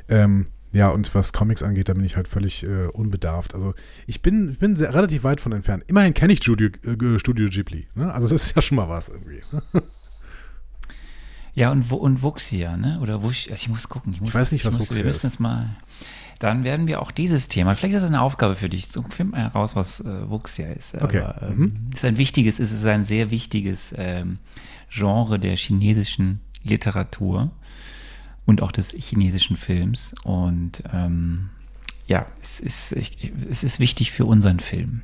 Ähm, 0.07 0.47
ja, 0.71 0.89
und 0.89 1.13
was 1.13 1.33
Comics 1.33 1.61
angeht, 1.61 1.87
da 1.87 1.93
bin 1.93 2.03
ich 2.03 2.15
halt 2.15 2.27
völlig 2.27 2.63
äh, 2.63 2.87
unbedarft. 2.87 3.53
Also 3.53 3.75
ich 4.07 4.23
bin, 4.23 4.55
bin 4.55 4.75
sehr, 4.75 4.93
relativ 4.93 5.23
weit 5.23 5.39
von 5.39 5.51
entfernt. 5.51 5.83
Immerhin 5.87 6.15
kenne 6.15 6.33
ich 6.33 6.39
Studio, 6.39 6.69
äh, 6.83 7.19
Studio 7.19 7.47
Ghibli. 7.47 7.87
Ne? 7.93 8.11
Also 8.11 8.27
das 8.27 8.45
ist 8.45 8.55
ja 8.55 8.61
schon 8.61 8.77
mal 8.77 8.89
was 8.89 9.09
irgendwie. 9.09 9.41
ja, 11.53 11.71
und, 11.71 11.91
und 11.91 12.23
Wuxia, 12.23 12.75
ne? 12.75 12.99
Oder 13.01 13.21
Wusch, 13.21 13.51
also 13.51 13.61
ich 13.61 13.69
muss 13.69 13.87
gucken. 13.87 14.13
Ich, 14.13 14.21
muss, 14.21 14.29
ich 14.29 14.35
weiß 14.35 14.51
nicht, 14.51 14.65
was 14.65 14.79
Wuxia 14.79 14.97
wir 14.97 15.05
müssen 15.05 15.27
ist. 15.27 15.33
Es 15.33 15.39
mal, 15.39 15.69
dann 16.43 16.63
werden 16.65 16.87
wir 16.87 17.01
auch 17.01 17.11
dieses 17.11 17.47
Thema, 17.47 17.73
vielleicht 17.73 17.95
ist 17.95 18.01
das 18.01 18.09
eine 18.09 18.21
Aufgabe 18.21 18.55
für 18.55 18.67
dich, 18.67 18.87
find 19.09 19.31
mal 19.31 19.41
heraus, 19.41 19.75
was 19.77 20.01
äh, 20.01 20.29
Wuxia 20.29 20.67
ist. 20.73 21.01
Okay. 21.01 21.19
Aber, 21.21 21.41
ähm, 21.47 21.57
Mhm. 21.57 21.73
ist 21.93 22.03
ein 22.03 22.17
wichtiges, 22.17 22.59
es 22.59 22.71
ist 22.73 22.85
ein 22.85 23.05
sehr 23.05 23.31
wichtiges 23.31 23.93
ähm, 23.97 24.39
Genre 24.89 25.39
der 25.39 25.55
chinesischen 25.55 26.41
Literatur 26.63 27.51
und 28.45 28.61
auch 28.61 28.71
des 28.73 28.91
chinesischen 28.91 29.55
Films. 29.55 30.13
Und 30.23 30.83
ähm, 30.91 31.49
ja, 32.07 32.25
es 32.41 32.59
ist, 32.59 32.91
ich, 32.91 33.31
es 33.49 33.63
ist 33.63 33.79
wichtig 33.79 34.11
für 34.11 34.25
unseren 34.25 34.59
Film. 34.59 35.01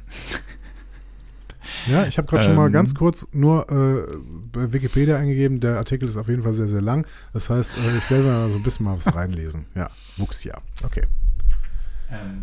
Ja, 1.90 2.06
ich 2.06 2.18
habe 2.18 2.28
gerade 2.28 2.44
schon 2.44 2.56
mal 2.56 2.66
Ähm. 2.68 2.72
ganz 2.74 2.96
kurz 2.96 3.28
nur 3.32 3.70
äh, 3.70 4.18
bei 4.52 4.74
Wikipedia 4.74 5.18
eingegeben. 5.18 5.60
Der 5.60 5.78
Artikel 5.78 6.10
ist 6.10 6.18
auf 6.18 6.28
jeden 6.28 6.42
Fall 6.44 6.54
sehr, 6.54 6.68
sehr 6.68 6.82
lang. 6.82 7.06
Das 7.32 7.50
heißt, 7.50 7.76
äh, 7.78 7.98
ich 7.98 8.10
werde 8.10 8.24
mal 8.26 8.50
so 8.50 8.58
ein 8.58 8.64
bisschen 8.64 8.86
mal 8.86 8.98
was 8.98 9.14
reinlesen. 9.14 9.66
Ja, 9.76 9.90
Wuxia. 10.18 10.60
Okay. 10.84 11.04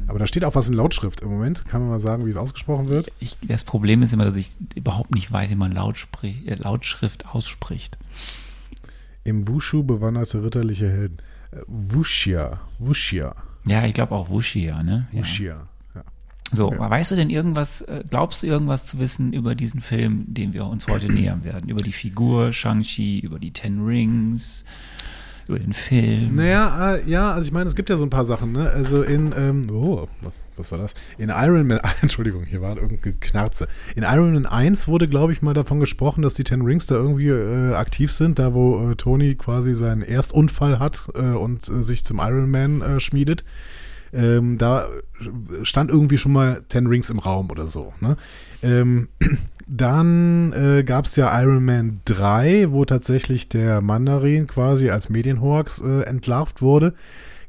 Aber 0.06 0.18
da 0.18 0.26
steht 0.26 0.44
auch 0.44 0.54
was 0.54 0.68
in 0.68 0.74
Lautschrift 0.74 1.20
im 1.20 1.30
Moment. 1.30 1.64
Kann 1.66 1.80
man 1.80 1.90
mal 1.90 2.00
sagen, 2.00 2.24
wie 2.26 2.30
es 2.30 2.36
ausgesprochen 2.36 2.88
wird? 2.88 3.10
Ich, 3.18 3.36
das 3.46 3.64
Problem 3.64 4.02
ist 4.02 4.12
immer, 4.12 4.24
dass 4.24 4.36
ich 4.36 4.56
überhaupt 4.74 5.14
nicht 5.14 5.30
weiß, 5.32 5.50
wie 5.50 5.54
man 5.56 5.72
Lautsprich, 5.72 6.46
äh, 6.48 6.54
Lautschrift 6.54 7.26
ausspricht. 7.34 7.98
Im 9.24 9.48
Wushu 9.48 9.82
bewanderte 9.82 10.42
ritterliche 10.44 10.88
Helden. 10.88 11.16
Äh, 11.50 11.56
Wuxia. 11.66 12.60
Wuxia. 12.78 13.34
Ja, 13.66 13.84
ich 13.84 13.94
glaube 13.94 14.14
auch 14.14 14.28
Wuxia, 14.30 14.82
ne? 14.82 15.08
Ja. 15.10 15.18
Wuxia. 15.18 15.66
Ja. 15.94 16.02
So, 16.52 16.72
Ja. 16.72 16.78
weißt 16.90 17.10
du 17.10 17.16
denn 17.16 17.30
irgendwas, 17.30 17.80
äh, 17.82 18.04
glaubst 18.08 18.42
du 18.44 18.46
irgendwas 18.46 18.86
zu 18.86 19.00
wissen 19.00 19.32
über 19.32 19.56
diesen 19.56 19.80
Film, 19.80 20.24
den 20.28 20.52
wir 20.52 20.66
uns 20.66 20.86
heute 20.86 21.08
nähern 21.12 21.42
werden? 21.42 21.68
Über 21.68 21.82
die 21.82 21.92
Figur 21.92 22.52
Shang-Chi, 22.52 23.18
über 23.18 23.40
die 23.40 23.50
Ten 23.52 23.84
Rings, 23.84 24.64
über 25.48 25.58
den 25.58 25.72
Film? 25.72 26.36
Naja, 26.36 26.96
äh, 26.96 27.08
ja, 27.08 27.32
also 27.32 27.46
ich 27.46 27.52
meine, 27.52 27.68
es 27.68 27.76
gibt 27.76 27.90
ja 27.90 27.96
so 27.96 28.04
ein 28.04 28.10
paar 28.10 28.24
Sachen, 28.24 28.52
ne? 28.52 28.70
Also 28.70 29.02
in, 29.02 29.32
ähm, 29.36 29.66
oh, 29.70 30.08
was, 30.56 30.72
war 30.72 30.78
das? 30.78 30.94
In 31.18 31.28
Iron 31.28 31.66
Man, 31.66 31.80
Entschuldigung, 32.02 32.44
hier 32.44 32.62
war 32.62 32.76
irgendeine 32.76 33.14
Knarze. 33.14 33.68
In 33.94 34.02
Iron 34.02 34.32
Man 34.32 34.46
1 34.46 34.88
wurde, 34.88 35.08
glaube 35.08 35.32
ich, 35.32 35.42
mal 35.42 35.54
davon 35.54 35.80
gesprochen, 35.80 36.22
dass 36.22 36.34
die 36.34 36.44
Ten 36.44 36.62
Rings 36.62 36.86
da 36.86 36.94
irgendwie 36.94 37.28
äh, 37.28 37.74
aktiv 37.74 38.12
sind, 38.12 38.38
da 38.38 38.54
wo 38.54 38.90
äh, 38.90 38.96
Tony 38.96 39.34
quasi 39.34 39.74
seinen 39.74 40.02
Erstunfall 40.02 40.78
hat 40.78 41.08
äh, 41.14 41.20
und 41.20 41.68
äh, 41.68 41.82
sich 41.82 42.04
zum 42.04 42.18
Iron 42.18 42.50
Man 42.50 42.82
äh, 42.82 43.00
schmiedet. 43.00 43.44
Ähm, 44.16 44.56
da 44.56 44.86
stand 45.62 45.90
irgendwie 45.90 46.16
schon 46.16 46.32
mal 46.32 46.62
Ten 46.68 46.86
Rings 46.86 47.10
im 47.10 47.18
Raum 47.18 47.50
oder 47.50 47.66
so. 47.66 47.92
Ne? 48.00 48.16
Ähm, 48.62 49.08
dann 49.66 50.52
äh, 50.52 50.82
gab 50.84 51.04
es 51.04 51.16
ja 51.16 51.38
Iron 51.42 51.64
Man 51.64 52.00
3, 52.06 52.70
wo 52.70 52.84
tatsächlich 52.84 53.48
der 53.48 53.82
Mandarin 53.82 54.46
quasi 54.46 54.88
als 54.90 55.10
Medienhoax 55.10 55.82
äh, 55.82 56.02
entlarvt 56.02 56.62
wurde. 56.62 56.94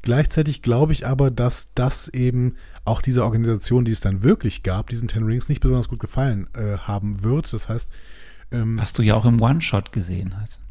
Gleichzeitig 0.01 0.62
glaube 0.62 0.93
ich 0.93 1.08
aber, 1.08 1.32
dass 1.32 1.73
das 1.73 2.10
eben 2.10 2.56
auch 2.86 3.01
dieser 3.01 3.23
Organisation, 3.25 3.86
die 3.86 3.91
es 3.91 4.01
dann 4.01 4.23
wirklich 4.23 4.63
gab, 4.63 4.89
diesen 4.89 5.08
Ten 5.08 5.23
Rings 5.23 5.49
nicht 5.49 5.62
besonders 5.62 5.89
gut 5.89 5.99
gefallen 5.99 6.47
äh, 6.53 6.77
haben 6.77 7.23
wird. 7.23 7.51
Das 7.53 7.69
heißt, 7.69 7.89
ähm, 8.51 8.77
Was 8.77 8.93
du 8.93 9.01
ja 9.01 9.15
auch 9.15 9.25
im 9.25 9.41
One-Shot 9.41 9.91
gesehen 9.91 10.36
hast. 10.39 10.62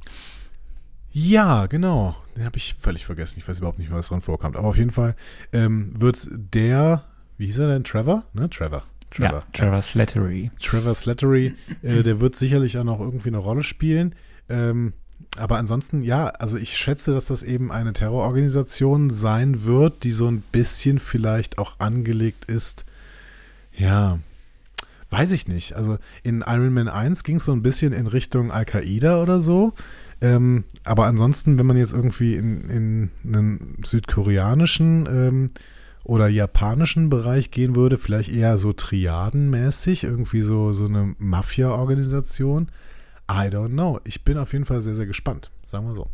Ja, 1.19 1.65
genau. 1.65 2.15
Den 2.37 2.45
habe 2.45 2.59
ich 2.59 2.75
völlig 2.79 3.07
vergessen. 3.07 3.37
Ich 3.39 3.49
weiß 3.49 3.61
überhaupt 3.61 3.79
nicht, 3.79 3.91
was 3.91 4.09
dran 4.09 4.21
vorkommt. 4.21 4.55
Aber 4.55 4.69
auf 4.69 4.77
jeden 4.77 4.91
Fall 4.91 5.17
ähm, 5.51 5.99
wird 5.99 6.29
der, 6.31 7.05
wie 7.39 7.47
hieß 7.47 7.61
er 7.61 7.69
denn? 7.69 7.85
Trevor? 7.85 8.25
Ne? 8.35 8.51
Trevor. 8.51 8.83
Ja, 9.17 9.43
Trevor 9.55 9.81
Slattery. 9.81 10.51
Trevor 10.61 10.95
Slattery, 10.95 11.55
äh, 11.83 12.03
der 12.03 12.21
wird 12.21 12.37
sicherlich 12.37 12.77
auch 12.77 12.85
noch 12.85 13.01
irgendwie 13.01 13.31
eine 13.31 13.39
Rolle 13.39 13.63
spielen. 13.63 14.15
Ähm, 14.51 14.93
aber 15.39 15.57
ansonsten, 15.57 16.03
ja, 16.03 16.27
also 16.27 16.59
ich 16.59 16.77
schätze, 16.77 17.15
dass 17.15 17.25
das 17.25 17.43
eben 17.43 17.73
eine 17.73 17.95
Terrororganisation 17.95 19.09
sein 19.09 19.65
wird, 19.65 20.05
die 20.05 20.13
so 20.13 20.27
ein 20.29 20.43
bisschen 20.53 20.99
vielleicht 20.99 21.57
auch 21.57 21.81
angelegt 21.81 22.45
ist. 22.45 22.85
Ja, 23.75 24.19
weiß 25.09 25.33
ich 25.33 25.49
nicht. 25.49 25.77
Also 25.77 25.97
in 26.23 26.45
Iron 26.47 26.75
Man 26.75 26.89
1 26.89 27.25
ging 27.25 27.37
es 27.37 27.47
so 27.47 27.53
ein 27.53 27.63
bisschen 27.63 27.95
in 27.95 28.07
Richtung 28.07 28.51
Al-Qaida 28.51 29.23
oder 29.23 29.41
so. 29.41 29.73
Ähm, 30.21 30.65
aber 30.85 31.07
ansonsten, 31.07 31.59
wenn 31.59 31.67
man 31.67 31.77
jetzt 31.77 31.93
irgendwie 31.93 32.35
in, 32.37 32.71
in 32.71 33.11
einen 33.27 33.79
südkoreanischen 33.85 35.07
ähm, 35.07 35.51
oder 36.05 36.29
japanischen 36.29 37.11
Bereich 37.11 37.51
gehen 37.51 37.77
würde, 37.77 37.99
vielleicht 37.99 38.33
eher 38.33 38.59
so 38.59 38.73
triadenmäßig, 38.73 40.05
irgendwie 40.05 40.43
so, 40.43 40.73
so 40.73 40.87
eine 40.87 41.15
Mafia-Organisation. 41.19 42.69
I 43.31 43.49
don't 43.49 43.71
know. 43.71 44.01
Ich 44.05 44.23
bin 44.25 44.39
auf 44.39 44.53
jeden 44.53 44.65
Fall 44.65 44.83
sehr, 44.83 44.95
sehr 44.95 45.07
gespannt. 45.07 45.51
Sagen 45.65 45.87
wir 45.89 45.95
so. 45.95 46.09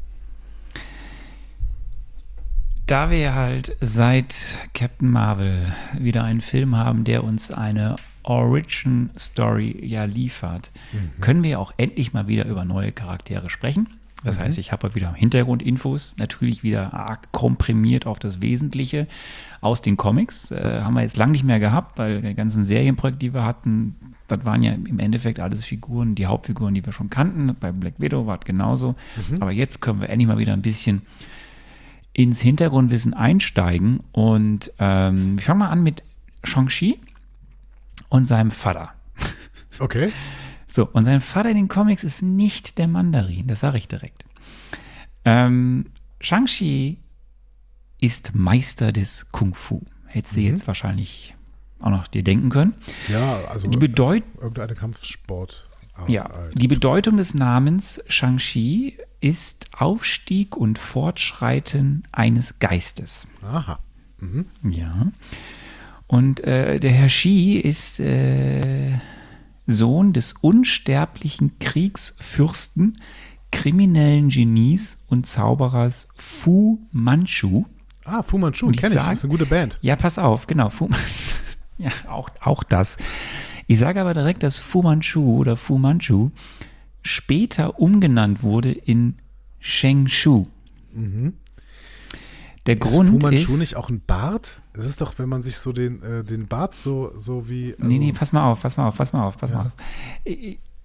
Da 2.86 3.10
wir 3.10 3.34
halt 3.34 3.76
seit 3.80 4.58
Captain 4.74 5.10
Marvel 5.10 5.72
wieder 5.98 6.24
einen 6.24 6.40
Film 6.40 6.76
haben, 6.76 7.04
der 7.04 7.22
uns 7.22 7.50
eine 7.50 7.96
Origin 8.22 9.10
Story 9.18 9.76
ja 9.84 10.04
liefert, 10.04 10.70
können 11.20 11.42
wir 11.42 11.58
auch 11.60 11.72
endlich 11.76 12.12
mal 12.12 12.28
wieder 12.28 12.46
über 12.46 12.64
neue 12.64 12.92
Charaktere 12.92 13.50
sprechen. 13.50 13.88
Das 14.24 14.38
heißt, 14.38 14.58
ich 14.58 14.70
habe 14.70 14.94
wieder 14.94 15.12
Hintergrundinfos, 15.14 16.14
natürlich 16.16 16.62
wieder 16.62 16.94
arg 16.94 17.32
komprimiert 17.32 18.06
auf 18.06 18.18
das 18.20 18.40
Wesentliche 18.40 19.08
aus 19.60 19.82
den 19.82 19.96
Comics. 19.96 20.52
Äh, 20.52 20.82
haben 20.82 20.94
wir 20.94 21.02
jetzt 21.02 21.16
lang 21.16 21.32
nicht 21.32 21.44
mehr 21.44 21.58
gehabt, 21.58 21.98
weil 21.98 22.22
die 22.22 22.34
ganzen 22.34 22.64
Serienprojekte, 22.64 23.18
die 23.18 23.34
wir 23.34 23.44
hatten, 23.44 23.96
das 24.28 24.46
waren 24.46 24.62
ja 24.62 24.72
im 24.72 24.98
Endeffekt 25.00 25.40
alles 25.40 25.64
Figuren, 25.64 26.14
die 26.14 26.26
Hauptfiguren, 26.26 26.74
die 26.74 26.84
wir 26.86 26.92
schon 26.92 27.10
kannten. 27.10 27.56
Bei 27.58 27.72
Black 27.72 27.94
Widow 27.98 28.26
war 28.26 28.38
es 28.38 28.44
genauso. 28.44 28.94
Aber 29.40 29.50
jetzt 29.50 29.80
können 29.80 30.00
wir 30.00 30.08
endlich 30.08 30.28
mal 30.28 30.38
wieder 30.38 30.52
ein 30.52 30.62
bisschen 30.62 31.02
ins 32.12 32.40
Hintergrundwissen 32.40 33.14
einsteigen. 33.14 34.00
Und 34.12 34.72
ähm, 34.78 35.36
ich 35.38 35.44
fange 35.44 35.60
mal 35.60 35.70
an 35.70 35.82
mit 35.82 36.02
Shang-Chi 36.44 36.98
und 38.08 38.26
seinem 38.26 38.50
Vater. 38.50 38.92
Okay. 39.78 40.12
So, 40.66 40.86
und 40.86 41.04
sein 41.04 41.20
Vater 41.20 41.50
in 41.50 41.56
den 41.56 41.68
Comics 41.68 42.04
ist 42.04 42.22
nicht 42.22 42.78
der 42.78 42.88
Mandarin, 42.88 43.46
das 43.46 43.60
sage 43.60 43.78
ich 43.78 43.88
direkt. 43.88 44.24
Ähm, 45.24 45.86
Shang-Chi 46.20 46.98
ist 48.00 48.34
Meister 48.34 48.92
des 48.92 49.30
Kung 49.32 49.54
Fu. 49.54 49.82
Hättest 50.06 50.36
du 50.36 50.40
jetzt 50.40 50.66
wahrscheinlich 50.66 51.34
auch 51.80 51.90
noch 51.90 52.06
dir 52.06 52.22
denken 52.22 52.48
können. 52.50 52.74
Ja, 53.08 53.40
also 53.48 53.68
Die, 53.68 53.78
Bedeut 53.78 54.22
irgendeine 54.40 54.74
Kampfsport. 54.74 55.68
ja, 56.06 56.28
die 56.54 56.68
Bedeutung 56.68 57.16
des 57.16 57.34
Namens 57.34 58.02
Shang-Chi 58.08 58.98
ist 59.20 59.68
Aufstieg 59.78 60.56
und 60.56 60.78
Fortschreiten 60.78 62.02
eines 62.12 62.58
Geistes. 62.58 63.26
Aha. 63.42 63.78
Ja. 64.68 65.08
Und 66.12 66.40
äh, 66.44 66.78
der 66.78 66.90
Herr 66.90 67.08
Shi 67.08 67.56
ist 67.56 67.98
äh, 67.98 68.98
Sohn 69.66 70.12
des 70.12 70.34
unsterblichen 70.34 71.58
Kriegsfürsten, 71.58 72.98
kriminellen 73.50 74.28
Genies 74.28 74.98
und 75.06 75.26
Zauberers 75.26 76.08
Fu 76.14 76.80
Manchu. 76.90 77.64
Ah, 78.04 78.22
Fu 78.22 78.36
Manchu, 78.36 78.70
ich 78.72 78.76
kenne 78.76 78.94
ich. 78.96 79.00
sag- 79.00 79.08
Das 79.08 79.18
ist 79.20 79.24
eine 79.24 79.30
gute 79.30 79.46
Band. 79.46 79.78
Ja, 79.80 79.96
pass 79.96 80.18
auf, 80.18 80.46
genau. 80.46 80.68
Fu 80.68 80.90
ja, 81.78 81.90
auch, 82.10 82.28
auch 82.42 82.62
das. 82.62 82.98
Ich 83.66 83.78
sage 83.78 83.98
aber 83.98 84.12
direkt, 84.12 84.42
dass 84.42 84.58
Fu 84.58 84.82
Manchu 84.82 85.38
oder 85.38 85.56
Fu 85.56 85.78
Manchu 85.78 86.28
später 87.00 87.78
umgenannt 87.80 88.42
wurde 88.42 88.70
in 88.70 89.14
Sheng 89.60 90.08
Shu. 90.08 90.44
Der 92.66 92.76
Ist 92.76 92.80
Grund 92.80 93.10
Fu 93.10 93.18
Manchu 93.18 93.52
ist. 93.54 93.58
nicht 93.58 93.76
auch 93.76 93.88
ein 93.90 94.00
Bart? 94.06 94.62
Es 94.72 94.86
ist 94.86 95.00
doch, 95.00 95.18
wenn 95.18 95.28
man 95.28 95.42
sich 95.42 95.56
so 95.56 95.72
den, 95.72 96.00
äh, 96.02 96.22
den 96.24 96.46
Bart 96.46 96.74
so, 96.76 97.12
so 97.18 97.48
wie. 97.48 97.72
Also, 97.74 97.86
Nee, 97.86 97.98
nee, 97.98 98.12
pass 98.12 98.32
mal 98.32 98.48
auf, 98.50 98.60
pass 98.62 98.76
mal 98.76 98.86
auf, 98.86 98.96
pass 98.96 99.12
mal 99.12 99.24
auf, 99.26 99.36
pass 99.36 99.52
mal 99.52 99.66
auf. 99.66 99.72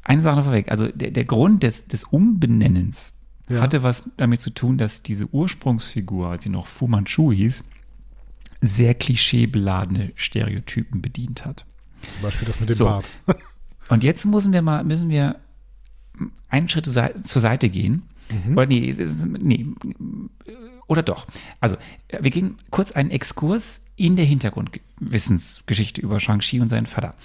Eine 0.03 0.21
Sache 0.21 0.37
noch 0.37 0.43
vorweg. 0.45 0.71
Also 0.71 0.87
der, 0.87 1.11
der 1.11 1.25
Grund 1.25 1.61
des, 1.63 1.87
des 1.87 2.03
Umbenennens 2.05 3.13
Ja. 3.49 3.61
hatte 3.61 3.83
was 3.83 4.09
damit 4.17 4.41
zu 4.41 4.49
tun, 4.49 4.77
dass 4.77 5.03
diese 5.03 5.27
Ursprungsfigur, 5.31 6.29
als 6.29 6.45
sie 6.45 6.49
noch 6.49 6.65
Fu 6.67 6.87
Manchu 6.87 7.31
hieß, 7.31 7.63
sehr 8.61 8.95
klischeebeladene 8.95 10.13
Stereotypen 10.15 11.01
bedient 11.01 11.45
hat. 11.45 11.65
Zum 12.11 12.21
Beispiel 12.23 12.47
das 12.47 12.59
mit 12.59 12.69
dem 12.69 12.75
So. 12.75 12.85
Bart. 12.85 13.09
Und 13.89 14.03
jetzt 14.03 14.25
müssen 14.25 14.51
wir 14.51 14.61
mal, 14.63 14.83
müssen 14.83 15.09
wir 15.09 15.35
einen 16.49 16.67
Schritt 16.69 16.85
zur 16.85 16.93
Sei- 16.93 17.13
zur 17.21 17.41
Seite 17.41 17.69
gehen. 17.69 18.01
Oder 18.51 18.65
nee, 18.65 18.93
nee, 19.39 19.67
oder 20.87 21.03
doch. 21.03 21.27
Also, 21.59 21.75
wir 22.19 22.31
gehen 22.31 22.55
kurz 22.71 22.91
einen 22.91 23.11
Exkurs 23.11 23.81
in 23.95 24.15
der 24.15 24.25
Hintergrundwissensgeschichte 24.25 26.01
über 26.01 26.19
Shang-Chi 26.19 26.59
und 26.59 26.69
seinen 26.69 26.85
Vater 26.85 27.15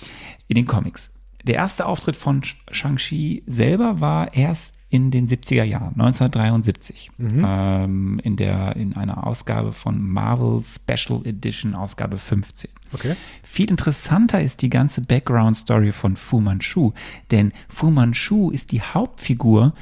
in 0.49 0.57
den 0.57 0.67
Comics. 0.67 1.11
Der 1.45 1.57
erste 1.57 1.87
Auftritt 1.87 2.15
von 2.17 2.43
Sh- 2.43 2.55
Shang-Chi 2.71 3.43
selber 3.47 4.01
war 4.01 4.35
erst 4.35 4.77
in 4.91 5.11
den 5.11 5.27
70er 5.27 5.65
Jahren, 5.65 5.95
1973, 5.99 7.11
ähm, 7.19 8.21
in, 8.23 8.37
der, 8.37 8.77
in 8.77 8.95
einer 8.95 9.27
Ausgabe 9.27 9.73
von 9.73 10.01
Marvel 10.07 10.63
Special 10.63 11.27
Edition, 11.27 11.75
Ausgabe 11.75 12.19
15. 12.19 12.71
Okay. 12.93 13.17
Viel 13.43 13.71
interessanter 13.71 14.43
ist 14.43 14.61
die 14.61 14.69
ganze 14.69 15.01
Background-Story 15.01 15.93
von 15.93 16.17
Fu 16.17 16.41
Manchu, 16.41 16.93
denn 17.31 17.53
Fu 17.69 17.91
Manchu 17.91 18.51
ist 18.51 18.71
die 18.71 18.83
Hauptfigur 18.83 19.73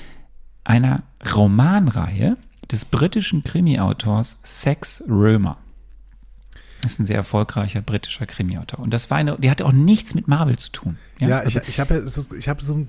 einer 0.62 1.02
Romanreihe 1.34 2.36
des 2.70 2.84
britischen 2.84 3.42
Krimi-Autors 3.42 4.38
Sex 4.42 5.02
Römer. 5.08 5.58
Das 6.82 6.92
ist 6.92 7.00
ein 7.00 7.06
sehr 7.06 7.16
erfolgreicher 7.16 7.82
britischer 7.82 8.26
Krimi-Autor. 8.26 8.80
Und 8.80 8.94
das 8.94 9.10
war 9.10 9.18
eine, 9.18 9.36
die 9.38 9.50
hatte 9.50 9.66
auch 9.66 9.72
nichts 9.72 10.14
mit 10.14 10.28
Marvel 10.28 10.58
zu 10.58 10.72
tun. 10.72 10.96
Ja, 11.18 11.40
also, 11.40 11.60
ich, 11.60 11.68
ich 11.68 11.80
habe 11.80 11.94
ja, 11.94 12.36
ich 12.38 12.48
habe 12.48 12.64
so 12.64 12.74
eine 12.74 12.86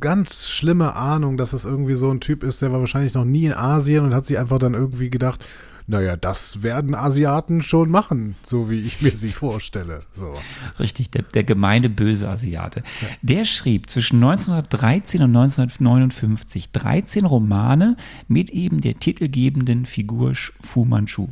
ganz 0.00 0.48
schlimme 0.48 0.94
Ahnung, 0.94 1.36
dass 1.36 1.50
das 1.50 1.66
irgendwie 1.66 1.96
so 1.96 2.10
ein 2.10 2.20
Typ 2.20 2.42
ist, 2.42 2.62
der 2.62 2.72
war 2.72 2.80
wahrscheinlich 2.80 3.14
noch 3.14 3.24
nie 3.26 3.44
in 3.44 3.52
Asien 3.52 4.04
und 4.04 4.14
hat 4.14 4.24
sich 4.24 4.38
einfach 4.38 4.58
dann 4.58 4.72
irgendwie 4.72 5.10
gedacht, 5.10 5.44
naja, 5.88 6.16
das 6.16 6.62
werden 6.62 6.94
Asiaten 6.94 7.62
schon 7.62 7.90
machen, 7.90 8.34
so 8.42 8.68
wie 8.70 8.80
ich 8.80 9.02
mir 9.02 9.16
sie 9.16 9.30
vorstelle. 9.30 10.02
So. 10.12 10.34
Richtig, 10.80 11.10
der, 11.10 11.22
der 11.22 11.44
gemeine 11.44 11.88
böse 11.88 12.28
Asiate. 12.28 12.82
Der 13.22 13.44
schrieb 13.44 13.88
zwischen 13.88 14.16
1913 14.16 15.22
und 15.22 15.36
1959 15.36 16.72
13 16.72 17.24
Romane 17.24 17.96
mit 18.26 18.50
eben 18.50 18.80
der 18.80 18.98
titelgebenden 18.98 19.86
Figur 19.86 20.34
Fu 20.60 20.84
Manchu, 20.84 21.28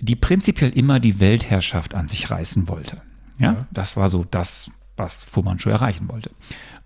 die 0.00 0.16
prinzipiell 0.16 0.70
immer 0.70 0.98
die 0.98 1.20
Weltherrschaft 1.20 1.94
an 1.94 2.08
sich 2.08 2.30
reißen 2.30 2.66
wollte. 2.68 3.02
Ja, 3.38 3.52
Ja. 3.52 3.66
das 3.70 3.96
war 3.96 4.08
so 4.10 4.24
das, 4.28 4.70
was 4.96 5.22
Fu 5.24 5.42
Manchu 5.42 5.70
erreichen 5.70 6.08
wollte. 6.08 6.30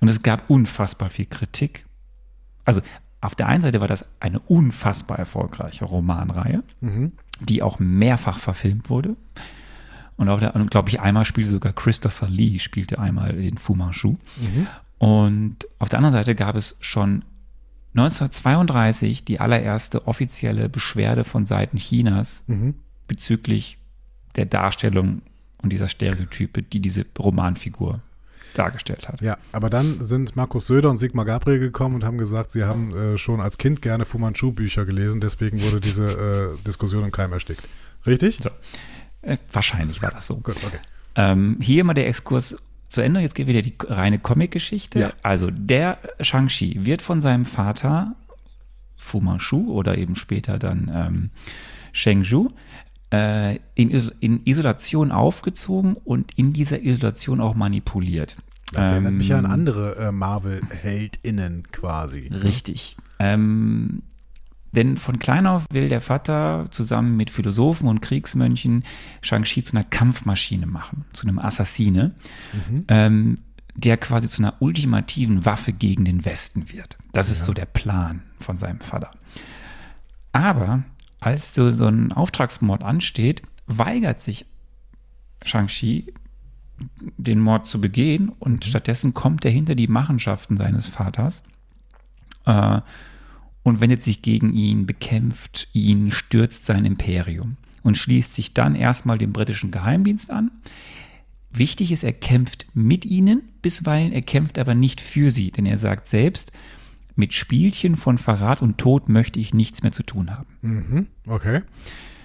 Und 0.01 0.09
es 0.09 0.23
gab 0.23 0.51
unfassbar 0.51 1.09
viel 1.09 1.27
Kritik. 1.27 1.87
Also 2.65 2.83
auf 3.21 3.35
der 3.35 3.49
einen 3.49 3.63
Seite 3.63 3.81
war 3.81 3.89
das 3.89 4.05
eine 4.21 4.39
unfassbar 4.41 5.19
erfolgreiche 5.19 5.85
Romanreihe, 5.85 6.63
die 7.41 7.63
auch 7.63 7.79
mehrfach 7.79 8.39
verfilmt 8.39 8.91
wurde. 8.91 9.17
Und 10.17 10.29
auch, 10.29 10.41
und 10.55 10.71
glaube 10.71 10.89
ich, 10.89 11.01
einmal 11.01 11.25
spielte 11.25 11.51
sogar 11.51 11.73
Christopher 11.73 12.29
Lee, 12.29 12.59
spielte 12.59 12.99
einmal 12.99 13.33
den 13.33 13.59
Fu 13.59 13.75
Manchu. 13.75 14.17
Und 14.99 15.57
auf 15.79 15.89
der 15.89 15.99
anderen 15.99 16.15
Seite 16.15 16.35
gab 16.35 16.57
es 16.57 16.77
schon 16.81 17.25
1932 17.95 19.25
die 19.25 19.41
allererste 19.41 20.07
offizielle 20.07 20.69
Beschwerde 20.69 21.25
von 21.25 21.47
Seiten 21.47 21.79
Chinas 21.79 22.45
bezüglich 23.09 23.79
der 24.37 24.47
Darstellung 24.47 25.23
und 25.63 25.71
dieser 25.73 25.89
Stereotype, 25.89 26.63
die 26.63 26.81
diese 26.81 27.05
Romanfigur 27.19 28.01
dargestellt 28.59 29.09
hat. 29.09 29.21
Ja, 29.21 29.39
aber 29.53 29.71
dann 29.71 30.05
sind 30.05 30.37
Markus 30.37 30.67
Söder 30.67 30.91
und 30.91 30.99
Sigmar 30.99 31.25
Gabriel 31.25 31.59
gekommen 31.59 31.97
und 31.97 32.05
haben 32.05 32.19
gesagt, 32.19 32.51
sie 32.51 32.65
haben 32.65 32.95
äh, 32.97 33.19
schon 33.19 33.41
als 33.41 33.59
Kind 33.59 33.83
gerne 33.83 34.05
Fu 34.05 34.19
Manchu 34.19 34.53
Bücher 34.53 34.85
gelesen, 34.85 35.21
deswegen 35.21 35.63
wurde 35.63 35.81
diese 35.81 36.57
äh, 36.59 36.63
Diskussion 36.65 37.05
im 37.05 37.13
Keim 37.13 37.33
erstickt. 37.33 37.69
Richtig? 38.07 38.39
So. 38.43 38.51
Äh, 39.23 39.39
wahrscheinlich 39.53 40.03
war 40.03 40.11
das 40.11 40.27
so. 40.27 40.37
Gut, 40.37 40.57
okay. 40.65 40.79
Ähm, 41.17 41.59
hier 41.61 41.85
mal 41.85 41.95
der 41.95 42.09
Exkurs 42.09 42.57
zu 42.89 43.01
Ende. 43.01 43.21
Jetzt 43.21 43.35
geht 43.35 43.47
wieder 43.47 43.63
die 43.63 43.75
reine 43.89 44.19
Comic-Geschichte. 44.19 45.01
Ja. 45.01 45.13
Also 45.23 45.51
der 45.51 45.99
Shang-Chi 46.21 46.85
wird 46.85 47.03
von 47.03 47.21
seinem 47.21 47.45
Vater 47.45 48.15
Fu 48.97 49.21
Manchu 49.21 49.73
oder 49.73 49.99
eben 49.99 50.17
später 50.17 50.59
dann 50.59 50.91
ähm, 50.95 51.31
Sheng 51.93 52.25
Zhu 52.25 52.51
äh, 53.11 53.57
in, 53.75 53.91
in 54.21 54.41
Isolation 54.45 55.13
aufgezogen 55.13 55.95
und 55.95 56.37
in 56.37 56.53
dieser 56.53 56.83
Isolation 56.83 57.41
auch 57.41 57.55
manipuliert. 57.55 58.37
Das 58.73 58.91
erinnert 58.91 59.13
mich 59.13 59.29
ja 59.29 59.39
an 59.39 59.45
Ähm, 59.45 59.51
andere 59.51 59.97
äh, 59.97 60.13
Marvel-HeldInnen 60.13 61.71
quasi. 61.71 62.29
Richtig. 62.29 62.97
Ähm, 63.19 64.03
denn 64.73 64.97
von 64.97 65.19
klein 65.19 65.47
auf 65.47 65.65
will 65.71 65.89
der 65.89 66.01
Vater 66.01 66.67
zusammen 66.71 67.17
mit 67.17 67.31
Philosophen 67.31 67.89
und 67.89 68.03
Kriegsmönchen 68.03 68.85
Shang-Chi 69.23 69.63
zu 69.63 69.77
einer 69.77 69.85
Kampfmaschine 69.85 70.67
machen, 70.67 71.07
zu 71.13 71.27
einem 71.27 71.39
Assassine, 71.39 72.15
ähm, 72.89 73.39
der 73.75 73.97
quasi 73.97 74.29
zu 74.29 74.43
einer 74.43 74.55
ultimativen 74.61 75.47
Waffe 75.47 75.73
gegen 75.73 76.05
den 76.05 76.25
Westen 76.25 76.71
wird. 76.73 76.99
Das 77.13 77.31
ist 77.31 77.45
so 77.45 77.55
der 77.55 77.67
Plan 77.67 78.23
von 78.39 78.59
seinem 78.59 78.81
Vater. 78.81 79.13
Aber 80.33 80.83
als 81.27 81.53
so, 81.53 81.73
so 81.73 81.87
ein 81.87 82.13
Auftragsmord 82.13 82.85
ansteht, 82.85 83.43
weigert 83.67 84.21
sich 84.21 84.47
Shang-Chi, 85.45 86.15
den 87.17 87.41
Mord 87.41 87.67
zu 87.67 87.81
begehen 87.81 88.29
und 88.39 88.65
stattdessen 88.65 89.13
kommt 89.13 89.45
er 89.45 89.51
hinter 89.51 89.75
die 89.75 89.89
Machenschaften 89.89 90.57
seines 90.57 90.87
Vaters 90.87 91.43
äh, 92.45 92.81
und 93.65 93.81
wendet 93.81 94.03
sich 94.03 94.23
gegen 94.23 94.53
ihn, 94.53 94.87
bekämpft 94.87 95.69
ihn, 95.73 96.13
stürzt 96.13 96.65
sein 96.65 96.85
Imperium 96.85 97.57
und 97.83 97.99
schließt 97.99 98.33
sich 98.35 98.55
dann 98.55 98.77
erstmal 98.77 99.19
dem 99.19 99.33
britischen 99.33 99.73
Geheimdienst 99.73 100.31
an. 100.31 100.53
Wichtig 101.51 101.91
ist, 101.91 102.05
er 102.05 102.13
kämpft 102.13 102.67
mit 102.73 103.05
ihnen, 103.05 103.43
bisweilen 103.63 104.13
er 104.13 104.23
kämpft 104.23 104.59
aber 104.59 104.75
nicht 104.77 105.01
für 105.01 105.33
sie, 105.33 105.51
denn 105.51 105.67
er 105.67 105.79
sagt 105.79 106.07
selbst, 106.07 106.53
mit 107.17 107.35
Spielchen 107.35 107.97
von 107.97 108.19
Verrat 108.19 108.63
und 108.63 108.79
Tod 108.79 109.09
möchte 109.09 109.41
ich 109.41 109.53
nichts 109.55 109.83
mehr 109.83 109.93
zu 109.93 110.03
tun 110.03 110.31
haben. 110.31 110.47
Mhm, 110.63 111.07
okay. 111.27 111.63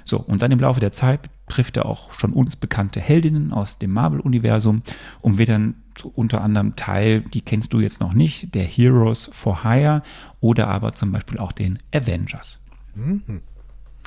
So, 0.04 0.20
und 0.20 0.42
dann 0.42 0.52
im 0.52 0.60
Laufe 0.60 0.80
der 0.80 0.92
Zeit 0.92 1.30
trifft 1.48 1.78
er 1.78 1.86
auch 1.86 2.20
schon 2.20 2.34
uns 2.34 2.56
bekannte 2.56 3.00
Heldinnen 3.00 3.54
aus 3.54 3.78
dem 3.78 3.92
Marvel-Universum 3.92 4.82
und 5.22 5.38
wird 5.38 5.50
dann 5.50 5.76
unter 6.16 6.42
anderem 6.42 6.76
Teil, 6.76 7.22
die 7.22 7.42
kennst 7.42 7.74
du 7.74 7.80
jetzt 7.80 8.00
noch 8.00 8.14
nicht, 8.14 8.54
der 8.56 8.64
Heroes 8.64 9.30
for 9.34 9.64
Hire 9.64 10.02
oder 10.40 10.68
aber 10.68 10.94
zum 10.94 11.12
Beispiel 11.12 11.38
auch 11.38 11.52
den 11.52 11.80
Avengers. 11.94 12.60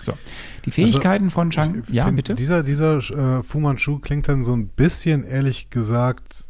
So, 0.03 0.13
die 0.65 0.71
Fähigkeiten 0.71 1.31
von 1.31 1.53
Shang, 1.53 1.83
Ich 1.87 1.95
ja 1.95 2.11
bitte. 2.11 2.35
Dieser, 2.35 2.63
dieser 2.63 2.99
äh, 2.99 3.43
Fu 3.43 3.61
Manchu 3.61 3.99
klingt 3.99 4.29
dann 4.29 4.45
so 4.45 4.55
ein 4.55 4.69
bisschen, 4.69 5.25
ehrlich 5.25 5.71
gesagt, 5.71 6.45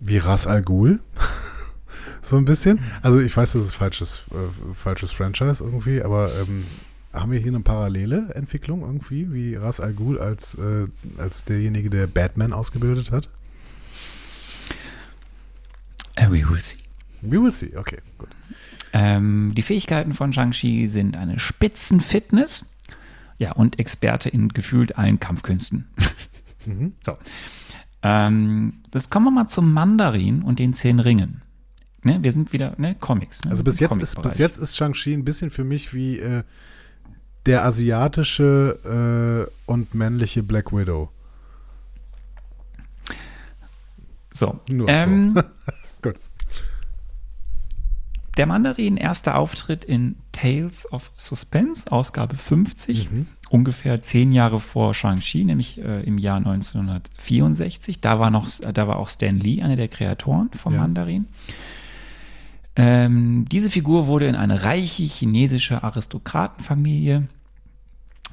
wie 0.00 0.18
Ras 0.18 0.46
Al 0.46 0.62
Ghul. 0.62 1.00
so 2.28 2.36
ein 2.36 2.44
bisschen. 2.44 2.80
Also 3.02 3.20
ich 3.20 3.36
weiß, 3.36 3.52
das 3.52 3.66
ist 3.66 3.74
falsches, 3.74 4.22
äh, 4.30 4.74
falsches 4.74 5.12
Franchise 5.12 5.62
irgendwie, 5.62 6.02
aber 6.02 6.30
ähm, 6.40 6.64
haben 7.12 7.32
wir 7.32 7.38
hier 7.38 7.52
eine 7.52 7.60
parallele 7.60 8.34
Entwicklung 8.34 8.82
irgendwie, 8.82 9.32
wie 9.32 9.54
Ras 9.54 9.80
Al 9.80 9.94
Ghul 9.94 10.18
als, 10.18 10.54
äh, 10.56 10.86
als 11.18 11.44
derjenige, 11.44 11.90
der 11.90 12.06
Batman 12.06 12.52
ausgebildet 12.52 13.10
hat? 13.10 13.28
Uh, 16.18 16.30
we 16.30 16.48
will 16.48 16.58
see. 16.58 16.78
We 17.22 17.42
will 17.42 17.50
see. 17.50 17.76
Okay, 17.76 17.98
gut. 18.18 18.28
Ähm, 18.92 19.52
die 19.54 19.62
Fähigkeiten 19.62 20.14
von 20.14 20.32
Shang-Chi 20.32 20.88
sind 20.88 21.16
eine 21.16 21.38
Spitzenfitness, 21.38 22.66
ja, 23.38 23.52
und 23.52 23.78
Experte 23.78 24.28
in 24.28 24.48
gefühlt 24.48 24.96
allen 24.96 25.20
Kampfkünsten. 25.20 25.86
So. 27.04 27.16
Ähm, 28.02 28.80
das 28.90 29.08
kommen 29.08 29.26
wir 29.26 29.30
mal 29.30 29.46
zum 29.46 29.72
Mandarin 29.72 30.42
und 30.42 30.58
den 30.58 30.74
zehn 30.74 30.98
Ringen. 30.98 31.42
Ne, 32.06 32.18
wir 32.22 32.32
sind 32.32 32.52
wieder, 32.52 32.74
ne, 32.78 32.94
Comics. 32.94 33.44
Ne, 33.44 33.50
Also 33.50 33.64
bis 33.64 33.80
jetzt, 33.80 33.96
ist, 34.00 34.22
bis 34.22 34.38
jetzt 34.38 34.58
ist 34.58 34.76
Shang-Chi 34.76 35.12
ein 35.12 35.24
bisschen 35.24 35.50
für 35.50 35.64
mich 35.64 35.92
wie 35.92 36.18
äh, 36.20 36.42
der 37.46 37.64
asiatische 37.64 39.48
äh, 39.48 39.70
und 39.70 39.94
männliche 39.94 40.42
Black 40.42 40.72
Widow. 40.72 41.10
So. 44.34 44.60
Nur 44.70 44.88
ähm, 44.88 45.32
so. 45.34 45.42
Gut. 46.02 46.16
Der 48.36 48.46
Mandarin, 48.46 48.96
erster 48.98 49.36
Auftritt 49.38 49.84
in 49.84 50.16
Tales 50.32 50.90
of 50.92 51.10
Suspense, 51.16 51.90
Ausgabe 51.90 52.36
50, 52.36 53.10
Mhm. 53.10 53.26
ungefähr 53.48 54.02
zehn 54.02 54.30
Jahre 54.32 54.60
vor 54.60 54.92
Shang-Chi, 54.92 55.44
nämlich 55.44 55.78
äh, 55.80 56.02
im 56.02 56.18
Jahr 56.18 56.36
1964. 56.36 58.00
Da 58.00 58.18
war, 58.18 58.30
noch, 58.30 58.48
da 58.60 58.86
war 58.86 58.96
auch 58.98 59.08
Stan 59.08 59.38
Lee, 59.38 59.62
einer 59.62 59.76
der 59.76 59.88
Kreatoren 59.88 60.50
vom 60.52 60.74
Ja. 60.74 60.80
Mandarin. 60.80 61.26
Ähm, 62.76 63.46
diese 63.50 63.70
Figur 63.70 64.06
wurde 64.06 64.26
in 64.26 64.34
eine 64.34 64.62
reiche 64.64 65.02
chinesische 65.02 65.82
Aristokratenfamilie 65.82 67.26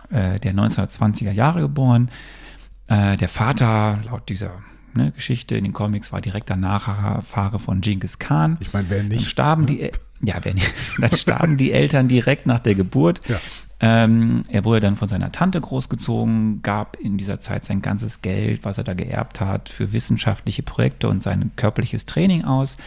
äh, 0.10 0.40
der 0.40 0.54
1920er 0.54 1.32
Jahre 1.32 1.62
geboren. 1.62 2.10
Äh, 2.88 3.16
der 3.16 3.30
Vater, 3.30 4.00
laut 4.06 4.28
dieser 4.28 4.52
ne, 4.94 5.12
Geschichte 5.12 5.56
in 5.56 5.64
den 5.64 5.74
Comics, 5.74 6.12
war 6.12 6.20
direkter 6.20 6.58
Nachfahre 6.58 7.60
von 7.60 7.80
Genghis 7.82 8.20
Khan. 8.20 8.58
Ich 8.60 8.74
meine, 8.74 8.90
wer 8.90 9.00
Dann 9.00 9.08
nicht? 9.08 9.28
starben 9.28 9.66
die, 9.66 9.92
ja, 10.22 10.36
wer 10.42 10.54
nicht, 10.54 10.74
dann 11.00 11.12
starben 11.12 11.58
die 11.58 11.72
Eltern 11.72 12.10
direkt 12.10 12.46
nach 12.46 12.60
der 12.60 12.76
Geburt. 12.76 13.22
Ja. 13.30 13.40
Ähm, 13.80 14.44
er 14.48 14.64
wurde 14.64 14.80
dann 14.80 14.96
von 14.96 15.10
seiner 15.10 15.32
Tante 15.32 15.60
großgezogen, 15.60 16.62
gab 16.62 16.96
in 16.98 17.18
dieser 17.18 17.40
Zeit 17.40 17.66
sein 17.66 17.82
ganzes 17.82 18.22
Geld, 18.22 18.64
was 18.64 18.78
er 18.78 18.86
da 18.86 18.94
geerbt 18.94 19.42
hat, 19.42 19.68
für 19.68 19.92
wissenschaftliche 19.92 20.64
Projekte 20.64 21.10
und 21.10 21.22
sein 21.22 21.52
körperliches 21.56 22.06
Training 22.06 22.46
aus. 22.46 22.78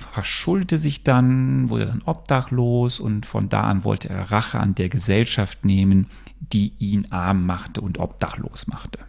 Verschuldete 0.00 0.78
sich 0.78 1.04
dann, 1.04 1.68
wurde 1.68 1.86
dann 1.86 2.02
obdachlos 2.04 3.00
und 3.00 3.26
von 3.26 3.48
da 3.48 3.62
an 3.62 3.84
wollte 3.84 4.08
er 4.08 4.32
Rache 4.32 4.58
an 4.58 4.74
der 4.74 4.88
Gesellschaft 4.88 5.64
nehmen, 5.64 6.06
die 6.40 6.72
ihn 6.78 7.06
arm 7.10 7.46
machte 7.46 7.80
und 7.80 7.98
obdachlos 7.98 8.66
machte. 8.66 9.00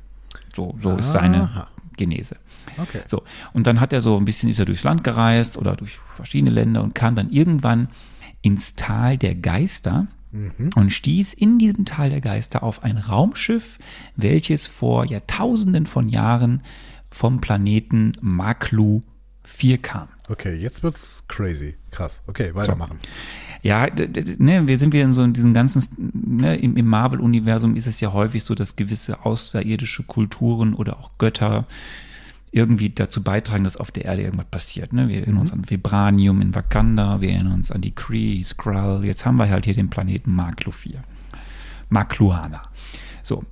So, 0.53 0.75
so 0.81 0.97
ist 0.97 1.11
seine. 1.11 1.67
Genese. 1.97 2.37
Okay. 2.77 3.01
So, 3.05 3.23
und 3.53 3.67
dann 3.67 3.79
hat 3.79 3.93
er 3.93 4.01
so 4.01 4.17
ein 4.17 4.25
bisschen 4.25 4.49
ist 4.49 4.59
er 4.59 4.65
durchs 4.65 4.83
Land 4.83 5.03
gereist 5.03 5.57
oder 5.57 5.75
durch 5.75 5.99
verschiedene 6.15 6.51
Länder 6.51 6.83
und 6.83 6.95
kam 6.95 7.15
dann 7.15 7.29
irgendwann 7.29 7.89
ins 8.41 8.75
Tal 8.75 9.17
der 9.17 9.35
Geister 9.35 10.07
und 10.75 10.91
stieß 10.91 11.33
in 11.33 11.59
diesem 11.59 11.83
Tal 11.83 12.09
der 12.09 12.21
Geister 12.21 12.63
auf 12.63 12.83
ein 12.83 12.97
Raumschiff, 12.97 13.77
welches 14.15 14.65
vor 14.67 15.05
Jahrtausenden 15.05 15.85
von 15.85 16.07
Jahren 16.07 16.63
vom 17.09 17.41
Planeten 17.41 18.13
Maklu 18.21 19.01
4 19.51 19.77
kam. 19.79 20.07
Okay, 20.29 20.55
jetzt 20.55 20.81
wird's 20.83 21.23
crazy. 21.27 21.75
Krass. 21.91 22.21
Okay, 22.27 22.51
weitermachen. 22.55 22.99
Ja, 23.63 23.89
d- 23.89 24.07
d- 24.07 24.35
ne, 24.39 24.65
wir 24.67 24.77
sind 24.77 24.91
wieder 24.93 25.03
in 25.03 25.13
so 25.13 25.21
in 25.23 25.33
diesem 25.33 25.53
ganzen, 25.53 25.83
ne, 26.13 26.55
im, 26.57 26.77
im 26.77 26.85
Marvel-Universum 26.87 27.75
ist 27.75 27.85
es 27.87 27.99
ja 27.99 28.11
häufig 28.13 28.43
so, 28.43 28.55
dass 28.55 28.75
gewisse 28.75 29.23
außerirdische 29.25 30.03
Kulturen 30.03 30.73
oder 30.73 30.97
auch 30.99 31.11
Götter 31.17 31.65
irgendwie 32.53 32.89
dazu 32.89 33.21
beitragen, 33.23 33.63
dass 33.63 33.77
auf 33.77 33.91
der 33.91 34.05
Erde 34.05 34.23
irgendwas 34.23 34.47
passiert. 34.49 34.93
Ne? 34.93 35.07
Wir 35.09 35.19
erinnern 35.21 35.41
uns 35.41 35.53
an 35.53 35.69
Vibranium 35.69 36.41
in 36.41 36.53
Wakanda, 36.55 37.21
wir 37.21 37.29
erinnern 37.31 37.53
uns 37.53 37.71
an 37.71 37.81
die 37.81 37.91
Kree, 37.95 38.41
Skrull. 38.43 39.01
Jetzt 39.05 39.25
haben 39.25 39.37
wir 39.37 39.49
halt 39.49 39.65
hier 39.65 39.73
den 39.75 39.89
Planeten 39.89 40.33
Maklu 40.33 40.71
4. 40.71 41.03
Makluana. 41.89 42.63
So, 43.23 43.43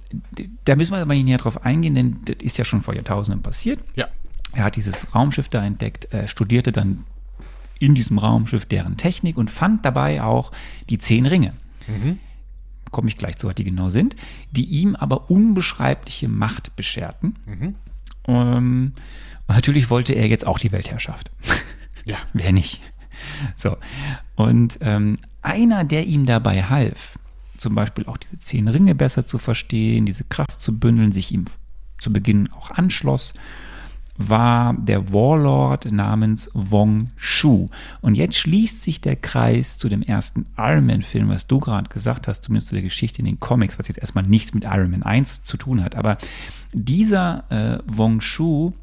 da 0.65 0.75
müssen 0.75 0.93
wir 0.93 1.01
aber 1.01 1.13
nicht 1.13 1.25
näher 1.25 1.37
drauf 1.37 1.63
eingehen, 1.63 1.93
denn 1.93 2.17
das 2.25 2.37
ist 2.41 2.57
ja 2.57 2.65
schon 2.65 2.81
vor 2.81 2.95
Jahrtausenden 2.95 3.41
passiert. 3.43 3.79
Ja. 3.95 4.07
Er 4.53 4.63
hat 4.65 4.75
dieses 4.75 5.13
Raumschiff 5.13 5.49
da 5.49 5.63
entdeckt, 5.63 6.13
äh, 6.13 6.27
studierte 6.27 6.71
dann 6.71 7.05
in 7.79 7.95
diesem 7.95 8.17
Raumschiff 8.17 8.65
deren 8.65 8.97
Technik 8.97 9.37
und 9.37 9.49
fand 9.49 9.85
dabei 9.85 10.21
auch 10.21 10.51
die 10.89 10.97
zehn 10.97 11.25
Ringe. 11.25 11.53
Komme 12.91 13.09
ich 13.09 13.17
gleich 13.17 13.37
zu, 13.37 13.47
was 13.47 13.55
die 13.55 13.63
genau 13.63 13.89
sind, 13.89 14.15
die 14.51 14.65
ihm 14.65 14.95
aber 14.95 15.29
unbeschreibliche 15.29 16.27
Macht 16.27 16.75
bescherten. 16.75 17.35
Ähm, 18.27 18.93
und 19.47 19.55
natürlich 19.55 19.89
wollte 19.89 20.13
er 20.13 20.27
jetzt 20.27 20.45
auch 20.45 20.59
die 20.59 20.71
Weltherrschaft. 20.71 21.31
Ja. 22.05 22.17
Wer 22.33 22.51
nicht? 22.51 22.81
So. 23.55 23.77
Und 24.35 24.77
ähm, 24.81 25.17
einer, 25.41 25.83
der 25.83 26.05
ihm 26.05 26.25
dabei 26.25 26.63
half, 26.63 27.17
zum 27.57 27.75
Beispiel 27.75 28.05
auch 28.05 28.17
diese 28.17 28.39
zehn 28.39 28.67
Ringe 28.67 28.95
besser 28.95 29.25
zu 29.27 29.37
verstehen, 29.37 30.05
diese 30.05 30.23
Kraft 30.23 30.61
zu 30.61 30.77
bündeln, 30.77 31.11
sich 31.11 31.31
ihm 31.31 31.45
zu 31.97 32.13
Beginn 32.13 32.51
auch 32.51 32.71
anschloss, 32.71 33.33
war 34.19 34.73
der 34.73 35.13
Warlord 35.13 35.91
namens 35.91 36.51
Wong 36.53 37.09
Shu. 37.15 37.69
Und 38.01 38.15
jetzt 38.15 38.37
schließt 38.37 38.81
sich 38.81 38.99
der 38.99 39.15
Kreis 39.15 39.77
zu 39.77 39.87
dem 39.87 40.01
ersten 40.01 40.45
Iron 40.57 40.85
Man-Film, 40.85 41.29
was 41.29 41.47
du 41.47 41.59
gerade 41.59 41.89
gesagt 41.89 42.27
hast, 42.27 42.43
zumindest 42.43 42.67
zu 42.67 42.75
der 42.75 42.83
Geschichte 42.83 43.19
in 43.19 43.25
den 43.25 43.39
Comics, 43.39 43.79
was 43.79 43.87
jetzt 43.87 43.99
erstmal 43.99 44.25
nichts 44.25 44.53
mit 44.53 44.65
Iron 44.65 44.91
Man 44.91 45.03
1 45.03 45.43
zu 45.45 45.55
tun 45.55 45.83
hat. 45.83 45.95
Aber 45.95 46.17
dieser 46.73 47.45
äh, 47.49 47.79
Wong 47.87 48.19
Shu 48.19 48.73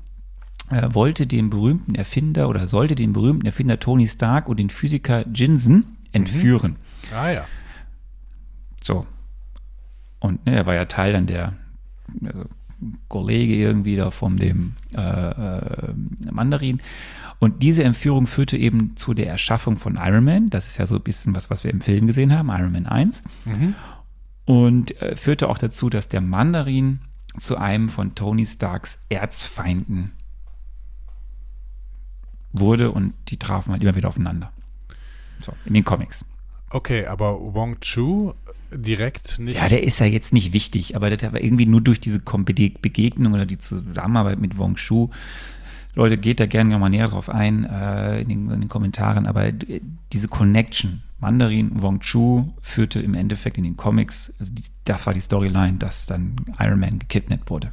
äh, 0.70 0.88
wollte 0.92 1.26
den 1.26 1.50
berühmten 1.50 1.94
Erfinder 1.94 2.48
oder 2.48 2.66
sollte 2.66 2.94
den 2.94 3.12
berühmten 3.12 3.46
Erfinder 3.46 3.78
Tony 3.78 4.08
Stark 4.08 4.48
und 4.48 4.58
den 4.58 4.70
Physiker 4.70 5.24
Jinsen 5.28 5.84
entführen. 6.12 6.76
Ah 7.14 7.28
ja. 7.28 7.44
So. 8.82 9.06
Und 10.18 10.46
ne, 10.46 10.56
er 10.56 10.66
war 10.66 10.74
ja 10.74 10.86
Teil 10.86 11.12
dann 11.12 11.26
der 11.26 11.52
äh, 12.22 12.44
Kollege 13.08 13.54
irgendwie 13.54 13.96
da 13.96 14.10
von 14.10 14.36
dem 14.36 14.74
äh, 14.94 15.00
äh, 15.00 15.94
Mandarin. 16.30 16.80
Und 17.38 17.62
diese 17.62 17.84
Entführung 17.84 18.26
führte 18.26 18.56
eben 18.56 18.96
zu 18.96 19.14
der 19.14 19.28
Erschaffung 19.28 19.76
von 19.76 19.98
Iron 20.00 20.24
Man. 20.24 20.48
Das 20.48 20.66
ist 20.66 20.78
ja 20.78 20.86
so 20.86 20.96
ein 20.96 21.02
bisschen 21.02 21.34
was, 21.34 21.50
was 21.50 21.64
wir 21.64 21.70
im 21.70 21.80
Film 21.80 22.06
gesehen 22.06 22.36
haben, 22.36 22.48
Iron 22.48 22.72
Man 22.72 22.86
1. 22.86 23.22
Und 24.44 25.00
äh, 25.02 25.16
führte 25.16 25.48
auch 25.48 25.58
dazu, 25.58 25.90
dass 25.90 26.08
der 26.08 26.20
Mandarin 26.20 27.00
zu 27.38 27.56
einem 27.56 27.88
von 27.88 28.14
Tony 28.14 28.46
Starks 28.46 29.00
Erzfeinden 29.08 30.12
wurde 32.52 32.90
und 32.90 33.12
die 33.28 33.36
trafen 33.36 33.72
halt 33.72 33.82
immer 33.82 33.94
wieder 33.94 34.08
aufeinander. 34.08 34.50
So, 35.40 35.52
in 35.64 35.74
den 35.74 35.84
Comics. 35.84 36.24
Okay, 36.70 37.06
aber 37.06 37.54
Wong 37.54 37.78
Chu 37.80 38.34
direkt 38.72 39.38
nicht. 39.38 39.56
Ja, 39.56 39.68
der 39.68 39.82
ist 39.82 40.00
ja 40.00 40.06
jetzt 40.06 40.32
nicht 40.32 40.52
wichtig, 40.52 40.96
aber 40.96 41.14
das 41.14 41.32
war 41.32 41.40
irgendwie 41.40 41.66
nur 41.66 41.80
durch 41.80 42.00
diese 42.00 42.20
Begegnung 42.20 43.32
oder 43.34 43.46
die 43.46 43.58
Zusammenarbeit 43.58 44.40
mit 44.40 44.58
Wong 44.58 44.76
Shu. 44.76 45.10
Leute, 45.94 46.18
geht 46.18 46.40
da 46.40 46.46
gerne 46.46 46.78
mal 46.78 46.90
näher 46.90 47.08
drauf 47.08 47.30
ein 47.30 47.64
äh, 47.64 48.20
in, 48.20 48.28
den, 48.28 48.50
in 48.50 48.60
den 48.60 48.68
Kommentaren, 48.68 49.26
aber 49.26 49.50
diese 50.12 50.28
Connection, 50.28 51.02
Mandarin, 51.20 51.80
Wong 51.80 52.00
Chu, 52.00 52.52
führte 52.60 53.00
im 53.00 53.14
Endeffekt 53.14 53.56
in 53.56 53.64
den 53.64 53.78
Comics, 53.78 54.32
also 54.38 54.52
die, 54.52 54.64
das 54.84 55.06
war 55.06 55.14
die 55.14 55.20
Storyline, 55.20 55.78
dass 55.78 56.04
dann 56.04 56.36
Iron 56.58 56.80
Man 56.80 56.98
gekidnappt 56.98 57.48
wurde. 57.48 57.72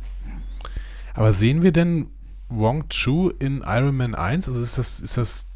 aber 1.13 1.33
sehen 1.33 1.63
wir 1.63 1.73
denn 1.73 2.07
Wong 2.49 2.87
Chu 2.89 3.29
in 3.39 3.61
Iron 3.65 3.97
Man 3.97 4.15
1? 4.15 4.47
Also 4.47 4.61
ist 4.61 4.77
das, 4.77 4.99
ist 4.99 5.17
das. 5.17 5.47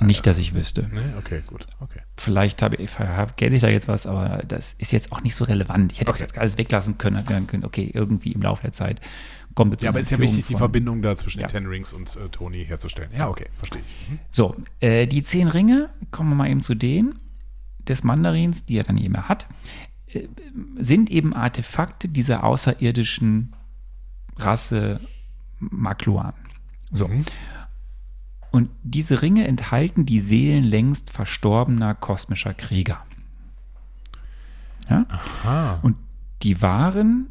Nicht, 0.00 0.26
dass 0.26 0.38
ich 0.38 0.54
wüsste. 0.54 0.88
Ne? 0.92 1.02
Okay, 1.18 1.42
gut. 1.46 1.66
Okay. 1.80 2.00
Vielleicht 2.16 2.62
habe 2.62 2.76
ich, 2.76 2.90
vergesse 2.90 3.54
ich 3.54 3.60
da 3.62 3.68
jetzt 3.68 3.86
was, 3.86 4.06
aber 4.06 4.42
das 4.46 4.72
ist 4.74 4.92
jetzt 4.92 5.12
auch 5.12 5.22
nicht 5.22 5.36
so 5.36 5.44
relevant. 5.44 5.92
Ich 5.92 6.00
hätte 6.00 6.10
Okay. 6.12 6.26
das 6.28 6.36
alles 6.38 6.58
weglassen 6.58 6.98
können, 6.98 7.24
sagen 7.26 7.46
können, 7.46 7.64
okay, 7.64 7.90
irgendwie 7.94 8.32
im 8.32 8.42
Laufe 8.42 8.62
der 8.62 8.72
Zeit 8.72 9.00
kommt 9.54 9.72
es 9.76 9.84
Ja, 9.84 9.90
aber 9.90 10.00
ist 10.00 10.10
ja 10.10 10.18
wichtig, 10.18 10.46
die 10.46 10.54
von- 10.54 10.58
Verbindung 10.58 11.00
da 11.00 11.14
zwischen 11.14 11.40
Ja. 11.40 11.46
den 11.46 11.52
Ten 11.52 11.66
Rings 11.66 11.92
und 11.92 12.16
äh, 12.16 12.28
Tony 12.28 12.64
herzustellen. 12.64 13.10
Ja, 13.16 13.28
okay, 13.28 13.46
verstehe 13.56 13.82
ich. 13.82 14.10
Mhm. 14.10 14.18
So, 14.32 14.56
äh, 14.80 15.06
die 15.06 15.22
zehn 15.22 15.46
Ringe, 15.46 15.90
kommen 16.10 16.30
wir 16.30 16.34
mal 16.36 16.50
eben 16.50 16.60
zu 16.60 16.74
denen 16.74 17.20
des 17.86 18.02
Mandarins, 18.02 18.64
die 18.66 18.76
er 18.78 18.82
dann 18.84 18.98
eben 18.98 19.16
hat, 19.28 19.46
äh, 20.08 20.26
sind 20.76 21.08
eben 21.08 21.34
Artefakte 21.34 22.08
dieser 22.08 22.42
außerirdischen 22.42 23.54
Rasse 24.38 24.98
Makluan. 25.60 26.32
So. 26.90 27.08
Und 28.54 28.70
diese 28.84 29.20
Ringe 29.20 29.48
enthalten 29.48 30.06
die 30.06 30.20
Seelen 30.20 30.62
längst 30.62 31.10
verstorbener 31.10 31.92
kosmischer 31.96 32.54
Krieger. 32.54 33.04
Ja? 34.88 35.06
Ah, 35.44 35.78
Und 35.82 35.96
die 36.44 36.62
waren 36.62 37.30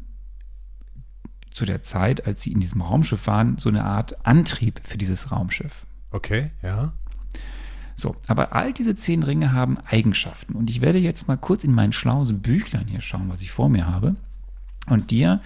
zu 1.50 1.64
der 1.64 1.82
Zeit, 1.82 2.26
als 2.26 2.42
sie 2.42 2.52
in 2.52 2.60
diesem 2.60 2.82
Raumschiff 2.82 3.26
waren, 3.26 3.56
so 3.56 3.70
eine 3.70 3.84
Art 3.84 4.26
Antrieb 4.26 4.82
für 4.84 4.98
dieses 4.98 5.32
Raumschiff. 5.32 5.86
okay, 6.10 6.50
ja. 6.62 6.92
So, 7.96 8.16
aber 8.26 8.52
all 8.54 8.74
diese 8.74 8.94
zehn 8.94 9.22
Ringe 9.22 9.54
haben 9.54 9.78
Eigenschaften. 9.78 10.52
Und 10.52 10.68
ich 10.68 10.82
werde 10.82 10.98
jetzt 10.98 11.26
mal 11.26 11.38
kurz 11.38 11.64
in 11.64 11.72
mein 11.72 11.92
schlaues 11.92 12.34
Büchlein 12.34 12.86
hier 12.86 13.00
schauen, 13.00 13.30
was 13.30 13.40
ich 13.40 13.50
vor 13.50 13.70
mir 13.70 13.86
habe, 13.86 14.14
und 14.88 15.10
dir 15.10 15.40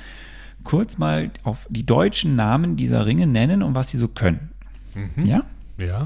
kurz 0.64 0.98
mal 0.98 1.30
auf 1.44 1.68
die 1.70 1.86
deutschen 1.86 2.34
Namen 2.34 2.74
dieser 2.74 3.06
Ringe 3.06 3.28
nennen 3.28 3.62
und 3.62 3.76
was 3.76 3.90
sie 3.90 3.98
so 3.98 4.08
können. 4.08 4.50
Ja? 5.24 5.44
Ja. 5.78 6.04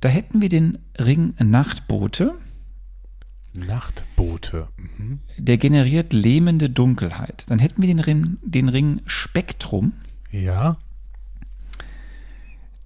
Da 0.00 0.08
hätten 0.08 0.40
wir 0.42 0.48
den 0.48 0.78
Ring 0.98 1.34
Nachtbote, 1.38 2.34
Nachtboote. 3.54 4.68
Mhm. 4.76 5.20
der 5.38 5.56
generiert 5.56 6.12
lähmende 6.12 6.68
Dunkelheit. 6.68 7.46
Dann 7.48 7.58
hätten 7.58 7.80
wir 7.80 7.86
den 7.88 8.00
Ring, 8.00 8.36
den 8.42 8.68
Ring 8.68 9.00
Spektrum, 9.06 9.92
Ja. 10.30 10.76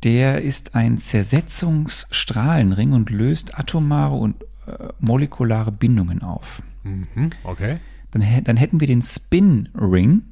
der 0.04 0.42
ist 0.42 0.74
ein 0.76 0.98
Zersetzungsstrahlenring 0.98 2.92
und 2.92 3.10
löst 3.10 3.58
atomare 3.58 4.14
und 4.14 4.42
äh, 4.66 4.88
molekulare 5.00 5.72
Bindungen 5.72 6.22
auf. 6.22 6.62
Mhm. 6.84 7.30
Okay. 7.42 7.78
Dann, 8.12 8.22
dann 8.44 8.56
hätten 8.56 8.78
wir 8.80 8.86
den 8.86 9.02
Spin 9.02 9.68
Ring. 9.74 10.22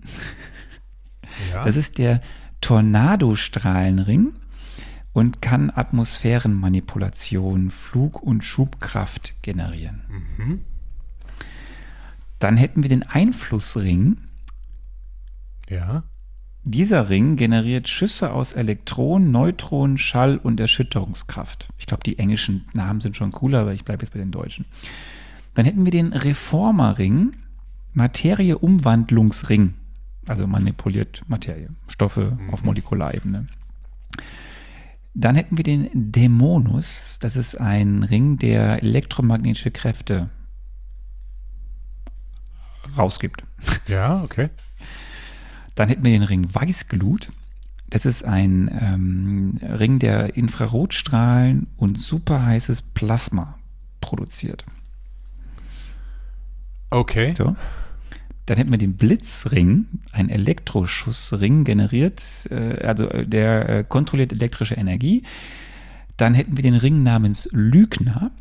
Ja. 1.52 1.64
Das 1.64 1.76
ist 1.76 1.98
der 1.98 2.20
Tornadostrahlenring 2.60 4.32
und 5.18 5.42
kann 5.42 5.70
Atmosphärenmanipulation, 5.74 7.72
Flug- 7.72 8.22
und 8.22 8.44
Schubkraft 8.44 9.42
generieren. 9.42 10.02
Dann 12.38 12.56
hätten 12.56 12.84
wir 12.84 12.88
den 12.88 13.02
Einflussring. 13.02 14.18
ja. 15.68 16.04
Dieser 16.64 17.08
Ring 17.08 17.36
generiert 17.36 17.88
Schüsse 17.88 18.30
aus 18.30 18.52
Elektronen, 18.52 19.30
Neutronen, 19.30 19.96
Schall 19.96 20.36
und 20.36 20.60
Erschütterungskraft. 20.60 21.68
Ich 21.78 21.86
glaube, 21.86 22.02
die 22.04 22.18
englischen 22.18 22.66
Namen 22.74 23.00
sind 23.00 23.16
schon 23.16 23.32
cooler, 23.32 23.60
aber 23.60 23.72
ich 23.72 23.86
bleibe 23.86 24.02
jetzt 24.02 24.12
bei 24.12 24.18
den 24.18 24.32
deutschen. 24.32 24.66
Dann 25.54 25.64
hätten 25.64 25.86
wir 25.86 25.92
den 25.92 26.12
Reformerring, 26.12 27.36
Materieumwandlungsring. 27.94 29.74
Also 30.26 30.46
manipuliert 30.46 31.22
Materie, 31.26 31.70
Stoffe 31.90 32.38
auf 32.52 32.64
Molekularebene. 32.64 33.46
Dann 35.14 35.34
hätten 35.36 35.56
wir 35.56 35.64
den 35.64 35.88
Dämonus. 36.12 37.18
Das 37.20 37.36
ist 37.36 37.56
ein 37.56 38.02
Ring, 38.02 38.38
der 38.38 38.82
elektromagnetische 38.82 39.70
Kräfte 39.70 40.30
rausgibt. 42.96 43.44
Ja, 43.86 44.22
okay. 44.22 44.50
Dann 45.74 45.88
hätten 45.88 46.04
wir 46.04 46.12
den 46.12 46.22
Ring 46.22 46.46
Weißglut. 46.52 47.30
Das 47.90 48.04
ist 48.04 48.24
ein 48.24 48.70
ähm, 48.80 49.58
Ring, 49.62 49.98
der 49.98 50.36
Infrarotstrahlen 50.36 51.68
und 51.76 52.00
superheißes 52.00 52.82
Plasma 52.82 53.58
produziert. 54.00 54.66
Okay. 56.90 57.34
So. 57.36 57.56
Dann 58.48 58.56
hätten 58.56 58.70
wir 58.70 58.78
den 58.78 58.96
Blitzring, 58.96 59.86
ein 60.10 60.30
Elektroschussring 60.30 61.64
generiert, 61.64 62.48
äh, 62.50 62.82
also 62.82 63.06
äh, 63.10 63.26
der 63.26 63.68
äh, 63.68 63.84
kontrolliert 63.86 64.32
elektrische 64.32 64.74
Energie. 64.74 65.22
Dann 66.16 66.32
hätten 66.32 66.56
wir 66.56 66.62
den 66.62 66.76
Ring 66.76 67.02
namens 67.02 67.46
Lügner, 67.52 68.30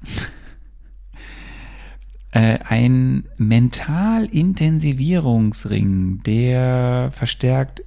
ein 2.32 3.26
Mentalintensivierungsring, 3.38 6.24
der 6.24 7.10
verstärkt 7.12 7.84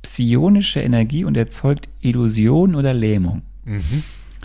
psionische 0.00 0.80
Energie 0.80 1.24
und 1.24 1.36
erzeugt 1.36 1.88
Illusion 2.00 2.74
oder 2.74 2.94
Lähmung. 2.94 3.42
Mhm. 3.64 4.02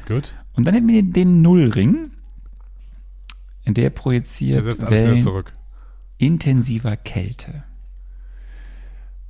Gut. 0.08 0.36
Und 0.54 0.68
dann 0.68 0.76
hätten 0.76 0.90
wir 0.90 1.02
den 1.02 1.42
Nullring, 1.42 2.12
der 3.66 3.86
Er 3.86 3.90
projiziert 3.90 4.64
setzt 4.64 4.84
alles 4.84 4.92
wieder 4.92 5.08
Wellen 5.08 5.22
zurück. 5.22 5.57
Intensiver 6.18 6.96
Kälte. 6.98 7.64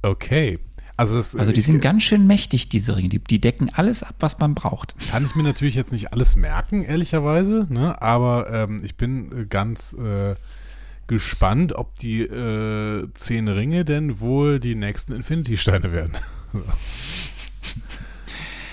Okay. 0.02 0.60
Also, 0.96 1.16
das, 1.16 1.36
Also 1.36 1.52
die 1.52 1.60
ich- 1.60 1.66
sind 1.66 1.80
ganz 1.82 2.04
schön 2.04 2.26
mächtig, 2.26 2.70
diese 2.70 2.96
Ringe. 2.98 3.10
Die, 3.10 3.20
die 3.20 3.40
decken 3.40 3.70
alles 3.74 4.02
ab, 4.02 4.16
was 4.20 4.40
man 4.40 4.56
braucht. 4.56 4.96
Kann 5.12 5.24
ich 5.24 5.36
mir 5.36 5.44
natürlich 5.44 5.76
jetzt 5.76 5.92
nicht 5.92 6.12
alles 6.12 6.36
merken, 6.36 6.84
ehrlicherweise, 6.84 7.68
ne? 7.70 8.02
aber 8.02 8.50
ähm, 8.52 8.82
ich 8.84 8.96
bin 8.96 9.32
äh, 9.42 9.46
ganz 9.46 9.94
äh, 9.94 10.34
gespannt, 11.06 11.74
ob 11.74 11.98
die 12.00 12.22
äh, 12.22 13.08
zehn 13.14 13.48
Ringe 13.48 13.86
denn 13.86 14.20
wohl 14.20 14.60
die 14.60 14.74
nächsten 14.76 15.14
Infinity-Steine 15.14 15.92
werden. 15.92 16.14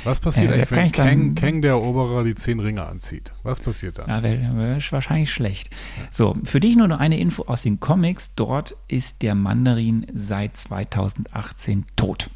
So. 0.05 0.11
Was 0.11 0.21
passiert 0.21 0.51
Äh, 0.51 0.55
eigentlich, 0.55 0.71
wenn 0.71 0.93
Kang, 0.93 1.35
Kang 1.35 1.63
der 1.63 1.73
Eroberer 1.73 2.25
die 2.25 2.35
zehn 2.35 2.61
Ringe 2.61 2.85
anzieht? 2.87 3.33
Was 3.43 3.61
passiert 3.61 3.99
dann? 3.99 4.09
Ja, 4.09 4.23
wäre 4.23 4.57
wär 4.57 4.79
wahrscheinlich 4.91 5.33
schlecht. 5.33 5.75
So, 6.11 6.37
für 6.45 6.61
dich 6.61 6.77
nur 6.77 6.89
noch 6.89 6.99
eine 7.01 7.19
Info 7.19 7.45
aus 7.45 7.63
den 7.63 7.81
Comics. 7.81 8.35
Dort 8.35 8.77
ist 8.87 9.23
der 9.23 9.35
Mandarin 9.35 10.07
seit 10.13 10.57
2018 10.57 11.87
tot. 11.97 12.31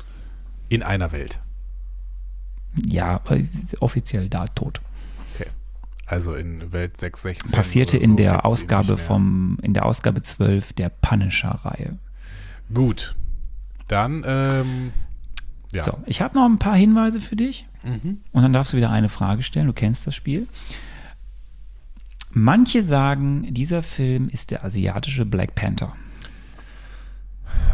In 0.70 0.82
einer 0.82 1.12
Welt. 1.12 1.40
Ja, 2.86 3.20
äh, 3.28 3.44
offiziell 3.80 4.28
da 4.28 4.46
tot. 4.46 4.80
Okay. 5.34 5.48
Also 6.06 6.34
in 6.34 6.72
Welt 6.72 6.96
616. 6.96 7.52
Passierte 7.52 7.96
oder 7.98 8.04
in 8.04 8.10
so 8.12 8.16
der 8.16 8.46
Ausgabe 8.46 8.96
vom, 8.96 9.58
in 9.62 9.74
der 9.74 9.84
Ausgabe 9.84 10.22
12 10.22 10.72
der 10.72 10.88
Punisher-Reihe. 10.88 11.98
Gut. 12.72 13.14
Dann, 13.88 14.22
ähm, 14.26 14.92
ja. 15.72 15.82
So, 15.82 15.98
ich 16.06 16.22
habe 16.22 16.36
noch 16.36 16.46
ein 16.46 16.58
paar 16.58 16.76
Hinweise 16.76 17.20
für 17.20 17.36
dich. 17.36 17.66
Mhm. 17.82 18.20
Und 18.32 18.42
dann 18.42 18.52
darfst 18.52 18.72
du 18.72 18.76
wieder 18.76 18.90
eine 18.90 19.08
Frage 19.08 19.42
stellen. 19.42 19.66
Du 19.66 19.72
kennst 19.72 20.06
das 20.06 20.14
Spiel. 20.14 20.46
Manche 22.30 22.82
sagen, 22.82 23.46
dieser 23.52 23.82
Film 23.82 24.28
ist 24.28 24.50
der 24.50 24.64
asiatische 24.64 25.24
Black 25.24 25.54
Panther. 25.54 25.94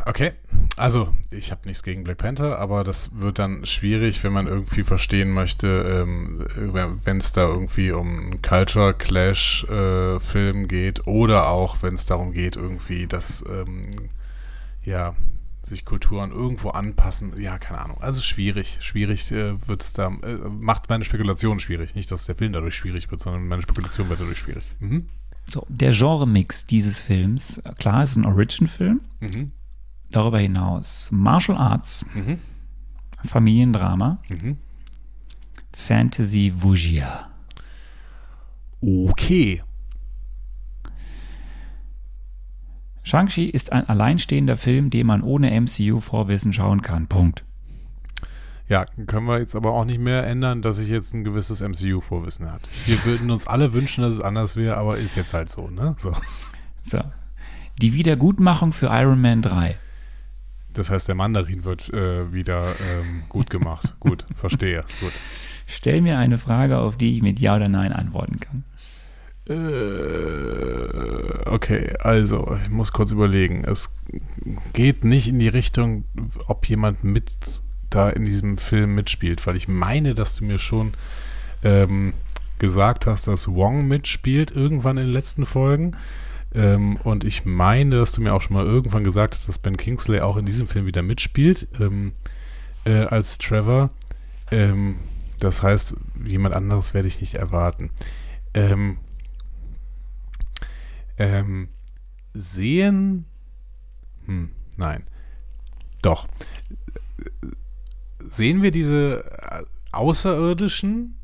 Okay, 0.07 0.32
also 0.76 1.14
ich 1.30 1.51
habe 1.51 1.62
nichts 1.66 1.82
gegen 1.82 2.05
Black 2.05 2.18
Panther, 2.18 2.59
aber 2.59 2.84
das 2.84 3.18
wird 3.18 3.38
dann 3.38 3.64
schwierig, 3.64 4.22
wenn 4.22 4.32
man 4.32 4.47
irgendwie 4.47 4.84
verstehen 4.84 5.30
möchte, 5.30 5.66
ähm, 6.07 6.47
wenn 7.05 7.18
es 7.18 7.32
da 7.32 7.42
irgendwie 7.42 7.90
um 7.90 8.18
einen 8.18 8.42
Culture 8.42 8.95
Clash 8.95 9.64
äh, 9.64 10.20
Film 10.20 10.68
geht 10.68 11.07
oder 11.07 11.49
auch 11.49 11.82
wenn 11.82 11.95
es 11.95 12.07
darum 12.07 12.32
geht, 12.32 12.57
irgendwie, 12.57 13.07
dass 13.07 13.45
ähm, 13.49 14.11
ja 14.84 15.16
sich 15.67 15.85
Kulturen 15.85 16.31
irgendwo 16.31 16.71
anpassen. 16.71 17.39
Ja, 17.41 17.59
keine 17.59 17.81
Ahnung. 17.81 17.99
Also 18.01 18.21
schwierig, 18.21 18.79
schwierig 18.81 19.31
äh, 19.33 19.67
wird 19.69 19.83
es 19.83 19.93
da 19.93 20.09
äh, 20.09 20.37
macht 20.49 20.89
meine 20.89 21.05
Spekulation 21.05 21.61
schwierig. 21.61 21.95
Nicht, 21.95 22.11
dass 22.11 22.27
der 22.27 22.35
Film 22.35 22.53
dadurch 22.53 22.75
schwierig 22.77 23.11
wird, 23.11 23.21
sondern 23.21 23.47
meine 23.49 23.62
Spekulation 23.62 24.09
wird 24.09 24.21
dadurch 24.21 24.39
schwierig. 24.39 24.65
Mhm. 24.81 25.09
So, 25.47 25.67
der 25.69 25.93
Genre-Mix 25.93 26.67
dieses 26.67 27.01
Films, 27.03 27.61
klar, 27.79 28.03
es 28.03 28.12
ist 28.12 28.17
ein 28.17 28.25
Origin-Film. 28.25 29.01
Mhm. 29.21 29.53
Darüber 30.11 30.39
hinaus 30.39 31.09
Martial 31.12 31.59
Arts, 31.59 32.05
Mhm. 32.15 32.39
Familiendrama, 33.25 34.19
Mhm. 34.29 34.57
Fantasy 35.73 36.53
Wuxia. 36.57 37.29
Okay. 38.81 39.62
Shang-Chi 43.15 43.49
ist 43.49 43.71
ein 43.71 43.89
alleinstehender 43.89 44.57
Film, 44.57 44.91
den 44.91 45.07
man 45.07 45.23
ohne 45.23 45.53
MCU-Vorwissen 45.61 46.53
schauen 46.53 46.83
kann. 46.83 47.07
Punkt. 47.07 47.45
Ja, 48.69 48.87
können 49.07 49.27
wir 49.27 49.39
jetzt 49.39 49.55
aber 49.55 49.71
auch 49.71 49.85
nicht 49.85 50.01
mehr 50.01 50.27
ändern, 50.27 50.62
dass 50.62 50.81
ich 50.81 50.89
jetzt 50.89 51.15
ein 51.15 51.23
gewisses 51.23 51.61
MCU-Vorwissen 51.61 52.51
hat. 52.51 52.69
Wir 52.87 53.05
würden 53.05 53.31
uns 53.31 53.47
alle 53.47 53.73
wünschen, 53.73 54.03
dass 54.03 54.15
es 54.15 54.21
anders 54.21 54.57
wäre, 54.57 54.79
aber 54.79 54.97
ist 54.97 55.15
jetzt 55.15 55.33
halt 55.33 55.49
so, 55.49 55.71
ne? 55.71 55.95
So. 55.97 56.12
So. 56.83 57.03
Die 57.81 57.93
Wiedergutmachung 57.93 58.73
für 58.73 58.87
Iron 58.87 59.21
Man 59.21 59.43
3. 59.43 59.79
Das 60.73 60.91
heißt, 60.91 61.07
der 61.07 61.15
Mandarin 61.15 61.62
wird 61.62 61.95
äh, 61.95 62.33
wieder 62.33 62.75
ähm, 62.91 63.23
gut 63.29 63.49
gemacht. 63.49 63.95
gut, 64.01 64.27
verstehe. 64.35 64.85
Gut. 64.99 65.12
Stell 65.67 66.03
mir 66.03 66.19
eine 66.19 66.37
Frage, 66.37 66.79
auf 66.79 66.97
die 66.97 67.15
ich 67.15 67.23
mit 67.23 67.39
Ja 67.39 67.55
oder 67.55 67.69
Nein 67.69 67.93
antworten 67.93 68.41
kann. 68.41 68.65
Äh, 69.49 69.55
okay, 71.47 71.95
also, 71.99 72.59
ich 72.62 72.70
muss 72.70 72.92
kurz 72.92 73.11
überlegen. 73.11 73.64
Es 73.64 73.95
geht 74.72 75.05
nicht 75.05 75.28
in 75.28 75.38
die 75.38 75.49
Richtung, 75.49 76.05
ob 76.47 76.66
jemand 76.68 77.05
mit 77.05 77.30
da 77.90 78.09
in 78.09 78.24
diesem 78.24 78.59
Film 78.59 78.95
mitspielt, 78.95 79.47
weil 79.47 79.57
ich 79.57 79.68
meine, 79.68 80.14
dass 80.14 80.36
du 80.36 80.45
mir 80.45 80.59
schon 80.59 80.95
ähm, 81.62 82.14
gesagt 82.59 83.07
hast, 83.07 83.28
dass 83.28 83.49
Wong 83.49 83.86
mitspielt 83.86 84.51
irgendwann 84.51 84.97
in 84.97 85.07
den 85.07 85.12
letzten 85.12 85.47
Folgen. 85.47 85.97
Ähm, 86.55 86.97
und 87.05 87.24
ich 87.24 87.45
meine, 87.45 87.97
dass 87.97 88.12
du 88.12 88.22
mir 88.22 88.32
auch 88.32 88.42
schon 88.42 88.57
mal 88.57 88.64
irgendwann 88.64 89.05
gesagt 89.05 89.34
hast, 89.34 89.49
dass 89.49 89.59
Ben 89.59 89.76
Kingsley 89.76 90.20
auch 90.20 90.36
in 90.36 90.47
diesem 90.47 90.68
Film 90.68 90.86
wieder 90.86 91.03
mitspielt 91.03 91.68
ähm, 91.80 92.12
äh, 92.84 93.05
als 93.05 93.38
Trevor. 93.38 93.90
Ähm, 94.51 94.97
das 95.40 95.62
heißt, 95.62 95.97
jemand 96.24 96.55
anderes 96.55 96.95
werde 96.95 97.09
ich 97.09 97.20
nicht 97.20 97.34
erwarten. 97.34 97.90
Ähm, 98.55 98.99
ähm, 101.19 101.69
sehen. 102.33 103.27
Hm, 104.27 104.51
nein. 104.77 105.05
Doch. 106.03 106.29
Sehen 108.19 108.62
wir 108.62 108.71
diese 108.71 109.25
äh, 109.25 109.65
Außerirdischen, 109.93 111.17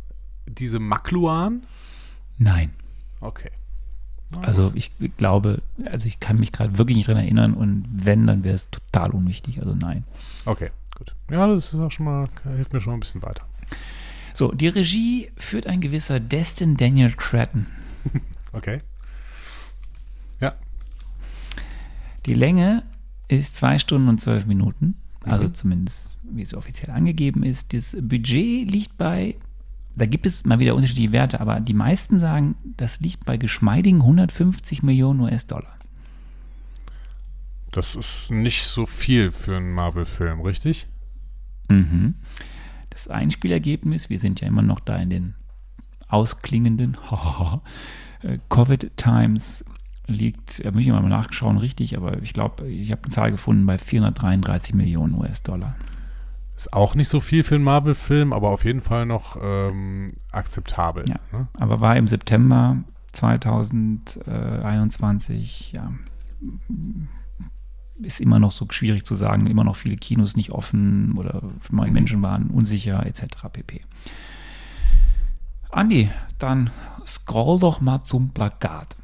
diese 0.47 0.79
Makluan? 0.79 1.67
Nein. 2.39 2.73
Okay. 3.21 3.51
Also 4.43 4.71
ich 4.75 4.93
glaube, 5.17 5.61
also 5.85 6.07
ich 6.07 6.21
kann 6.21 6.39
mich 6.39 6.53
gerade 6.53 6.79
wirklich 6.79 6.97
nicht 6.97 7.09
dran 7.09 7.17
erinnern 7.17 7.55
und 7.55 7.85
wenn, 7.93 8.27
dann 8.27 8.45
wäre 8.45 8.55
es 8.55 8.71
total 8.71 9.11
unwichtig. 9.11 9.59
Also 9.59 9.75
nein. 9.75 10.05
Okay, 10.45 10.71
gut. 10.97 11.15
Ja, 11.31 11.49
das 11.49 11.73
ist 11.73 11.81
auch 11.81 11.91
schon 11.91 12.07
mal, 12.07 12.29
hilft 12.45 12.73
mir 12.73 12.81
schon 12.81 12.93
mal 12.93 12.97
ein 12.97 13.01
bisschen 13.01 13.23
weiter. 13.23 13.45
So, 14.33 14.53
die 14.53 14.69
Regie 14.69 15.33
führt 15.37 15.67
ein 15.67 15.81
gewisser 15.81 16.21
Destin 16.21 16.77
Daniel 16.77 17.13
Cretton. 17.13 17.67
Okay. 18.53 18.81
Ja. 20.41 20.57
Die 22.27 22.35
Länge 22.35 22.83
ist 23.29 23.57
zwei 23.57 23.79
Stunden 23.79 24.09
und 24.09 24.21
zwölf 24.21 24.47
Minuten. 24.47 24.95
Also 25.25 25.45
Mhm. 25.45 25.55
zumindest, 25.55 26.17
wie 26.23 26.43
es 26.43 26.55
offiziell 26.55 26.91
angegeben 26.91 27.43
ist. 27.43 27.73
Das 27.75 27.97
Budget 28.01 28.71
liegt 28.71 28.97
bei, 28.97 29.37
da 29.95 30.07
gibt 30.07 30.25
es 30.27 30.45
mal 30.45 30.59
wieder 30.59 30.75
unterschiedliche 30.75 31.13
Werte, 31.13 31.41
aber 31.41 31.61
die 31.61 31.75
meisten 31.75 32.19
sagen, 32.19 32.55
das 32.77 33.01
liegt 33.01 33.25
bei 33.27 33.37
geschmeidigen 33.37 34.01
150 34.01 34.83
Millionen 34.83 35.21
US-Dollar. 35.21 35.77
Das 37.73 37.95
ist 37.95 38.31
nicht 38.31 38.65
so 38.65 38.87
viel 38.87 39.31
für 39.31 39.57
einen 39.57 39.73
Marvel-Film, 39.73 40.41
richtig? 40.41 40.89
Mhm. 41.69 42.15
Das 42.89 43.07
Einspielergebnis, 43.09 44.11
wir 44.11 44.19
sind 44.19 44.41
ja 44.41 44.49
immer 44.49 44.63
noch 44.63 44.81
da 44.81 44.97
in 44.97 45.11
den 45.11 45.35
ausklingenden 46.09 46.97
äh, 48.23 48.39
Covid-Times, 48.49 49.65
liegt, 50.13 50.65
da 50.65 50.71
muss 50.71 50.83
ich 50.83 50.89
mal 50.89 51.01
nachschauen, 51.01 51.59
richtig, 51.59 51.97
aber 51.97 52.23
ich 52.23 52.33
glaube, 52.33 52.69
ich 52.69 52.93
habe 52.93 53.03
eine 53.05 53.13
Zahl 53.13 53.31
gefunden 53.31 53.67
bei 53.67 53.79
433 53.79 54.75
Millionen 54.75 55.15
US-Dollar. 55.15 55.77
Ist 56.57 56.73
auch 56.73 56.95
nicht 56.95 57.09
so 57.09 57.21
viel 57.21 57.43
für 57.43 57.55
einen 57.55 57.65
Marvel-Film, 57.65 58.33
aber 58.33 58.51
auf 58.51 58.65
jeden 58.65 58.83
Fall 58.83 59.07
noch 59.07 59.37
ähm, 59.41 60.13
akzeptabel. 60.31 61.05
Ja, 61.09 61.17
ne? 61.33 61.49
aber 61.55 61.81
war 61.81 61.97
im 61.97 62.07
September 62.07 62.77
2021, 63.13 65.73
ja, 65.73 65.93
ist 68.03 68.21
immer 68.21 68.39
noch 68.39 68.53
so 68.53 68.67
schwierig 68.71 69.05
zu 69.05 69.15
sagen, 69.15 69.47
immer 69.47 69.65
noch 69.65 69.77
viele 69.77 69.97
Kinos 69.97 70.37
nicht 70.37 70.53
offen 70.53 71.17
oder 71.17 71.43
Mhm. 71.71 71.93
Menschen 71.93 72.23
waren 72.23 72.49
unsicher 72.49 73.07
etc. 73.07 73.25
pp. 73.53 73.83
Andi, 75.71 76.11
dann 76.39 76.71
scroll 77.07 77.61
doch 77.61 77.81
mal 77.81 78.03
zum 78.03 78.31
Plakat. 78.31 78.97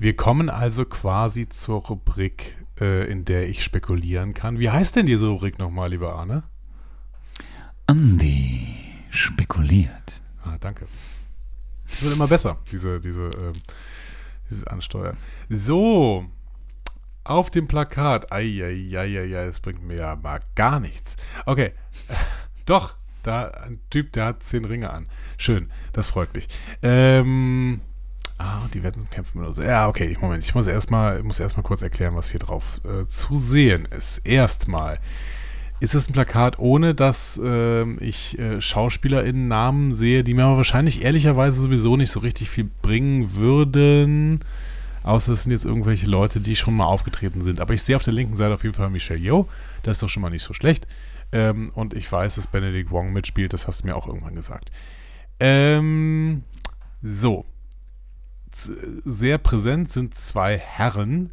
Wir 0.00 0.14
kommen 0.14 0.48
also 0.48 0.84
quasi 0.84 1.48
zur 1.48 1.84
Rubrik, 1.84 2.56
äh, 2.80 3.10
in 3.10 3.24
der 3.24 3.48
ich 3.48 3.64
spekulieren 3.64 4.32
kann. 4.32 4.60
Wie 4.60 4.70
heißt 4.70 4.94
denn 4.94 5.06
diese 5.06 5.26
Rubrik 5.26 5.58
nochmal, 5.58 5.90
lieber 5.90 6.14
Arne? 6.14 6.44
Andi 7.86 8.76
spekuliert. 9.10 10.20
Ah, 10.44 10.56
danke. 10.60 10.86
Das 11.88 12.02
wird 12.02 12.12
immer 12.14 12.28
besser, 12.28 12.58
diese, 12.70 13.00
diese, 13.00 13.30
ähm, 13.42 13.54
dieses 14.48 14.64
Ansteuern. 14.68 15.16
So, 15.48 16.26
auf 17.24 17.50
dem 17.50 17.66
Plakat. 17.66 18.32
Eieieiei, 18.32 19.46
das 19.46 19.58
bringt 19.58 19.82
mir 19.82 19.96
ja 19.96 20.14
mal 20.14 20.40
gar 20.54 20.78
nichts. 20.78 21.16
Okay, 21.44 21.72
doch, 22.66 22.94
da 23.24 23.48
ein 23.48 23.80
Typ, 23.90 24.12
der 24.12 24.26
hat 24.26 24.44
zehn 24.44 24.64
Ringe 24.64 24.90
an. 24.90 25.08
Schön, 25.38 25.72
das 25.92 26.08
freut 26.08 26.32
mich. 26.34 26.46
Ähm, 26.82 27.80
ah, 28.38 28.68
die 28.72 28.82
werden 28.82 28.96
zum 28.96 29.10
Kämpfen 29.10 29.40
benutzt. 29.40 29.58
Ja, 29.58 29.88
okay, 29.88 30.16
Moment, 30.20 30.44
ich 30.44 30.54
muss 30.54 30.66
erstmal 30.66 31.22
erstmal 31.38 31.62
kurz 31.62 31.82
erklären, 31.82 32.14
was 32.16 32.30
hier 32.30 32.40
drauf 32.40 32.80
äh, 32.84 33.06
zu 33.06 33.36
sehen 33.36 33.86
ist. 33.86 34.18
Erstmal 34.26 34.98
ist 35.80 35.94
es 35.94 36.08
ein 36.08 36.12
Plakat, 36.12 36.58
ohne 36.58 36.94
dass 36.94 37.40
ähm, 37.42 37.98
ich 38.00 38.38
äh, 38.38 38.60
SchauspielerInnen-Namen 38.60 39.94
sehe, 39.94 40.24
die 40.24 40.34
mir 40.34 40.44
aber 40.44 40.56
wahrscheinlich 40.56 41.02
ehrlicherweise 41.04 41.60
sowieso 41.60 41.96
nicht 41.96 42.10
so 42.10 42.20
richtig 42.20 42.50
viel 42.50 42.68
bringen 42.82 43.34
würden. 43.34 44.40
Außer 45.04 45.32
es 45.32 45.44
sind 45.44 45.52
jetzt 45.52 45.64
irgendwelche 45.64 46.06
Leute, 46.06 46.40
die 46.40 46.56
schon 46.56 46.74
mal 46.74 46.86
aufgetreten 46.86 47.42
sind. 47.42 47.60
Aber 47.60 47.74
ich 47.74 47.82
sehe 47.82 47.96
auf 47.96 48.02
der 48.02 48.12
linken 48.12 48.36
Seite 48.36 48.54
auf 48.54 48.64
jeden 48.64 48.74
Fall 48.74 48.90
Michelle 48.90 49.20
Yeoh. 49.20 49.46
Das 49.82 49.96
ist 49.96 50.02
doch 50.02 50.08
schon 50.08 50.22
mal 50.22 50.30
nicht 50.30 50.42
so 50.42 50.52
schlecht. 50.52 50.86
Ähm, 51.30 51.70
und 51.74 51.94
ich 51.94 52.10
weiß, 52.10 52.34
dass 52.34 52.46
Benedict 52.46 52.90
Wong 52.90 53.12
mitspielt. 53.12 53.52
Das 53.52 53.68
hast 53.68 53.82
du 53.82 53.86
mir 53.86 53.96
auch 53.96 54.06
irgendwann 54.06 54.34
gesagt. 54.34 54.72
Ähm, 55.38 56.42
so. 57.00 57.46
Sehr 58.52 59.38
präsent 59.38 59.90
sind 59.90 60.14
zwei 60.14 60.58
Herren. 60.58 61.30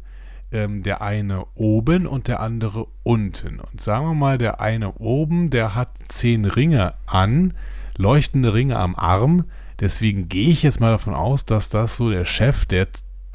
Ähm, 0.52 0.84
der 0.84 1.02
eine 1.02 1.44
oben 1.56 2.06
und 2.06 2.28
der 2.28 2.38
andere 2.38 2.86
unten. 3.02 3.58
Und 3.58 3.80
sagen 3.80 4.06
wir 4.06 4.14
mal, 4.14 4.38
der 4.38 4.60
eine 4.60 4.92
oben, 4.92 5.50
der 5.50 5.74
hat 5.74 5.98
zehn 6.08 6.44
Ringe 6.44 6.94
an, 7.06 7.52
leuchtende 7.96 8.54
Ringe 8.54 8.78
am 8.78 8.94
Arm. 8.94 9.46
Deswegen 9.80 10.28
gehe 10.28 10.50
ich 10.50 10.62
jetzt 10.62 10.80
mal 10.80 10.92
davon 10.92 11.14
aus, 11.14 11.46
dass 11.46 11.68
das 11.68 11.96
so 11.96 12.10
der 12.10 12.24
Chef 12.24 12.64
der 12.64 12.86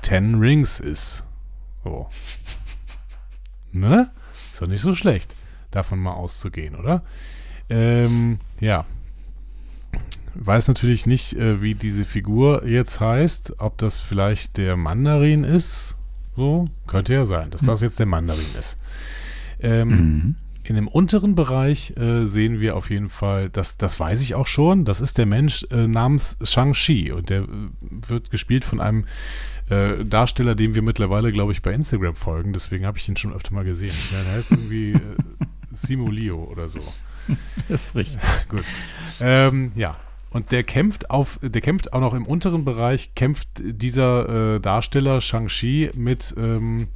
Ten 0.02 0.36
Rings 0.36 0.80
ist. 0.80 1.26
So. 1.84 2.08
Ne? 3.72 4.12
Ist 4.52 4.62
doch 4.62 4.68
nicht 4.68 4.82
so 4.82 4.96
schlecht, 4.96 5.36
davon 5.70 6.00
mal 6.00 6.14
auszugehen, 6.14 6.76
oder? 6.76 7.04
Ähm, 7.70 8.40
ja. 8.60 8.86
Weiß 10.36 10.68
natürlich 10.68 11.06
nicht, 11.06 11.34
äh, 11.36 11.62
wie 11.62 11.76
diese 11.76 12.06
Figur 12.06 12.66
jetzt 12.66 13.00
heißt. 13.00 13.56
Ob 13.60 13.78
das 13.78 14.00
vielleicht 14.00 14.58
der 14.58 14.78
Mandarin 14.78 15.44
ist. 15.44 15.98
So, 16.36 16.70
könnte 16.88 17.14
ja 17.14 17.26
sein, 17.26 17.52
dass 17.52 17.62
das 17.62 17.82
jetzt 17.82 18.00
der 18.00 18.06
Mandarin 18.06 18.46
ist. 18.58 18.78
Ähm, 19.60 19.90
Mhm. 19.90 20.36
in 20.64 20.76
dem 20.76 20.88
unteren 20.88 21.36
Bereich 21.36 21.96
äh, 21.98 22.26
sehen 22.28 22.60
wir 22.62 22.76
auf 22.78 22.90
jeden 22.90 23.10
Fall, 23.10 23.50
das, 23.50 23.78
das 23.78 24.00
weiß 24.00 24.22
ich 24.22 24.34
auch 24.36 24.48
schon, 24.48 24.86
das 24.86 25.02
ist 25.02 25.18
der 25.18 25.26
Mensch 25.26 25.66
äh, 25.72 25.88
namens 25.88 26.38
Shang-Chi 26.42 27.12
und 27.12 27.30
der 27.30 27.42
äh, 27.42 27.48
wird 28.08 28.32
gespielt 28.32 28.64
von 28.64 28.80
einem 28.80 29.06
äh, 29.70 30.06
Darsteller, 30.06 30.56
dem 30.56 30.74
wir 30.74 30.82
mittlerweile, 30.82 31.32
glaube 31.32 31.52
ich, 31.52 31.62
bei 31.62 31.74
Instagram 31.74 32.16
folgen, 32.16 32.54
deswegen 32.54 32.86
habe 32.86 32.98
ich 32.98 33.08
ihn 33.10 33.18
schon 33.18 33.34
öfter 33.34 33.54
mal 33.54 33.66
gesehen. 33.66 33.94
Ja, 34.14 34.24
der 34.24 34.34
heißt 34.34 34.52
irgendwie 34.52 34.94
äh, 34.94 35.00
Simulio 35.72 36.44
oder 36.46 36.70
so. 36.70 36.80
Das 37.68 37.88
ist 37.88 37.96
richtig. 37.96 38.20
Gut. 38.50 38.64
Ähm, 39.20 39.72
ja. 39.76 39.98
Und 40.32 40.54
der 40.54 40.64
kämpft 40.64 41.12
auf, 41.12 41.40
der 41.42 41.62
kämpft 41.62 41.92
auch 41.94 42.00
noch 42.00 42.14
im 42.14 42.26
unteren 42.26 42.64
Bereich, 42.64 43.14
kämpft 43.16 43.50
dieser 43.64 44.56
äh, 44.56 44.60
Darsteller 44.62 45.20
Shang-Chi 45.20 45.92
mit 45.96 46.34
ähm, 46.38 46.88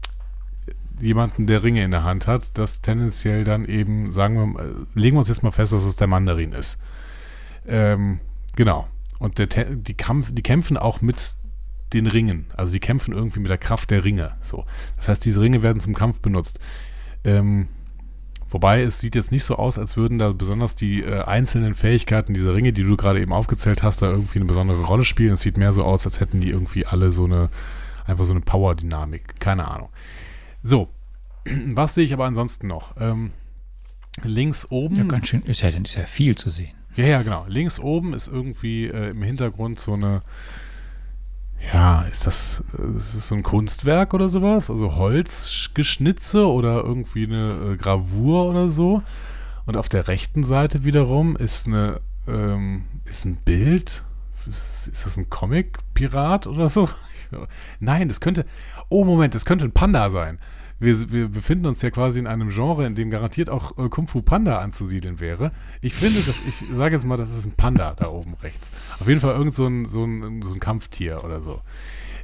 jemanden, 1.02 1.46
der 1.46 1.64
Ringe 1.64 1.84
in 1.84 1.92
der 1.92 2.04
Hand 2.04 2.28
hat, 2.28 2.58
das 2.58 2.82
tendenziell 2.82 3.44
dann 3.44 3.66
eben, 3.66 4.12
sagen 4.14 4.36
wir, 4.36 4.46
mal, 4.46 4.88
legen 4.94 5.16
wir 5.18 5.20
uns 5.20 5.28
jetzt 5.28 5.44
mal 5.44 5.52
fest, 5.52 5.74
dass 5.74 5.84
es 5.84 5.98
der 5.98 6.08
Mandarin 6.08 6.54
ist. 6.54 6.80
Ähm, 7.68 8.20
genau. 8.56 8.88
Und 9.20 9.38
der, 9.38 9.48
die, 9.48 9.94
Kampf, 9.96 10.32
die 10.32 10.42
kämpfen 10.42 10.78
auch 10.78 11.02
mit 11.02 11.36
den 11.94 12.08
Ringen. 12.08 12.48
Also 12.56 12.72
die 12.72 12.80
kämpfen 12.80 13.14
irgendwie 13.14 13.40
mit 13.40 13.50
der 13.50 13.58
Kraft 13.58 13.92
der 13.92 14.04
Ringe. 14.04 14.36
So. 14.40 14.66
Das 14.98 15.10
heißt, 15.10 15.26
diese 15.26 15.42
Ringe 15.42 15.62
werden 15.62 15.80
zum 15.80 15.94
Kampf 15.94 16.20
benutzt. 16.20 16.60
Ähm, 17.24 17.68
Wobei 18.50 18.84
es 18.84 19.00
sieht 19.00 19.16
jetzt 19.16 19.32
nicht 19.32 19.44
so 19.44 19.56
aus, 19.56 19.78
als 19.78 19.98
würden 19.98 20.20
da 20.20 20.32
besonders 20.32 20.76
die 20.76 21.02
äh, 21.02 21.24
einzelnen 21.24 21.74
Fähigkeiten 21.74 22.34
dieser 22.34 22.54
Ringe, 22.54 22.74
die 22.74 22.84
du 22.84 22.96
gerade 22.96 23.20
eben 23.20 23.34
aufgezählt 23.34 23.84
hast, 23.84 24.02
da 24.02 24.12
irgendwie 24.12 24.40
eine 24.40 24.46
besondere 24.46 24.84
Rolle 24.84 25.04
spielen. 25.04 25.34
Es 25.34 25.42
sieht 25.42 25.58
mehr 25.58 25.74
so 25.74 25.84
aus, 25.84 26.06
als 26.06 26.20
hätten 26.20 26.42
die 26.42 26.50
irgendwie 26.50 26.86
alle 26.86 27.12
so 27.12 27.26
eine, 27.26 27.50
einfach 28.06 28.26
so 28.26 28.32
eine 28.32 28.42
Power-Dynamik. 28.42 29.40
Keine 29.40 29.68
Ahnung. 29.68 29.90
So, 30.62 30.90
was 31.46 31.96
sehe 31.96 32.06
ich 32.06 32.14
aber 32.14 32.26
ansonsten 32.26 32.68
noch? 32.68 32.96
Ähm, 33.00 33.32
links 34.24 34.68
oben. 34.70 34.96
Ja, 34.96 35.04
ganz 35.04 35.28
schön. 35.28 35.42
Ist 35.44 35.62
ja, 35.62 35.70
ist 35.70 35.96
ja 35.96 36.06
viel 36.06 36.36
zu 36.36 36.50
sehen. 36.50 36.76
Ja, 36.96 37.06
ja, 37.06 37.22
genau. 37.24 37.46
Links 37.48 37.80
oben 37.80 38.14
ist 38.14 38.28
irgendwie 38.28 38.86
äh, 38.86 39.10
im 39.10 39.22
Hintergrund 39.22 39.80
so 39.80 39.94
eine, 39.94 40.22
ja, 41.74 42.04
ist 42.04 42.28
das, 42.28 42.64
ist 42.98 43.16
das 43.16 43.28
so 43.28 43.36
ein 43.36 43.44
Kunstwerk 43.44 44.14
oder 44.14 44.30
sowas? 44.30 44.70
Also 44.70 44.96
Holzgeschnitze 44.96 46.48
oder 46.48 46.84
irgendwie 46.84 47.26
eine 47.26 47.74
äh, 47.74 47.76
Gravur 47.78 48.50
oder 48.50 48.70
so. 48.70 49.02
Und 49.66 49.78
auf 49.78 49.90
der 49.90 50.08
rechten 50.08 50.44
Seite 50.44 50.84
wiederum 50.84 51.36
ist 51.36 51.68
eine, 51.68 52.00
ähm, 52.28 52.86
ist 53.06 53.26
ein 53.26 53.38
Bild. 53.38 54.04
Ist, 54.48 54.88
ist 54.88 55.06
das 55.06 55.18
ein 55.18 55.30
Comic-Pirat 55.30 56.46
oder 56.46 56.70
so? 56.70 56.88
Nein, 57.80 58.08
das 58.08 58.22
könnte, 58.22 58.46
oh 58.90 59.04
Moment, 59.04 59.34
das 59.34 59.46
könnte 59.46 59.66
ein 59.66 59.72
Panda 59.72 60.12
sein. 60.12 60.40
Wir, 60.80 61.12
wir 61.12 61.28
befinden 61.30 61.68
uns 61.68 61.82
ja 61.82 61.90
quasi 61.90 62.20
in 62.20 62.28
einem 62.28 62.50
Genre, 62.50 62.86
in 62.86 62.96
dem 62.96 63.10
garantiert 63.10 63.50
auch 63.50 63.78
äh, 63.78 63.88
Kung 63.90 64.08
Fu 64.08 64.22
Panda 64.22 64.60
anzusiedeln 64.60 65.20
wäre. 65.20 65.52
Ich 65.82 65.94
finde, 65.94 66.22
dass 66.22 66.36
ich 66.48 66.66
sage 66.74 66.96
jetzt 66.96 67.06
mal, 67.06 67.18
das 67.18 67.32
ist 67.32 67.46
ein 67.46 67.54
Panda 67.54 67.94
da 67.96 68.08
oben 68.10 68.34
rechts. 68.42 68.72
Auf 69.00 69.08
jeden 69.08 69.22
Fall 69.22 69.36
irgend 69.36 69.54
so 69.54 69.68
ein, 69.68 69.86
so 69.86 70.04
ein, 70.04 70.42
so 70.42 70.54
ein 70.54 70.60
Kampftier 70.60 71.24
oder 71.24 71.42
so. 71.42 71.62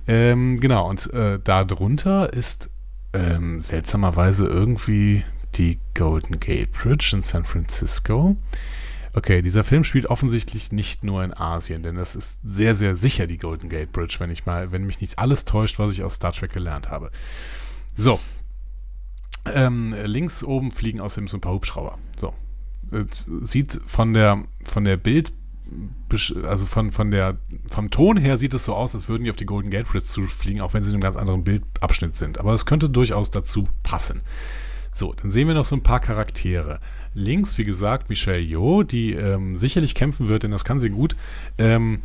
Ähm, 0.07 0.59
genau, 0.59 0.89
und 0.89 1.13
äh, 1.13 1.39
da 1.41 1.63
drunter 1.63 2.33
ist 2.33 2.69
ähm, 3.13 3.61
seltsamerweise 3.61 4.47
irgendwie 4.47 5.23
die 5.55 5.79
Golden 5.93 6.39
Gate 6.39 6.71
Bridge 6.71 7.11
in 7.13 7.23
San 7.23 7.43
Francisco. 7.43 8.35
Okay, 9.13 9.41
dieser 9.41 9.65
Film 9.65 9.83
spielt 9.83 10.05
offensichtlich 10.05 10.71
nicht 10.71 11.03
nur 11.03 11.23
in 11.23 11.33
Asien, 11.33 11.83
denn 11.83 11.97
das 11.97 12.15
ist 12.15 12.39
sehr, 12.43 12.75
sehr 12.75 12.95
sicher 12.95 13.27
die 13.27 13.37
Golden 13.37 13.67
Gate 13.67 13.91
Bridge, 13.91 14.15
wenn 14.19 14.31
ich 14.31 14.45
mal, 14.45 14.71
wenn 14.71 14.85
mich 14.85 15.01
nicht 15.01 15.19
alles 15.19 15.43
täuscht, 15.43 15.79
was 15.79 15.91
ich 15.91 16.03
aus 16.03 16.15
Star 16.15 16.31
Trek 16.31 16.53
gelernt 16.53 16.89
habe. 16.89 17.11
So. 17.97 18.19
Ähm, 19.45 19.95
links 20.05 20.43
oben 20.43 20.71
fliegen 20.71 20.99
außerdem 21.01 21.27
so 21.27 21.37
ein 21.37 21.41
paar 21.41 21.53
Hubschrauber. 21.53 21.97
So. 22.19 22.33
Es 22.91 23.25
sieht 23.41 23.79
von 23.85 24.13
der, 24.13 24.43
von 24.63 24.83
der 24.83 24.97
Bild, 24.97 25.31
also 26.45 26.65
von, 26.65 26.91
von 26.91 27.11
der, 27.11 27.37
vom 27.67 27.89
Ton 27.89 28.17
her 28.17 28.37
sieht 28.37 28.53
es 28.53 28.65
so 28.65 28.75
aus, 28.75 28.93
als 28.93 29.07
würden 29.07 29.23
die 29.23 29.29
auf 29.29 29.37
die 29.37 29.45
Golden 29.45 29.71
Gate 29.71 29.87
Bridge 29.87 30.05
zufliegen, 30.05 30.61
auch 30.61 30.73
wenn 30.73 30.83
sie 30.83 30.89
in 30.89 30.95
einem 30.95 31.01
ganz 31.01 31.15
anderen 31.15 31.43
Bildabschnitt 31.43 32.15
sind. 32.15 32.37
Aber 32.37 32.53
es 32.53 32.65
könnte 32.65 32.89
durchaus 32.89 33.31
dazu 33.31 33.67
passen. 33.83 34.21
So, 34.93 35.13
dann 35.13 35.31
sehen 35.31 35.47
wir 35.47 35.55
noch 35.55 35.65
so 35.65 35.75
ein 35.75 35.83
paar 35.83 36.01
Charaktere. 36.01 36.79
Links, 37.13 37.57
wie 37.57 37.63
gesagt, 37.63 38.09
Michelle 38.09 38.39
Yeoh, 38.39 38.83
die 38.83 39.13
ähm, 39.13 39.55
sicherlich 39.55 39.95
kämpfen 39.95 40.27
wird, 40.27 40.43
denn 40.43 40.51
das 40.51 40.65
kann 40.65 40.79
sie 40.79 40.89
gut. 40.89 41.15
Ähm, 41.57 42.01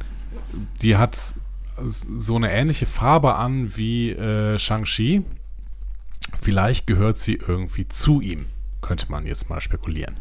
die 0.83 0.97
hat 0.97 1.35
so 1.77 2.37
eine 2.37 2.51
ähnliche 2.53 2.87
Farbe 2.87 3.35
an 3.35 3.77
wie 3.77 4.11
äh, 4.11 4.59
Shang-Chi. 4.59 5.23
Vielleicht 6.41 6.87
gehört 6.87 7.19
sie 7.19 7.35
irgendwie 7.35 7.89
zu 7.89 8.21
ihm, 8.21 8.47
könnte 8.81 9.11
man 9.11 9.27
jetzt 9.27 9.49
mal 9.49 9.61
spekulieren. 9.61 10.17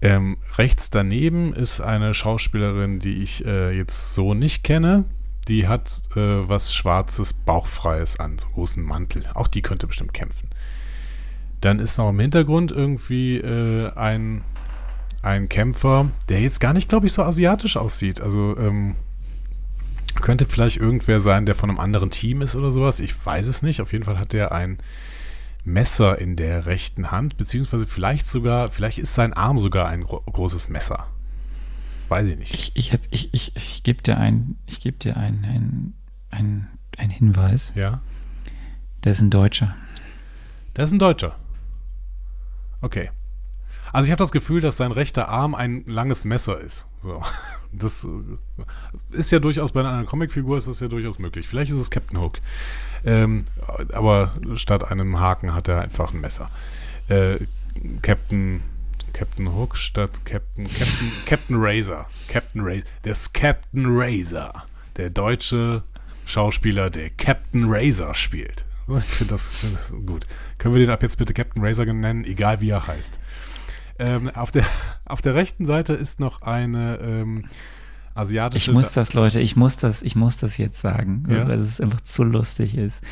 Ähm, 0.00 0.36
rechts 0.56 0.90
daneben 0.90 1.52
ist 1.52 1.80
eine 1.80 2.14
Schauspielerin, 2.14 3.00
die 3.00 3.22
ich 3.22 3.44
äh, 3.44 3.76
jetzt 3.76 4.14
so 4.14 4.34
nicht 4.34 4.62
kenne. 4.62 5.04
Die 5.48 5.66
hat 5.66 6.02
äh, 6.14 6.48
was 6.48 6.74
Schwarzes, 6.74 7.32
Bauchfreies 7.32 8.20
an, 8.20 8.38
so 8.38 8.46
einen 8.46 8.54
großen 8.54 8.82
Mantel. 8.82 9.24
Auch 9.34 9.48
die 9.48 9.62
könnte 9.62 9.86
bestimmt 9.86 10.12
kämpfen. 10.12 10.50
Dann 11.60 11.80
ist 11.80 11.98
noch 11.98 12.10
im 12.10 12.20
Hintergrund 12.20 12.70
irgendwie 12.70 13.38
äh, 13.38 13.92
ein, 13.94 14.44
ein 15.22 15.48
Kämpfer, 15.48 16.10
der 16.28 16.40
jetzt 16.40 16.60
gar 16.60 16.72
nicht, 16.72 16.88
glaube 16.88 17.06
ich, 17.06 17.12
so 17.12 17.22
asiatisch 17.24 17.76
aussieht. 17.76 18.20
Also, 18.20 18.56
ähm, 18.56 18.94
Könnte 20.20 20.46
vielleicht 20.46 20.76
irgendwer 20.76 21.20
sein, 21.20 21.46
der 21.46 21.54
von 21.54 21.70
einem 21.70 21.78
anderen 21.78 22.10
Team 22.10 22.42
ist 22.42 22.56
oder 22.56 22.72
sowas. 22.72 23.00
Ich 23.00 23.14
weiß 23.24 23.46
es 23.46 23.62
nicht. 23.62 23.80
Auf 23.80 23.92
jeden 23.92 24.04
Fall 24.04 24.18
hat 24.18 24.34
er 24.34 24.52
ein 24.52 24.78
Messer 25.64 26.18
in 26.18 26.36
der 26.36 26.66
rechten 26.66 27.10
Hand, 27.10 27.36
beziehungsweise 27.36 27.86
vielleicht 27.86 28.26
sogar, 28.26 28.68
vielleicht 28.68 28.98
ist 28.98 29.14
sein 29.14 29.32
Arm 29.32 29.58
sogar 29.58 29.88
ein 29.88 30.02
gro 30.02 30.20
großes 30.20 30.68
Messer. 30.68 31.06
Weiß 32.08 32.26
ich 32.26 32.38
nicht. 32.38 32.54
Ich, 32.54 32.74
ich, 32.74 32.92
ich, 33.10 33.34
ich, 33.34 33.56
ich 33.56 33.82
gebe 33.82 34.02
dir 34.02 34.16
ein, 34.16 34.56
ich 34.66 34.80
gebe 34.80 34.96
dir 34.96 35.16
ein, 35.16 35.44
ein, 35.44 35.94
ein, 36.30 36.68
ein 36.96 37.10
Hinweis. 37.10 37.74
Ja. 37.76 38.00
Der 39.04 39.12
ist 39.12 39.20
ein 39.20 39.30
Deutscher. 39.30 39.76
Der 40.76 40.84
ist 40.84 40.92
ein 40.92 40.98
Deutscher. 40.98 41.36
Okay. 42.80 43.10
Also 43.92 44.06
ich 44.06 44.10
habe 44.10 44.22
das 44.22 44.32
Gefühl, 44.32 44.60
dass 44.60 44.76
sein 44.76 44.92
rechter 44.92 45.28
Arm 45.28 45.54
ein 45.54 45.84
langes 45.86 46.24
Messer 46.24 46.58
ist. 46.58 46.86
So. 47.02 47.22
Das 47.72 48.04
äh, 48.04 49.16
ist 49.16 49.30
ja 49.30 49.38
durchaus 49.38 49.72
bei 49.72 49.80
einer 49.80 50.04
Comicfigur 50.04 50.58
ist 50.58 50.68
das 50.68 50.80
ja 50.80 50.88
durchaus 50.88 51.18
möglich. 51.18 51.46
Vielleicht 51.46 51.70
ist 51.70 51.78
es 51.78 51.90
Captain 51.90 52.20
Hook. 52.20 52.38
Ähm, 53.04 53.44
aber 53.92 54.32
statt 54.54 54.90
einem 54.90 55.20
Haken 55.20 55.54
hat 55.54 55.68
er 55.68 55.82
einfach 55.82 56.12
ein 56.12 56.20
Messer. 56.20 56.50
Äh, 57.08 57.38
Captain 58.02 58.62
Captain 59.12 59.52
Hook 59.54 59.76
statt 59.76 60.24
Captain 60.24 60.66
Captain 60.66 61.12
Captain 61.24 61.56
Razor. 61.58 62.08
Captain 62.28 62.62
Razor. 62.62 62.84
Das 63.02 63.32
Captain 63.32 63.86
Razor. 63.86 64.64
Der 64.96 65.10
deutsche 65.10 65.82
Schauspieler, 66.24 66.90
der 66.90 67.10
Captain 67.10 67.64
Razor 67.68 68.14
spielt. 68.14 68.64
Ich 68.96 69.04
finde 69.04 69.34
das, 69.34 69.50
find 69.50 69.74
das 69.74 69.92
gut. 70.06 70.26
Können 70.56 70.74
wir 70.74 70.80
den 70.80 70.90
ab 70.90 71.02
jetzt 71.02 71.18
bitte 71.18 71.34
Captain 71.34 71.62
Razor 71.62 71.86
nennen, 71.86 72.24
egal 72.24 72.60
wie 72.60 72.70
er 72.70 72.86
heißt. 72.86 73.18
Ähm, 73.98 74.28
auf, 74.30 74.50
der, 74.50 74.64
auf 75.04 75.22
der 75.22 75.34
rechten 75.34 75.66
Seite 75.66 75.92
ist 75.94 76.20
noch 76.20 76.42
eine 76.42 76.98
ähm, 77.02 77.44
asiatische. 78.14 78.70
Ich 78.70 78.74
muss 78.74 78.92
das, 78.92 79.14
Leute, 79.14 79.40
ich 79.40 79.56
muss 79.56 79.76
das, 79.76 80.02
ich 80.02 80.16
muss 80.16 80.36
das 80.36 80.56
jetzt 80.56 80.80
sagen, 80.80 81.24
Ja? 81.28 81.48
weil 81.48 81.58
es 81.58 81.80
einfach 81.80 82.00
zu 82.02 82.24
lustig 82.24 82.76
ist. 82.76 83.02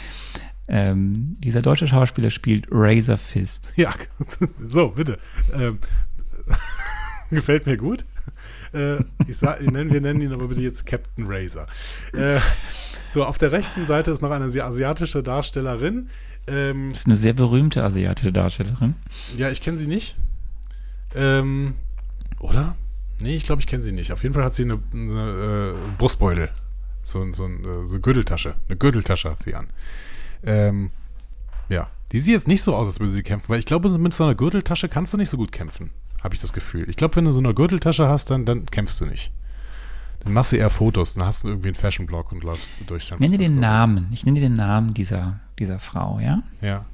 Ähm, 0.69 1.37
dieser 1.41 1.63
deutsche 1.63 1.87
Schauspieler 1.87 2.31
spielt 2.31 2.67
Razor 2.71 3.17
Fist. 3.19 3.73
Ja, 3.77 3.95
so, 4.67 4.89
bitte. 4.91 5.19
Ähm, 5.55 5.79
gefällt 7.31 7.67
mir 7.67 7.77
gut. 7.77 8.05
Äh, 8.73 8.97
ich 9.29 9.37
sag, 9.39 9.61
wir 9.61 9.71
nennen 10.01 10.21
ihn 10.21 10.33
aber 10.33 10.49
bitte 10.49 10.63
jetzt 10.63 10.87
Captain 10.87 11.25
Razor. 11.29 11.67
Äh, 12.13 12.41
so, 13.11 13.25
auf 13.25 13.39
der 13.39 13.53
rechten 13.53 13.87
Seite 13.87 14.11
ist 14.11 14.23
noch 14.23 14.31
eine 14.33 14.47
asi- 14.47 14.61
asiatische 14.61 15.23
Darstellerin. 15.23 16.09
Ähm, 16.49 16.91
Das 16.91 17.01
ist 17.01 17.07
eine 17.07 17.17
sehr 17.17 17.33
berühmte 17.33 17.83
asiatische 17.85 18.33
Darstellerin. 18.33 18.95
ja, 19.37 19.51
ich 19.51 19.61
kenne 19.63 19.79
sie 19.79 19.87
nicht. 19.87 20.17
Ähm, 21.15 21.75
oder? 22.41 22.77
Nee, 23.23 23.37
ich 23.37 23.45
glaube, 23.45 23.61
ich 23.61 23.67
kenne 23.67 23.83
sie 23.83 23.93
nicht. 23.93 24.13
Auf 24.13 24.23
jeden 24.23 24.35
Fall 24.35 24.45
hat 24.45 24.55
sie 24.55 24.65
eine, 24.65 24.79
eine 24.93 25.75
äh, 25.75 25.97
Brustbeutel. 25.99 26.51
So, 27.03 27.33
so, 27.33 27.45
ein, 27.45 27.61
äh, 27.61 27.87
so 27.87 27.93
eine 27.93 28.01
Gürteltasche. 28.01 28.57
Eine 28.69 28.77
Gürteltasche 28.77 29.31
hat 29.31 29.43
sie 29.43 29.55
an. 29.55 29.69
Ähm, 30.43 30.91
ja. 31.69 31.89
Die 32.13 32.19
sieht 32.19 32.35
jetzt 32.35 32.49
nicht 32.49 32.63
so 32.63 32.75
aus, 32.77 32.87
als 32.87 33.01
würde 33.01 33.13
sie 33.13 33.23
kämpfen, 33.23 33.49
weil 33.49 33.59
ich 33.59 33.67
glaube, 33.67 33.89
mit 33.99 34.13
so 34.13 34.25
einer 34.25 34.35
Gürteltasche 34.35 34.89
kannst 34.89 35.13
du 35.13 35.17
nicht 35.17 35.31
so 35.31 35.37
gut 35.37 35.51
kämpfen. 35.51 35.91
Habe 36.23 36.35
ich 36.35 36.41
das 36.41 36.53
Gefühl. 36.53 36.89
Ich 36.89 36.97
glaube, 36.97 37.17
wenn 37.17 37.25
du 37.25 37.33
so 37.33 37.41
eine 37.41 37.55
Gürteltasche 37.55 38.09
hast, 38.09 38.31
dann, 38.31 38.45
dann 38.45 38.67
kämpfst 38.67 39.01
du 39.01 39.07
nicht. 39.07 39.33
Dann 40.21 40.33
machst 40.33 40.53
du 40.53 40.57
eher 40.57 40.71
Fotos, 40.71 41.15
dann 41.15 41.27
hast 41.27 41.45
du 41.45 41.49
irgendwie 41.49 41.69
einen 41.69 41.75
Fashion-Blog 41.75 42.33
und 42.33 42.43
läufst 42.43 42.73
durch 42.87 43.05
Ich 43.13 43.19
nenne 43.19 43.39
dir 43.39 43.49
den. 43.49 43.61
Namen. 43.61 44.09
Ich 44.13 44.25
nenne 44.25 44.41
dir 44.41 44.49
den 44.49 44.57
Namen 44.57 44.93
dieser, 44.95 45.41
dieser 45.59 45.79
Frau, 45.79 46.19
ja? 46.21 46.43
Ja. 46.61 46.85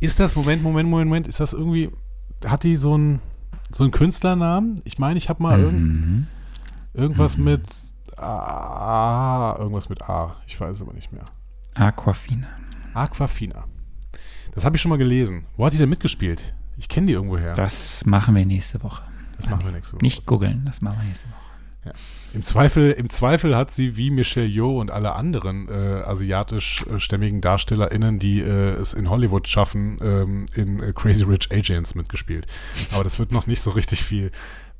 Ist 0.00 0.20
das, 0.20 0.36
Moment, 0.36 0.62
Moment, 0.62 0.88
Moment, 0.88 1.08
Moment, 1.08 1.28
ist 1.28 1.40
das 1.40 1.52
irgendwie, 1.52 1.90
hat 2.44 2.64
die 2.64 2.76
so 2.76 2.94
einen 2.94 3.20
so 3.74 3.84
einen 3.84 3.90
Künstlernamen? 3.92 4.80
Ich 4.84 4.98
meine, 4.98 5.18
ich 5.18 5.28
habe 5.28 5.42
mal 5.42 5.58
irgend, 5.60 5.82
Mhm. 5.82 6.26
irgendwas 6.94 7.36
mit 7.36 7.66
A, 8.16 9.56
irgendwas 9.58 9.88
mit 9.88 10.02
A. 10.02 10.36
Ich 10.46 10.60
weiß 10.60 10.76
es 10.76 10.82
aber 10.82 10.92
nicht 10.92 11.12
mehr. 11.12 11.24
Aquafina. 11.74 12.46
Aquafina. 12.94 13.64
Das 14.54 14.64
habe 14.64 14.76
ich 14.76 14.82
schon 14.82 14.90
mal 14.90 14.98
gelesen. 14.98 15.44
Wo 15.56 15.64
hat 15.66 15.72
die 15.72 15.78
denn 15.78 15.88
mitgespielt? 15.88 16.54
Ich 16.76 16.88
kenne 16.88 17.06
die 17.06 17.12
irgendwoher. 17.14 17.54
Das 17.54 18.04
machen 18.06 18.34
wir 18.34 18.44
nächste 18.44 18.82
Woche. 18.82 19.02
Das 19.36 19.48
machen 19.48 19.64
wir 19.64 19.72
nächste 19.72 19.94
Woche. 19.94 20.02
Nicht 20.04 20.26
googeln, 20.26 20.62
das 20.64 20.82
machen 20.82 20.98
wir 21.00 21.04
nächste 21.06 21.28
Woche. 21.28 21.36
Im 22.32 22.42
Zweifel, 22.42 22.92
Im 22.92 23.08
Zweifel 23.10 23.56
hat 23.56 23.70
sie 23.70 23.96
wie 23.96 24.10
Michelle 24.10 24.46
Yeoh 24.46 24.80
und 24.80 24.90
alle 24.90 25.14
anderen 25.14 25.68
äh, 25.68 26.02
asiatischstämmigen 26.02 27.40
DarstellerInnen, 27.40 28.18
die 28.18 28.40
äh, 28.40 28.74
es 28.74 28.94
in 28.94 29.10
Hollywood 29.10 29.48
schaffen, 29.48 29.98
ähm, 30.00 30.46
in 30.54 30.82
äh, 30.82 30.92
Crazy 30.92 31.24
Rich 31.24 31.50
Asians 31.52 31.94
mitgespielt. 31.94 32.46
Aber 32.92 33.04
das 33.04 33.18
wird 33.18 33.32
noch 33.32 33.46
nicht 33.46 33.60
so 33.60 33.70
richtig 33.70 34.02
viel 34.02 34.30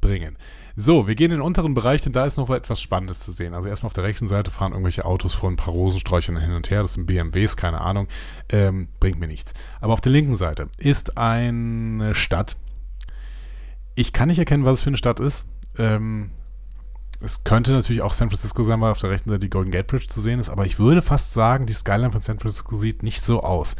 bringen. 0.01 0.37
So, 0.75 1.07
wir 1.07 1.15
gehen 1.15 1.31
in 1.31 1.39
den 1.39 1.41
unteren 1.43 1.75
Bereich, 1.75 2.01
denn 2.01 2.15
da 2.15 2.25
ist 2.25 2.39
noch 2.39 2.49
etwas 2.49 2.81
Spannendes 2.81 3.21
zu 3.21 3.31
sehen. 3.33 3.53
Also 3.53 3.69
erstmal 3.69 3.89
auf 3.89 3.93
der 3.93 4.05
rechten 4.05 4.27
Seite 4.27 4.51
fahren 4.51 4.73
irgendwelche 4.73 5.05
Autos 5.05 5.35
vor 5.35 5.51
ein 5.51 5.57
paar 5.57 5.75
Rosensträuchern 5.75 6.39
hin 6.39 6.53
und 6.53 6.71
her. 6.71 6.81
Das 6.81 6.95
sind 6.95 7.07
BMWs, 7.07 7.57
keine 7.57 7.83
Ahnung. 7.83 8.09
Ähm, 8.49 8.89
bringt 8.99 9.21
mir 9.21 9.29
nichts. 9.29 9.53
Aber 9.81 9.93
auf 9.93 10.01
der 10.01 10.13
linken 10.13 10.37
Seite 10.37 10.69
ist 10.79 11.19
eine 11.19 12.15
Stadt. 12.15 12.57
Ich 13.95 14.15
kann 14.15 14.29
nicht 14.29 14.39
erkennen, 14.39 14.65
was 14.65 14.79
es 14.79 14.83
für 14.83 14.91
eine 14.91 14.97
Stadt 14.97 15.21
ist. 15.21 15.47
Ähm, 15.79 16.31
es 17.25 17.45
könnte 17.45 17.73
natürlich 17.73 18.03
auch 18.03 18.13
San 18.13 18.31
Francisco 18.31 18.63
sein, 18.63 18.81
weil 18.81 18.91
auf 18.91 18.99
der 18.99 19.11
rechten 19.11 19.31
Seite 19.31 19.41
die 19.41 19.51
Golden 19.51 19.71
Gate 19.71 19.87
Bridge 19.87 20.09
zu 20.09 20.21
sehen 20.21 20.41
ist, 20.41 20.49
aber 20.49 20.67
ich 20.67 20.79
würde 20.79 21.03
fast 21.03 21.33
sagen, 21.33 21.67
die 21.67 21.73
Skyline 21.73 22.13
von 22.13 22.21
San 22.21 22.39
Francisco 22.39 22.77
sieht 22.77 23.03
nicht 23.03 23.25
so 23.25 23.43
aus. 23.43 23.77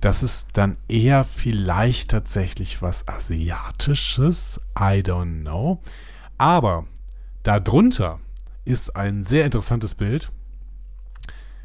Das 0.00 0.22
ist 0.22 0.50
dann 0.54 0.76
eher 0.88 1.24
vielleicht 1.24 2.10
tatsächlich 2.10 2.82
was 2.82 3.08
Asiatisches. 3.08 4.60
I 4.78 5.00
don't 5.02 5.40
know. 5.40 5.80
Aber 6.38 6.86
darunter 7.42 8.20
ist 8.64 8.94
ein 8.94 9.24
sehr 9.24 9.46
interessantes 9.46 9.94
Bild, 9.94 10.30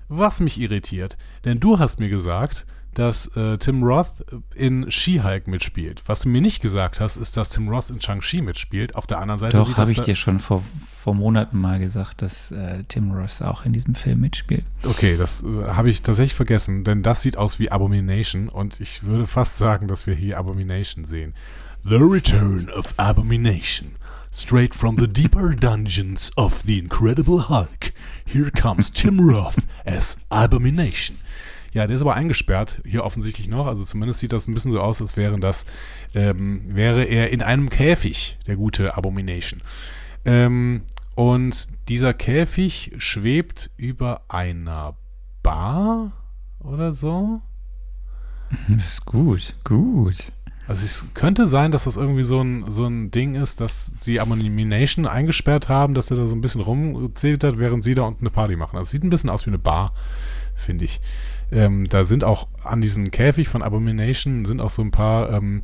was 0.08 0.40
mich 0.40 0.60
irritiert. 0.60 1.18
Denn 1.44 1.60
du 1.60 1.78
hast 1.78 2.00
mir 2.00 2.10
gesagt, 2.10 2.66
dass 2.94 3.28
äh, 3.38 3.58
Tim 3.58 3.84
Roth 3.84 4.26
in 4.54 4.92
She-Hulk 4.92 5.48
mitspielt. 5.48 6.04
Was 6.08 6.22
du 6.22 6.30
mir 6.30 6.42
nicht 6.42 6.62
gesagt 6.62 7.00
hast, 7.00 7.16
ist, 7.18 7.38
dass 7.38 7.50
Tim 7.50 7.70
Roth 7.70 7.90
in 7.90 8.02
Shang-Chi 8.02 8.42
mitspielt. 8.42 8.96
Auf 8.96 9.08
der 9.08 9.20
anderen 9.20 9.40
Seite 9.40 9.58
Doch, 9.58 9.78
habe 9.78 9.92
ich 9.92 9.98
da- 10.00 10.04
dir 10.04 10.16
schon 10.16 10.40
vor, 10.40 10.64
vor 11.00 11.14
Monaten 11.14 11.58
mal 11.58 11.80
gesagt, 11.80 12.22
dass 12.22 12.52
äh, 12.52 12.84
Tim 12.88 13.12
Ross 13.12 13.42
auch 13.42 13.66
in 13.66 13.74
diesem 13.74 13.96
Film 13.96 14.20
mitspielt. 14.20 14.66
Okay, 14.84 15.18
das 15.18 15.44
äh, 15.44 15.46
habe 15.70 15.90
ich 15.90 16.02
tatsächlich 16.02 16.36
vergessen, 16.36 16.84
denn 16.84 17.02
das 17.02 17.22
sieht 17.22 17.38
aus 17.38 17.60
wie 17.60 17.72
Abomination 17.72 18.50
und 18.50 18.80
ich 18.82 19.04
würde 19.04 19.26
fast 19.28 19.58
sagen, 19.58 19.88
dass 19.88 20.06
wir 20.06 20.14
hier 20.14 20.38
Abomination 20.38 21.06
sehen. 21.06 21.34
The 21.84 21.96
Return 21.96 22.70
of 22.70 22.94
Abomination. 22.98 23.96
Straight 24.34 24.74
from 24.76 24.98
the 24.98 25.08
deeper 25.08 25.54
dungeons 25.56 26.32
of 26.38 26.62
the 26.66 26.78
Incredible 26.80 27.50
Hulk. 27.50 27.92
Here 28.26 28.50
comes 28.52 28.90
Tim 28.92 29.20
Roth 29.20 29.58
as 29.86 30.18
Abomination. 30.30 31.18
Ja, 31.72 31.88
der 31.88 31.96
ist 31.96 32.02
aber 32.02 32.16
eingesperrt, 32.16 32.82
hier 32.86 33.04
offensichtlich 33.04 33.48
noch. 33.48 33.66
Also 33.68 33.84
zumindest 33.84 34.20
sieht 34.20 34.34
das 34.34 34.48
ein 34.48 34.54
bisschen 34.54 34.74
so 34.74 34.82
aus, 34.82 35.02
als 35.02 35.16
wären 35.16 35.40
das, 35.40 35.66
ähm, 36.14 36.64
wäre 36.66 37.06
er 37.06 37.30
in 37.30 37.42
einem 37.42 37.70
Käfig, 37.70 38.38
der 38.46 38.58
gute 38.58 38.98
Abomination. 38.98 39.62
Ähm, 40.26 40.82
und 41.16 41.68
dieser 41.88 42.14
Käfig 42.14 42.94
schwebt 42.98 43.70
über 43.78 44.22
einer 44.28 44.96
Bar 45.44 46.12
oder 46.60 46.94
so. 46.94 47.42
Das 48.68 48.86
ist 48.86 49.06
gut, 49.06 49.56
gut. 49.64 50.34
Also 50.68 50.86
es 50.86 51.06
könnte 51.14 51.48
sein, 51.48 51.72
dass 51.72 51.86
das 51.86 51.98
irgendwie 51.98 52.24
so 52.24 52.42
ein, 52.42 52.70
so 52.70 52.86
ein 52.86 53.12
Ding 53.12 53.36
ist, 53.36 53.62
dass 53.62 53.94
sie 54.00 54.20
Abomination 54.20 55.08
eingesperrt 55.08 55.70
haben, 55.70 55.94
dass 55.94 56.12
er 56.12 56.18
da 56.18 56.28
so 56.28 56.36
ein 56.36 56.42
bisschen 56.42 56.62
rumzetert, 56.62 57.58
während 57.58 57.84
sie 57.84 57.96
da 57.96 58.04
unten 58.04 58.24
eine 58.26 58.30
Party 58.30 58.56
machen. 58.56 58.78
Das 58.78 58.90
sieht 58.90 59.04
ein 59.04 59.10
bisschen 59.10 59.30
aus 59.30 59.46
wie 59.46 59.50
eine 59.50 59.58
Bar, 59.58 59.94
finde 60.56 60.86
ich. 60.86 61.02
Ähm, 61.52 61.88
da 61.90 62.04
sind 62.06 62.24
auch 62.24 62.48
an 62.64 62.82
diesem 62.82 63.12
Käfig 63.12 63.50
von 63.50 63.62
Abomination 63.62 64.46
sind 64.46 64.62
auch 64.62 64.70
so 64.70 64.82
ein 64.82 64.92
paar 64.92 65.32
ähm, 65.32 65.64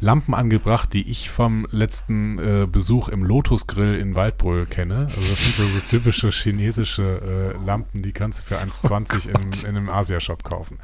Lampen 0.00 0.34
angebracht, 0.34 0.92
die 0.94 1.10
ich 1.10 1.28
vom 1.28 1.66
letzten 1.70 2.38
äh, 2.38 2.66
Besuch 2.66 3.08
im 3.08 3.22
Lotus 3.22 3.66
Grill 3.66 3.96
in 3.96 4.14
Waldbröl 4.14 4.64
kenne. 4.64 5.08
Also 5.14 5.30
das 5.30 5.42
sind 5.42 5.54
so, 5.56 5.62
so 5.64 5.80
typische 5.90 6.30
chinesische 6.30 7.54
äh, 7.54 7.66
Lampen, 7.66 8.02
die 8.02 8.12
kannst 8.12 8.40
du 8.40 8.42
für 8.44 8.58
1,20 8.58 9.28
in, 9.28 9.68
in 9.68 9.76
einem 9.76 9.90
Asia-Shop 9.90 10.42
kaufen. 10.42 10.78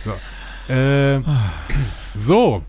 So. 0.00 0.12
Äh, 0.72 1.20
so. 2.14 2.64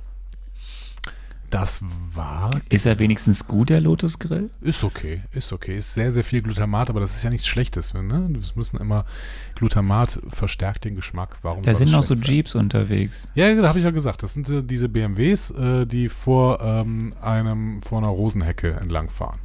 Das 1.50 1.82
war. 2.14 2.50
Ist 2.70 2.86
er 2.86 3.00
wenigstens 3.00 3.48
gut, 3.48 3.70
der 3.70 3.80
Lotus 3.80 4.20
Grill? 4.20 4.50
Ist 4.62 4.84
okay, 4.84 5.22
ist 5.32 5.54
okay. 5.54 5.78
Ist 5.78 5.94
sehr, 5.94 6.12
sehr 6.12 6.24
viel 6.24 6.42
Glutamat, 6.42 6.90
aber 6.90 7.00
das 7.00 7.16
ist 7.16 7.24
ja 7.24 7.30
nichts 7.30 7.48
Schlechtes. 7.48 7.94
Ne? 7.94 8.30
Das 8.32 8.56
müssen 8.56 8.78
immer 8.78 9.06
Glutamat 9.56 10.20
verstärkt 10.30 10.86
den 10.86 10.96
Geschmack. 10.96 11.38
Warum 11.44 11.64
Da 11.64 11.76
sind 11.76 11.92
noch 11.92 12.02
so 12.04 12.16
schlecht 12.16 12.26
sein? 12.28 12.36
Jeeps 12.36 12.56
unterwegs. 12.56 13.30
Ja, 13.36 13.54
da 13.54 13.68
habe 13.70 13.80
ich 13.80 13.86
ja 13.86 13.92
gesagt. 13.92 14.24
Das 14.24 14.34
sind 14.34 14.50
äh, 14.50 14.64
diese 14.64 14.90
BMWs, 14.90 15.52
äh, 15.52 15.86
die 15.86 16.10
vor 16.10 16.60
ähm, 16.62 17.14
einem, 17.22 17.82
vor 17.82 18.00
einer 18.00 18.08
Rosenhecke 18.10 18.72
entlangfahren. 18.74 19.40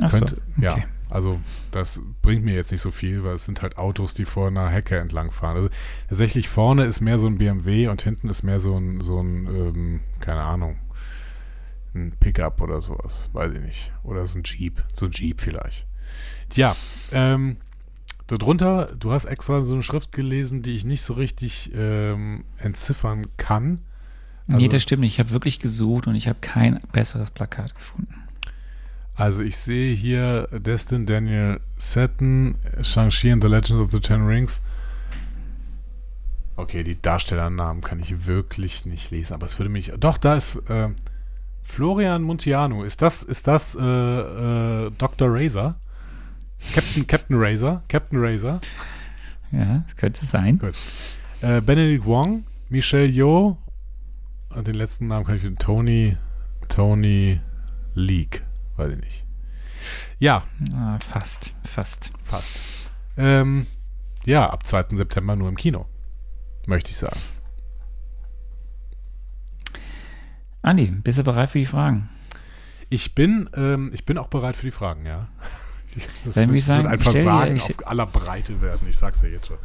Ach 0.00 0.10
so, 0.10 0.18
Könnte- 0.18 0.42
Ja, 0.60 0.72
okay. 0.74 0.86
also 1.10 1.38
das 1.72 2.00
bringt 2.22 2.44
mir 2.44 2.54
jetzt 2.54 2.72
nicht 2.72 2.80
so 2.80 2.90
viel, 2.90 3.22
weil 3.24 3.34
es 3.34 3.44
sind 3.44 3.62
halt 3.62 3.78
Autos, 3.78 4.14
die 4.14 4.24
vor 4.24 4.46
einer 4.48 4.68
Hecke 4.70 4.96
entlangfahren. 4.98 5.56
Also 5.56 5.68
tatsächlich 6.08 6.48
vorne 6.48 6.84
ist 6.84 7.00
mehr 7.00 7.18
so 7.18 7.26
ein 7.26 7.38
BMW 7.38 7.88
und 7.88 8.02
hinten 8.02 8.28
ist 8.28 8.42
mehr 8.42 8.60
so 8.60 8.76
ein, 8.76 9.00
so 9.00 9.20
ein 9.20 9.46
ähm, 9.46 10.00
keine 10.20 10.40
Ahnung, 10.42 10.76
ein 11.94 12.12
Pickup 12.18 12.60
oder 12.60 12.80
sowas, 12.80 13.30
weiß 13.32 13.54
ich 13.54 13.60
nicht. 13.60 13.92
Oder 14.02 14.26
so 14.26 14.38
ein 14.38 14.44
Jeep, 14.44 14.82
so 14.92 15.06
ein 15.06 15.12
Jeep 15.12 15.40
vielleicht. 15.40 15.86
Tja, 16.48 16.76
ähm, 17.12 17.56
darunter, 18.26 18.94
du 18.98 19.12
hast 19.12 19.26
extra 19.26 19.62
so 19.62 19.74
eine 19.74 19.82
Schrift 19.82 20.12
gelesen, 20.12 20.62
die 20.62 20.74
ich 20.74 20.84
nicht 20.84 21.02
so 21.02 21.14
richtig 21.14 21.70
ähm, 21.74 22.44
entziffern 22.58 23.26
kann. 23.36 23.80
Also, 24.46 24.60
nee, 24.60 24.68
das 24.68 24.82
stimmt 24.82 25.02
nicht. 25.02 25.14
Ich 25.14 25.20
habe 25.20 25.30
wirklich 25.30 25.60
gesucht 25.60 26.06
und 26.06 26.14
ich 26.14 26.28
habe 26.28 26.38
kein 26.40 26.80
besseres 26.92 27.30
Plakat 27.30 27.74
gefunden. 27.74 28.14
Also 29.14 29.42
ich 29.42 29.56
sehe 29.56 29.94
hier 29.94 30.46
Destin 30.52 31.04
Daniel 31.04 31.60
Setten, 31.76 32.54
Shang-Chi 32.82 33.32
and 33.32 33.42
the 33.42 33.48
Legend 33.48 33.80
of 33.80 33.90
the 33.90 33.98
Ten 33.98 34.24
Rings. 34.24 34.62
Okay, 36.54 36.84
die 36.84 37.00
Darstellernamen 37.00 37.82
kann 37.82 37.98
ich 37.98 38.26
wirklich 38.26 38.86
nicht 38.86 39.10
lesen, 39.10 39.34
aber 39.34 39.46
es 39.46 39.58
würde 39.58 39.70
mich. 39.70 39.92
Doch, 39.98 40.18
da 40.18 40.36
ist 40.36 40.56
äh, 40.68 40.88
Florian 41.68 42.22
Montiano. 42.22 42.82
Ist 42.82 43.02
das, 43.02 43.22
ist 43.22 43.46
das 43.46 43.76
äh, 43.76 43.80
äh, 43.80 44.90
Dr. 44.98 45.28
Razor? 45.30 45.76
Captain, 46.74 47.06
Captain 47.06 47.36
Razor? 47.38 47.82
Captain 47.88 48.18
Razor? 48.20 48.60
Ja, 49.52 49.82
das 49.84 49.94
könnte 49.96 50.24
sein. 50.24 50.58
Gut. 50.58 50.74
Äh, 51.40 51.60
Benedict 51.60 52.04
Wong, 52.04 52.44
Michelle 52.68 53.06
Yeoh 53.06 53.56
und 54.50 54.66
den 54.66 54.74
letzten 54.74 55.06
Namen 55.06 55.24
kann 55.24 55.36
ich 55.36 55.42
finden. 55.42 55.58
Tony, 55.58 56.16
Tony 56.68 57.40
Leak. 57.94 58.42
Weiß 58.76 58.90
ich 58.92 58.98
nicht. 58.98 59.26
Ja. 60.18 60.42
Ah, 60.74 60.98
fast, 61.04 61.54
fast. 61.64 62.12
Fast. 62.22 62.58
Ähm, 63.16 63.66
ja, 64.24 64.50
ab 64.50 64.66
2. 64.66 64.96
September 64.96 65.36
nur 65.36 65.48
im 65.48 65.56
Kino 65.56 65.86
möchte 66.66 66.90
ich 66.90 66.96
sagen. 66.96 67.20
Andi, 70.68 70.92
bist 71.02 71.18
du 71.18 71.24
bereit 71.24 71.48
für 71.48 71.60
die 71.60 71.66
Fragen? 71.66 72.10
Ich 72.90 73.14
bin, 73.14 73.48
ähm, 73.56 73.90
ich 73.94 74.04
bin 74.04 74.18
auch 74.18 74.26
bereit 74.26 74.54
für 74.54 74.66
die 74.66 74.70
Fragen, 74.70 75.06
ja. 75.06 75.28
Das 76.24 76.36
Wenn 76.36 76.52
wird, 76.52 76.62
sagen, 76.62 76.86
einfach 76.86 77.12
sagen, 77.12 77.54
dir, 77.54 77.62
auf 77.62 77.88
aller 77.88 78.04
Breite 78.04 78.60
werden. 78.60 78.86
Ich 78.86 78.98
sag's 78.98 79.22
ja 79.22 79.28
jetzt 79.28 79.46
schon. 79.46 79.56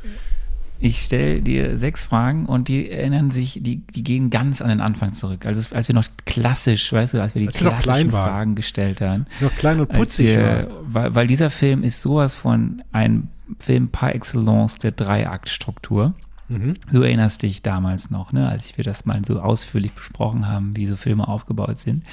Ich 0.79 1.03
stelle 1.03 1.41
dir 1.41 1.77
sechs 1.77 2.05
Fragen 2.05 2.45
und 2.45 2.69
die 2.69 2.89
erinnern 2.89 3.29
sich, 3.31 3.59
die, 3.61 3.85
die 3.85 4.03
gehen 4.03 4.29
ganz 4.29 4.61
an 4.61 4.69
den 4.69 4.79
Anfang 4.79 5.13
zurück. 5.13 5.45
Also 5.45 5.75
als 5.75 5.89
wir 5.89 5.95
noch 5.95 6.05
klassisch, 6.25 6.93
weißt 6.93 7.15
du, 7.15 7.21
als 7.21 7.35
wir 7.35 7.41
die 7.41 7.47
als 7.47 7.57
klassischen 7.57 8.11
Fragen 8.11 8.55
gestellt 8.55 9.01
haben. 9.01 9.25
Noch 9.41 9.53
klein 9.55 9.81
und 9.81 9.91
putzig. 9.91 10.27
Wir, 10.27 10.71
weil, 10.83 11.13
weil 11.13 11.27
dieser 11.27 11.49
Film 11.49 11.83
ist 11.83 12.01
sowas 12.01 12.35
von 12.35 12.81
ein 12.93 13.27
Film 13.59 13.89
par 13.89 14.15
excellence 14.15 14.79
der 14.79 14.91
Dreiaktstruktur. 14.91 16.13
Mhm. 16.47 16.75
Du 16.91 17.01
erinnerst 17.01 17.41
dich 17.41 17.61
damals 17.61 18.09
noch, 18.09 18.31
ne, 18.31 18.47
als 18.47 18.77
wir 18.77 18.83
das 18.83 19.05
mal 19.05 19.23
so 19.25 19.39
ausführlich 19.39 19.93
besprochen 19.93 20.47
haben, 20.47 20.75
wie 20.75 20.85
so 20.85 20.95
Filme 20.95 21.27
aufgebaut 21.27 21.79
sind. 21.79 22.03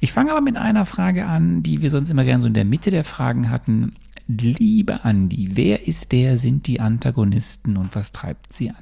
Ich 0.00 0.12
fange 0.12 0.32
aber 0.32 0.40
mit 0.40 0.56
einer 0.56 0.84
Frage 0.84 1.26
an, 1.26 1.62
die 1.62 1.80
wir 1.80 1.90
sonst 1.90 2.10
immer 2.10 2.24
gerne 2.24 2.42
so 2.42 2.46
in 2.48 2.54
der 2.54 2.64
Mitte 2.64 2.90
der 2.90 3.04
Fragen 3.04 3.50
hatten. 3.50 3.94
Liebe 4.28 5.04
Andi, 5.04 5.50
wer 5.54 5.86
ist 5.86 6.12
der, 6.12 6.36
sind 6.36 6.66
die 6.66 6.80
Antagonisten 6.80 7.76
und 7.76 7.94
was 7.94 8.12
treibt 8.12 8.52
sie 8.52 8.70
an? 8.70 8.76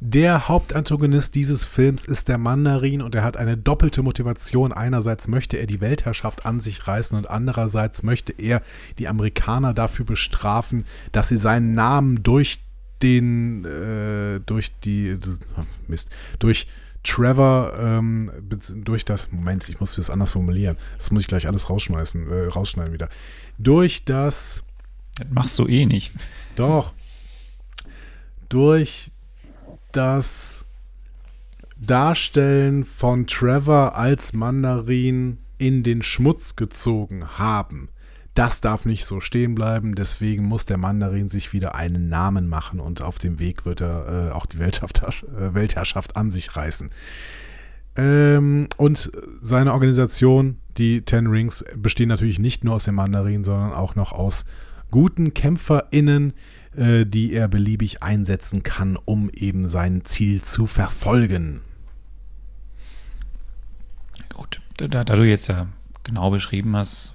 Der 0.00 0.46
Hauptantagonist 0.46 1.34
dieses 1.34 1.64
Films 1.64 2.04
ist 2.04 2.28
der 2.28 2.36
Mandarin 2.36 3.00
und 3.00 3.14
er 3.14 3.24
hat 3.24 3.38
eine 3.38 3.56
doppelte 3.56 4.02
Motivation. 4.02 4.74
Einerseits 4.74 5.26
möchte 5.26 5.56
er 5.56 5.66
die 5.66 5.80
Weltherrschaft 5.80 6.44
an 6.44 6.60
sich 6.60 6.86
reißen 6.86 7.16
und 7.16 7.30
andererseits 7.30 8.02
möchte 8.02 8.34
er 8.34 8.60
die 8.98 9.08
Amerikaner 9.08 9.72
dafür 9.72 10.04
bestrafen, 10.04 10.84
dass 11.12 11.30
sie 11.30 11.38
seinen 11.38 11.72
Namen 11.72 12.22
durch 12.22 12.60
den, 13.02 13.64
äh, 13.64 14.40
durch 14.40 14.72
die, 14.80 15.18
Mist, 15.86 16.10
durch 16.38 16.66
Trevor, 17.02 17.72
ähm, 17.78 18.32
durch 18.74 19.04
das, 19.04 19.30
Moment, 19.30 19.68
ich 19.68 19.78
muss 19.78 19.94
das 19.94 20.10
anders 20.10 20.32
formulieren, 20.32 20.76
das 20.98 21.10
muss 21.12 21.22
ich 21.22 21.28
gleich 21.28 21.46
alles 21.46 21.70
rausschmeißen, 21.70 22.30
äh, 22.30 22.46
rausschneiden 22.48 22.92
wieder. 22.92 23.08
Durch 23.58 24.04
das. 24.04 24.64
Das 25.16 25.28
machst 25.30 25.58
du 25.58 25.66
eh 25.66 25.86
nicht. 25.86 26.12
Doch. 26.56 26.92
Durch 28.48 29.12
das 29.92 30.64
Darstellen 31.78 32.84
von 32.84 33.26
Trevor 33.26 33.96
als 33.96 34.32
Mandarin 34.32 35.38
in 35.58 35.82
den 35.82 36.02
Schmutz 36.02 36.56
gezogen 36.56 37.38
haben 37.38 37.88
das 38.38 38.60
darf 38.60 38.84
nicht 38.84 39.06
so 39.06 39.20
stehen 39.20 39.54
bleiben. 39.54 39.94
Deswegen 39.94 40.44
muss 40.44 40.66
der 40.66 40.76
Mandarin 40.76 41.28
sich 41.28 41.52
wieder 41.52 41.74
einen 41.74 42.08
Namen 42.08 42.48
machen 42.48 42.80
und 42.80 43.02
auf 43.02 43.18
dem 43.18 43.38
Weg 43.38 43.64
wird 43.64 43.80
er 43.80 44.28
äh, 44.28 44.32
auch 44.32 44.46
die 44.46 44.58
Weltherrschaft, 44.58 45.24
äh, 45.24 45.54
Weltherrschaft 45.54 46.16
an 46.16 46.30
sich 46.30 46.54
reißen. 46.54 46.90
Ähm, 47.96 48.68
und 48.76 49.10
seine 49.40 49.72
Organisation, 49.72 50.58
die 50.76 51.02
Ten 51.02 51.26
Rings, 51.26 51.64
bestehen 51.76 52.08
natürlich 52.08 52.38
nicht 52.38 52.62
nur 52.62 52.74
aus 52.74 52.84
dem 52.84 52.96
Mandarin, 52.96 53.42
sondern 53.42 53.72
auch 53.72 53.94
noch 53.94 54.12
aus 54.12 54.44
guten 54.90 55.32
KämpferInnen, 55.32 56.34
äh, 56.76 57.06
die 57.06 57.32
er 57.32 57.48
beliebig 57.48 58.02
einsetzen 58.02 58.62
kann, 58.62 58.98
um 59.02 59.30
eben 59.30 59.66
sein 59.66 60.04
Ziel 60.04 60.42
zu 60.42 60.66
verfolgen. 60.66 61.62
Gut, 64.34 64.60
da, 64.76 64.88
da 64.88 65.16
du 65.16 65.24
jetzt 65.24 65.48
ja 65.48 65.66
genau 66.04 66.30
beschrieben 66.30 66.76
hast, 66.76 67.14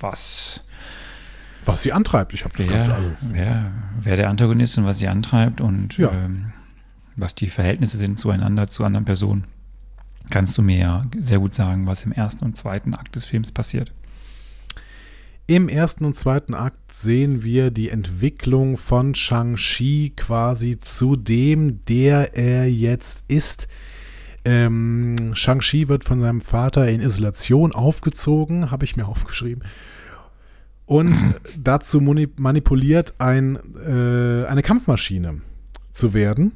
was 0.00 0.62
was 1.68 1.82
sie 1.82 1.92
antreibt. 1.92 2.32
Ich 2.32 2.44
habe 2.44 2.54
wer, 2.56 2.94
also 2.94 3.10
wer, 3.30 3.72
wer 4.00 4.16
der 4.16 4.30
Antagonist 4.30 4.78
und 4.78 4.86
was 4.86 4.98
sie 4.98 5.08
antreibt 5.08 5.60
und 5.60 5.98
ja. 5.98 6.10
ähm, 6.10 6.52
was 7.16 7.34
die 7.34 7.48
Verhältnisse 7.48 7.98
sind 7.98 8.18
zueinander, 8.18 8.66
zu 8.68 8.84
anderen 8.84 9.04
Personen, 9.04 9.44
kannst 10.30 10.56
du 10.56 10.62
mir 10.62 10.78
ja 10.78 11.02
sehr 11.18 11.40
gut 11.40 11.54
sagen, 11.54 11.86
was 11.86 12.04
im 12.04 12.12
ersten 12.12 12.44
und 12.44 12.56
zweiten 12.56 12.94
Akt 12.94 13.16
des 13.16 13.24
Films 13.24 13.52
passiert. 13.52 13.92
Im 15.46 15.68
ersten 15.68 16.04
und 16.04 16.14
zweiten 16.14 16.54
Akt 16.54 16.92
sehen 16.92 17.42
wir 17.42 17.70
die 17.70 17.88
Entwicklung 17.88 18.76
von 18.76 19.14
Shang-Chi 19.14 20.12
quasi 20.14 20.78
zu 20.78 21.16
dem, 21.16 21.84
der 21.86 22.36
er 22.36 22.70
jetzt 22.70 23.24
ist. 23.28 23.66
Ähm, 24.48 25.34
Shang-Chi 25.34 25.90
wird 25.90 26.04
von 26.04 26.20
seinem 26.20 26.40
Vater 26.40 26.88
in 26.88 27.02
Isolation 27.02 27.72
aufgezogen, 27.72 28.70
habe 28.70 28.86
ich 28.86 28.96
mir 28.96 29.06
aufgeschrieben. 29.06 29.62
Und 30.86 31.22
dazu 31.62 32.00
manipuliert, 32.00 33.14
ein, 33.18 33.58
äh, 33.76 34.46
eine 34.46 34.62
Kampfmaschine 34.62 35.42
zu 35.92 36.14
werden. 36.14 36.52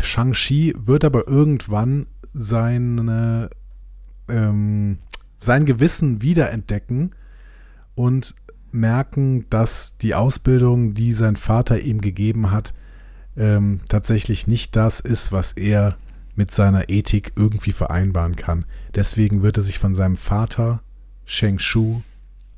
Shang-Chi 0.00 0.72
wird 0.78 1.04
aber 1.04 1.26
irgendwann 1.26 2.06
seine, 2.32 3.50
ähm, 4.28 4.98
sein 5.36 5.64
Gewissen 5.64 6.22
wiederentdecken 6.22 7.10
und 7.96 8.36
merken, 8.70 9.46
dass 9.50 9.96
die 9.98 10.14
Ausbildung, 10.14 10.94
die 10.94 11.12
sein 11.12 11.34
Vater 11.34 11.80
ihm 11.80 12.00
gegeben 12.00 12.52
hat, 12.52 12.72
ähm, 13.36 13.80
tatsächlich 13.88 14.46
nicht 14.46 14.76
das 14.76 15.00
ist, 15.00 15.32
was 15.32 15.54
er 15.54 15.96
mit 16.38 16.52
seiner 16.52 16.88
Ethik 16.88 17.32
irgendwie 17.34 17.72
vereinbaren 17.72 18.36
kann. 18.36 18.64
Deswegen 18.94 19.42
wird 19.42 19.56
er 19.56 19.64
sich 19.64 19.80
von 19.80 19.94
seinem 19.94 20.16
Vater 20.16 20.80
Sheng 21.24 21.58
Shu 21.58 22.02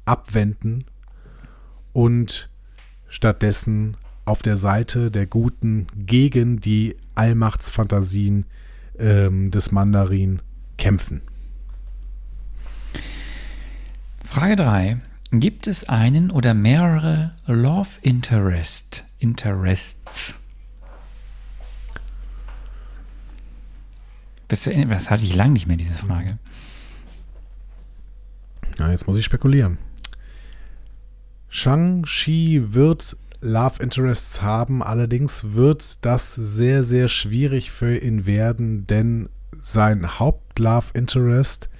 abwenden 0.05 0.85
und 1.95 2.51
stattdessen 3.09 3.97
auf 4.27 4.43
der 4.43 4.59
Seite 4.59 5.11
der 5.11 5.27
Guten 5.27 5.87
gegen 5.97 6.61
die 6.61 6.95
Allmachtsfantasien 7.15 8.45
ähm, 8.99 9.51
des 9.51 9.73
Mandarin 9.73 10.43
kämpfen. 10.77 11.23
Frage 14.25 14.57
3. 14.57 14.99
Gibt 15.33 15.67
es 15.67 15.89
einen 15.89 16.31
oder 16.31 16.53
mehrere 16.53 17.35
Love 17.47 17.99
Interest, 18.03 19.07
Interests 19.19 20.40
Das 24.51 24.67
hatte 25.11 25.25
ich 25.25 25.35
lange 25.35 25.53
nicht 25.53 25.67
mehr, 25.67 25.77
diese 25.77 25.95
Frage. 25.95 26.39
Ja, 28.79 28.91
jetzt 28.91 29.07
muss 29.07 29.17
ich 29.17 29.25
spekulieren. 29.25 29.79
Shang-Chi 31.49 32.75
wird 32.75 33.17
Love 33.41 33.83
Interests 33.83 34.43
haben, 34.43 34.83
allerdings 34.83 35.55
wird 35.55 36.05
das 36.05 36.35
sehr, 36.35 36.85
sehr 36.85 37.09
schwierig 37.09 37.71
für 37.71 37.97
ihn 37.97 38.27
werden, 38.27 38.87
denn 38.87 39.29
sein 39.63 40.19
Haupt-Love 40.19 40.89
Interest 40.95 41.71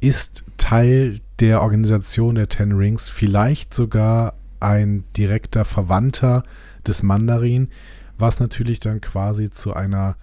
ist 0.00 0.44
Teil 0.56 1.20
der 1.40 1.60
Organisation 1.62 2.34
der 2.36 2.48
Ten 2.48 2.72
Rings, 2.72 3.08
vielleicht 3.08 3.74
sogar 3.74 4.34
ein 4.60 5.04
direkter 5.16 5.64
Verwandter 5.64 6.44
des 6.86 7.02
Mandarin, 7.02 7.68
was 8.16 8.40
natürlich 8.40 8.80
dann 8.80 9.00
quasi 9.00 9.50
zu 9.50 9.74
einer 9.74 10.16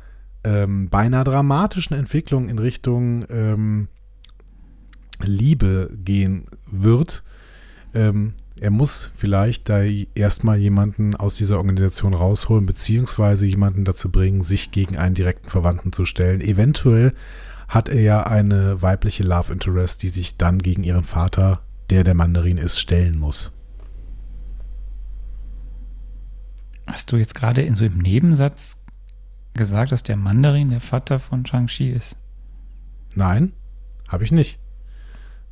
ähm, 0.44 0.90
bei 0.90 1.00
einer 1.00 1.24
dramatischen 1.24 1.96
Entwicklung 1.96 2.50
in 2.50 2.60
Richtung 2.60 3.26
ähm, 3.30 3.88
Liebe 5.22 5.92
gehen 6.04 6.46
wird. 6.66 7.24
Ähm, 7.94 8.34
er 8.60 8.72
muss 8.72 9.12
vielleicht 9.16 9.70
da 9.70 9.82
erstmal 10.16 10.58
jemanden 10.58 11.16
aus 11.16 11.36
dieser 11.36 11.58
Organisation 11.58 12.14
rausholen, 12.14 12.66
beziehungsweise 12.66 13.46
jemanden 13.46 13.86
dazu 13.86 14.12
bringen, 14.12 14.42
sich 14.42 14.72
gegen 14.72 14.98
einen 14.98 15.16
direkten 15.16 15.50
Verwandten 15.50 15.94
zu 15.94 16.06
stellen. 16.06 16.42
Eventuell 16.42 17.14
hat 17.70 17.88
er 17.88 18.02
ja 18.02 18.24
eine 18.24 18.82
weibliche 18.82 19.24
Love 19.24 19.54
Interest, 19.54 20.04
die 20.04 20.10
sich 20.10 20.38
dann 20.38 20.60
gegen 20.60 20.84
ihren 20.84 21.04
Vater, 21.04 21.62
der 21.90 22.04
der 22.04 22.16
Mandarin 22.16 22.58
ist, 22.58 22.80
stellen 22.80 23.18
muss. 23.18 23.54
Hast 26.88 27.12
du 27.12 27.18
jetzt 27.18 27.36
gerade 27.36 27.62
in 27.62 27.76
so 27.76 27.86
im 27.86 28.00
Nebensatz 28.00 28.79
gesagt, 29.54 29.92
dass 29.92 30.04
der 30.04 30.18
Mandarin 30.18 30.70
der 30.70 30.82
Vater 30.82 31.20
von 31.20 31.46
Shang-Chi 31.46 31.90
ist? 31.90 32.18
Nein, 33.16 33.54
habe 34.08 34.24
ich 34.24 34.32
nicht. 34.32 34.60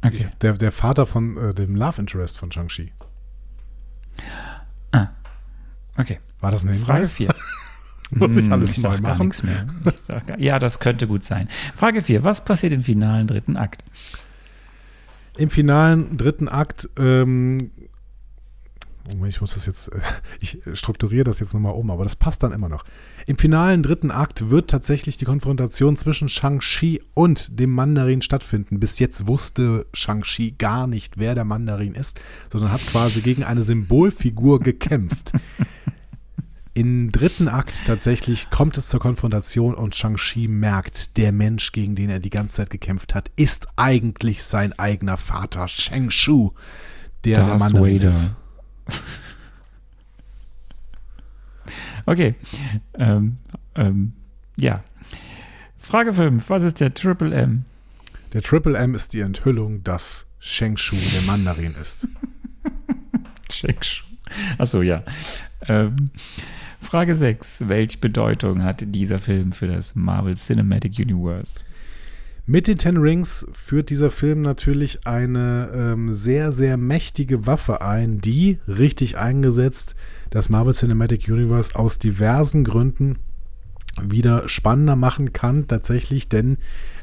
Okay. 0.03 0.15
Ich, 0.15 0.25
der, 0.39 0.53
der 0.53 0.71
Vater 0.71 1.05
von 1.05 1.37
äh, 1.37 1.53
dem 1.53 1.75
Love 1.75 2.01
Interest 2.01 2.37
von 2.37 2.51
Shang-Chi. 2.51 2.93
Okay. 5.97 6.19
War 6.39 6.51
das 6.51 6.63
eine 6.63 6.75
Frage 6.75 6.99
Hinweis? 6.99 7.13
4. 7.13 7.35
Muss 8.11 8.35
ich 8.37 8.51
alles 8.51 8.77
ich 8.77 8.83
neu 8.83 8.97
machen? 8.99 9.31
gar, 10.07 10.39
ja, 10.39 10.59
das 10.59 10.79
könnte 10.79 11.07
gut 11.07 11.25
sein. 11.25 11.49
Frage 11.75 12.01
4. 12.01 12.23
Was 12.23 12.45
passiert 12.45 12.71
im 12.71 12.83
finalen 12.83 13.27
dritten 13.27 13.57
Akt? 13.57 13.83
Im 15.37 15.49
finalen 15.49 16.17
dritten 16.17 16.47
Akt, 16.47 16.89
ähm, 16.97 17.71
ich 19.27 19.41
muss 19.41 19.53
das 19.53 19.65
jetzt, 19.65 19.89
äh, 19.89 19.99
ich 20.39 20.59
strukturiere 20.73 21.23
das 21.23 21.39
jetzt 21.39 21.53
nochmal 21.53 21.73
um, 21.73 21.91
aber 21.91 22.03
das 22.03 22.15
passt 22.15 22.43
dann 22.43 22.51
immer 22.51 22.69
noch. 22.69 22.83
Im 23.25 23.37
finalen 23.37 23.83
dritten 23.83 24.11
Akt 24.11 24.49
wird 24.49 24.69
tatsächlich 24.69 25.17
die 25.17 25.25
Konfrontation 25.25 25.95
zwischen 25.97 26.29
Shang-Chi 26.29 27.01
und 27.13 27.59
dem 27.59 27.71
Mandarin 27.71 28.21
stattfinden. 28.21 28.79
Bis 28.79 28.99
jetzt 28.99 29.27
wusste 29.27 29.85
Shang-Chi 29.93 30.55
gar 30.57 30.87
nicht, 30.87 31.17
wer 31.17 31.35
der 31.35 31.45
Mandarin 31.45 31.93
ist, 31.95 32.21
sondern 32.51 32.71
hat 32.71 32.85
quasi 32.87 33.21
gegen 33.21 33.43
eine 33.43 33.63
Symbolfigur 33.63 34.59
gekämpft. 34.61 35.31
Im 36.77 37.11
dritten 37.11 37.47
Akt 37.47 37.81
tatsächlich 37.87 38.51
kommt 38.51 38.77
es 38.77 38.89
zur 38.89 38.99
Konfrontation 38.99 39.73
und 39.73 39.95
Shang-Chi 39.95 40.47
merkt, 40.47 41.17
der 41.17 41.31
Mensch, 41.31 41.71
gegen 41.71 41.95
den 41.95 42.11
er 42.11 42.19
die 42.19 42.29
ganze 42.29 42.57
Zeit 42.57 42.69
gekämpft 42.69 43.15
hat, 43.15 43.31
ist 43.35 43.67
eigentlich 43.77 44.43
sein 44.43 44.77
eigener 44.77 45.17
Vater, 45.17 45.67
Shang 45.67 46.11
Shu, 46.11 46.51
der 47.25 47.33
der 47.33 47.47
Darth 47.47 47.59
Mandarin 47.59 47.95
Vader. 47.95 48.09
ist. 48.09 48.35
Okay. 52.07 52.35
Ähm, 52.93 53.37
ähm, 53.75 54.13
ja. 54.55 54.81
Frage 55.77 56.13
5. 56.13 56.49
Was 56.49 56.63
ist 56.63 56.79
der 56.79 56.93
Triple 56.93 57.35
M? 57.35 57.65
Der 58.31 58.41
Triple 58.41 58.77
M 58.77 58.95
ist 58.95 59.11
die 59.13 59.19
Enthüllung, 59.19 59.83
dass 59.83 60.25
Shang 60.39 60.77
Shu 60.77 60.95
der 61.13 61.21
Mandarin 61.23 61.75
ist. 61.75 62.07
Check. 63.49 63.85
Achso, 64.57 64.81
ja. 64.81 65.03
Ähm, 65.67 66.09
Frage 66.79 67.13
6. 67.13 67.67
Welche 67.67 67.97
Bedeutung 67.97 68.63
hat 68.63 68.83
dieser 68.85 69.19
Film 69.19 69.51
für 69.51 69.67
das 69.67 69.93
Marvel 69.93 70.35
Cinematic 70.35 70.97
Universe? 70.99 71.59
Mit 72.49 72.67
den 72.67 72.77
Ten 72.77 72.95
Rings 72.95 73.45
führt 73.51 73.89
dieser 73.89 74.09
Film 74.09 74.41
natürlich 74.41 75.05
eine 75.05 75.69
ähm, 75.75 76.13
sehr, 76.13 76.53
sehr 76.53 76.77
mächtige 76.77 77.45
Waffe 77.45 77.81
ein, 77.81 78.21
die, 78.21 78.59
richtig 78.69 79.17
eingesetzt, 79.17 79.95
das 80.29 80.47
Marvel 80.47 80.73
Cinematic 80.73 81.27
Universe 81.27 81.75
aus 81.75 81.99
diversen 81.99 82.63
Gründen 82.63 83.17
wieder 84.01 84.47
spannender 84.47 84.95
machen 84.95 85.33
kann, 85.33 85.67
tatsächlich, 85.67 86.29
denn 86.29 86.57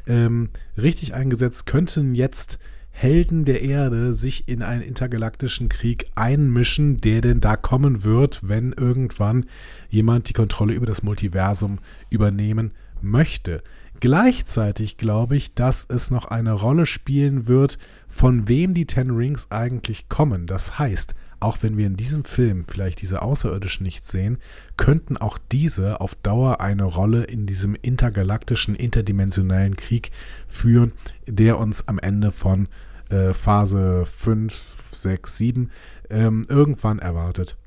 ähm, 0.07 0.49
richtig 0.79 1.13
eingesetzt 1.13 1.67
könnten 1.67 2.15
jetzt 2.15 2.57
Helden 2.89 3.45
der 3.45 3.61
Erde 3.61 4.15
sich 4.15 4.47
in 4.47 4.63
einen 4.63 4.81
intergalaktischen 4.81 5.69
Krieg 5.69 6.07
einmischen, 6.15 6.97
der 6.97 7.21
denn 7.21 7.39
da 7.39 7.55
kommen 7.55 8.03
wird, 8.03 8.39
wenn 8.41 8.73
irgendwann 8.73 9.45
jemand 9.89 10.27
die 10.27 10.33
Kontrolle 10.33 10.73
über 10.73 10.87
das 10.87 11.03
Multiversum 11.03 11.77
übernehmen 12.09 12.71
möchte. 13.01 13.61
Gleichzeitig 14.05 14.97
glaube 14.97 15.35
ich, 15.35 15.55
dass 15.55 15.83
es 15.89 16.11
noch 16.11 16.25
eine 16.25 16.51
Rolle 16.51 16.85
spielen 16.85 17.47
wird, 17.47 17.79
von 18.07 18.47
wem 18.47 18.75
die 18.75 18.85
Ten 18.85 19.09
Rings 19.09 19.49
eigentlich 19.49 20.09
kommen. 20.09 20.45
Das 20.45 20.77
heißt, 20.77 21.15
auch 21.39 21.63
wenn 21.63 21.75
wir 21.75 21.87
in 21.87 21.97
diesem 21.97 22.23
Film 22.23 22.65
vielleicht 22.65 23.01
diese 23.01 23.23
Außerirdischen 23.23 23.83
nicht 23.83 24.07
sehen, 24.07 24.37
könnten 24.77 25.17
auch 25.17 25.39
diese 25.51 26.01
auf 26.01 26.13
Dauer 26.13 26.61
eine 26.61 26.83
Rolle 26.83 27.23
in 27.23 27.47
diesem 27.47 27.73
intergalaktischen, 27.73 28.75
interdimensionellen 28.75 29.75
Krieg 29.75 30.11
führen, 30.47 30.91
der 31.25 31.57
uns 31.57 31.87
am 31.87 31.97
Ende 31.97 32.31
von 32.31 32.67
äh, 33.09 33.33
Phase 33.33 34.05
5, 34.05 34.91
6, 34.91 35.35
7 35.35 35.71
ähm, 36.11 36.45
irgendwann 36.47 36.99
erwartet. 36.99 37.57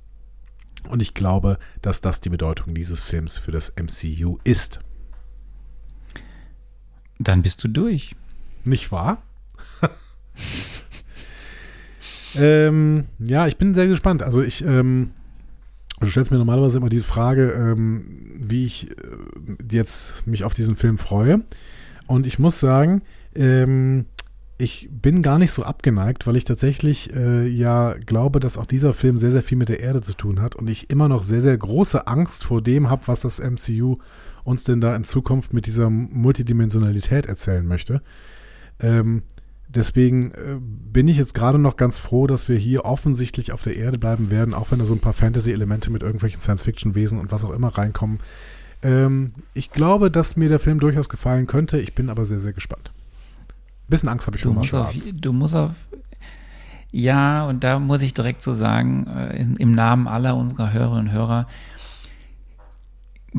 Und 0.89 1.03
ich 1.03 1.15
glaube, 1.15 1.59
dass 1.83 2.01
das 2.01 2.21
die 2.21 2.31
Bedeutung 2.31 2.77
dieses 2.77 3.03
Films 3.03 3.39
für 3.39 3.51
das 3.51 3.73
MCU 3.77 4.39
ist. 4.45 4.79
Dann 7.19 7.43
bist 7.43 7.63
du 7.65 7.69
durch. 7.69 8.15
Nicht 8.65 8.93
wahr? 8.93 9.23
ähm, 12.35 13.07
ja, 13.19 13.47
ich 13.47 13.57
bin 13.57 13.75
sehr 13.75 13.87
gespannt. 13.87 14.23
Also 14.23 14.43
ich, 14.43 14.65
ähm, 14.65 15.11
du 16.01 16.07
stellst 16.07 16.31
mir 16.31 16.39
normalerweise 16.39 16.79
immer 16.79 16.89
die 16.89 17.01
Frage, 17.01 17.51
ähm, 17.53 18.37
wie 18.39 18.67
ich 18.67 18.91
äh, 18.91 18.95
jetzt 19.71 20.27
mich 20.27 20.45
auf 20.45 20.55
diesen 20.55 20.77
Film 20.77 20.99
freue. 20.99 21.43
Und 22.07 22.27
ich 22.27 22.39
muss 22.39 22.61
sagen, 22.61 23.03
ähm, 23.35 24.07
ich 24.59 24.89
bin 24.91 25.23
gar 25.23 25.39
nicht 25.39 25.53
so 25.53 25.63
abgeneigt, 25.63 26.27
weil 26.27 26.37
ich 26.37 26.45
tatsächlich 26.45 27.15
äh, 27.15 27.47
ja 27.47 27.95
glaube, 27.95 28.41
dass 28.41 28.59
auch 28.59 28.67
dieser 28.67 28.93
Film 28.93 29.17
sehr, 29.17 29.31
sehr 29.31 29.45
viel 29.45 29.57
mit 29.57 29.69
der 29.69 29.81
Erde 29.81 30.03
zu 30.03 30.15
tun 30.15 30.41
hat 30.41 30.57
und 30.57 30.69
ich 30.69 30.91
immer 30.91 31.09
noch 31.09 31.23
sehr, 31.23 31.41
sehr 31.41 31.57
große 31.57 32.09
Angst 32.09 32.45
vor 32.45 32.61
dem 32.61 32.91
habe, 32.91 33.03
was 33.07 33.21
das 33.21 33.39
MCU 33.41 33.99
uns 34.49 34.65
denn 34.65 34.81
da 34.81 34.97
in 34.97 35.05
Zukunft 35.05 35.53
mit 35.53 35.67
dieser 35.67 35.91
Multidimensionalität 35.91 37.27
erzählen 37.27 37.67
möchte. 37.67 38.03
Ähm, 38.81 39.23
deswegen 39.69 40.33
äh, 40.33 40.57
bin 40.59 41.07
ich 41.09 41.17
jetzt 41.17 41.35
gerade 41.35 41.59
noch 41.59 41.77
ganz 41.77 41.99
froh, 41.99 42.27
dass 42.27 42.49
wir 42.49 42.57
hier 42.57 42.85
offensichtlich 42.85 43.53
auf 43.53 43.63
der 43.63 43.77
Erde 43.77 43.99
bleiben 43.99 44.31
werden, 44.31 44.55
auch 44.55 44.71
wenn 44.71 44.79
da 44.79 44.87
so 44.87 44.95
ein 44.95 45.01
paar 45.01 45.13
Fantasy-Elemente 45.13 45.91
mit 45.91 46.03
irgendwelchen 46.03 46.41
Science-Fiction-Wesen 46.41 47.19
und 47.19 47.31
was 47.31 47.45
auch 47.45 47.53
immer 47.53 47.69
reinkommen. 47.69 48.21
Ähm, 48.83 49.33
ich 49.55 49.71
glaube, 49.71 50.11
dass 50.11 50.37
mir 50.37 50.49
der 50.49 50.59
Film 50.59 50.81
durchaus 50.81 51.09
gefallen 51.09 51.47
könnte. 51.47 51.79
Ich 51.79 51.95
bin 51.95 52.11
aber 52.11 52.25
sehr, 52.25 52.41
sehr 52.41 52.53
gespannt. 52.53 52.93
Bisschen 53.89 54.09
Angst 54.09 54.27
habe 54.27 54.37
ich 54.37 54.43
vor 54.43 54.55
Martial 54.55 54.83
Arts. 54.83 55.09
du 55.13 55.33
musst 55.33 55.57
auf. 55.57 55.73
Ja, 56.91 57.47
und 57.47 57.65
da 57.65 57.79
muss 57.79 58.03
ich 58.03 58.15
direkt 58.15 58.43
so 58.43 58.53
sagen, 58.53 59.07
äh, 59.07 59.43
im 59.59 59.73
Namen 59.73 60.09
aller 60.09 60.37
unserer 60.37 60.73
Hörerinnen 60.73 61.09
und 61.09 61.13
Hörer, 61.13 61.47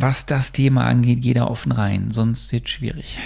was 0.02 0.26
das 0.26 0.52
Thema 0.52 0.86
angeht, 0.86 1.24
jeder 1.24 1.50
offen 1.50 1.72
rein, 1.72 2.12
sonst 2.12 2.52
wird 2.52 2.66
es 2.66 2.72
schwierig. 2.72 3.20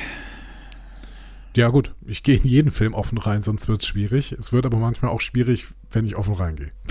Ja, 1.55 1.69
gut, 1.69 1.93
ich 2.05 2.24
gehe 2.24 2.38
in 2.38 2.47
jeden 2.47 2.71
Film 2.71 2.93
offen 2.93 3.17
rein, 3.17 3.41
sonst 3.41 3.67
wird 3.67 3.82
es 3.82 3.88
schwierig. 3.88 4.32
Es 4.32 4.53
wird 4.53 4.65
aber 4.65 4.78
manchmal 4.78 5.11
auch 5.11 5.21
schwierig, 5.21 5.67
wenn 5.91 6.05
ich 6.05 6.15
offen 6.15 6.34
reingehe. 6.34 6.71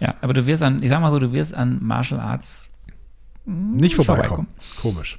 Ja, 0.00 0.14
aber 0.20 0.34
du 0.34 0.46
wirst 0.46 0.62
an, 0.62 0.82
ich 0.82 0.88
sag 0.88 1.00
mal 1.00 1.10
so, 1.10 1.18
du 1.18 1.32
wirst 1.32 1.54
an 1.54 1.78
Martial 1.82 2.20
Arts 2.20 2.68
Nicht 3.44 3.96
vorbeikommen. 3.96 4.48
Komisch. 4.80 5.18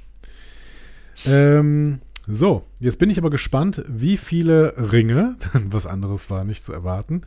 Ähm, 1.24 2.00
so, 2.26 2.64
jetzt 2.80 2.98
bin 2.98 3.10
ich 3.10 3.18
aber 3.18 3.30
gespannt, 3.30 3.84
wie 3.86 4.16
viele 4.16 4.74
Ringe, 4.92 5.36
was 5.52 5.86
anderes 5.86 6.30
war 6.30 6.44
nicht 6.44 6.64
zu 6.64 6.72
erwarten, 6.72 7.22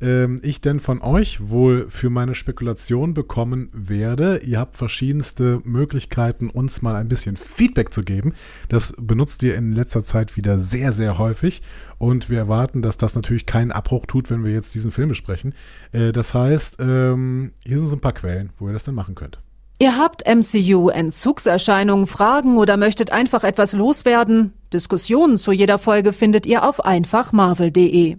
ähm, 0.00 0.40
ich 0.42 0.60
denn 0.60 0.80
von 0.80 1.00
euch 1.00 1.48
wohl 1.48 1.88
für 1.88 2.10
meine 2.10 2.34
Spekulation 2.34 3.14
bekommen 3.14 3.70
werde. 3.72 4.38
Ihr 4.44 4.58
habt 4.58 4.76
verschiedenste 4.76 5.60
Möglichkeiten, 5.64 6.50
uns 6.50 6.82
mal 6.82 6.96
ein 6.96 7.08
bisschen 7.08 7.36
Feedback 7.36 7.92
zu 7.92 8.02
geben. 8.02 8.34
Das 8.68 8.94
benutzt 8.98 9.42
ihr 9.42 9.56
in 9.56 9.72
letzter 9.72 10.04
Zeit 10.04 10.36
wieder 10.36 10.58
sehr, 10.58 10.92
sehr 10.92 11.18
häufig. 11.18 11.62
Und 11.98 12.28
wir 12.28 12.38
erwarten, 12.38 12.82
dass 12.82 12.98
das 12.98 13.14
natürlich 13.14 13.46
keinen 13.46 13.72
Abbruch 13.72 14.06
tut, 14.06 14.30
wenn 14.30 14.44
wir 14.44 14.52
jetzt 14.52 14.74
diesen 14.74 14.92
Film 14.92 15.08
besprechen. 15.08 15.54
Äh, 15.92 16.12
das 16.12 16.34
heißt, 16.34 16.76
ähm, 16.80 17.52
hier 17.64 17.78
sind 17.78 17.88
so 17.88 17.96
ein 17.96 18.00
paar 18.00 18.12
Quellen, 18.12 18.50
wo 18.58 18.66
ihr 18.66 18.72
das 18.72 18.84
dann 18.84 18.94
machen 18.94 19.14
könnt. 19.14 19.38
Ihr 19.78 19.98
habt 19.98 20.26
MCU-Entzugserscheinungen, 20.26 22.06
Fragen 22.06 22.56
oder 22.56 22.78
möchtet 22.78 23.12
einfach 23.12 23.44
etwas 23.44 23.74
loswerden? 23.74 24.54
Diskussionen 24.72 25.36
zu 25.36 25.52
jeder 25.52 25.78
Folge 25.78 26.14
findet 26.14 26.46
ihr 26.46 26.66
auf 26.66 26.84
einfachmarvel.de. 26.84 28.16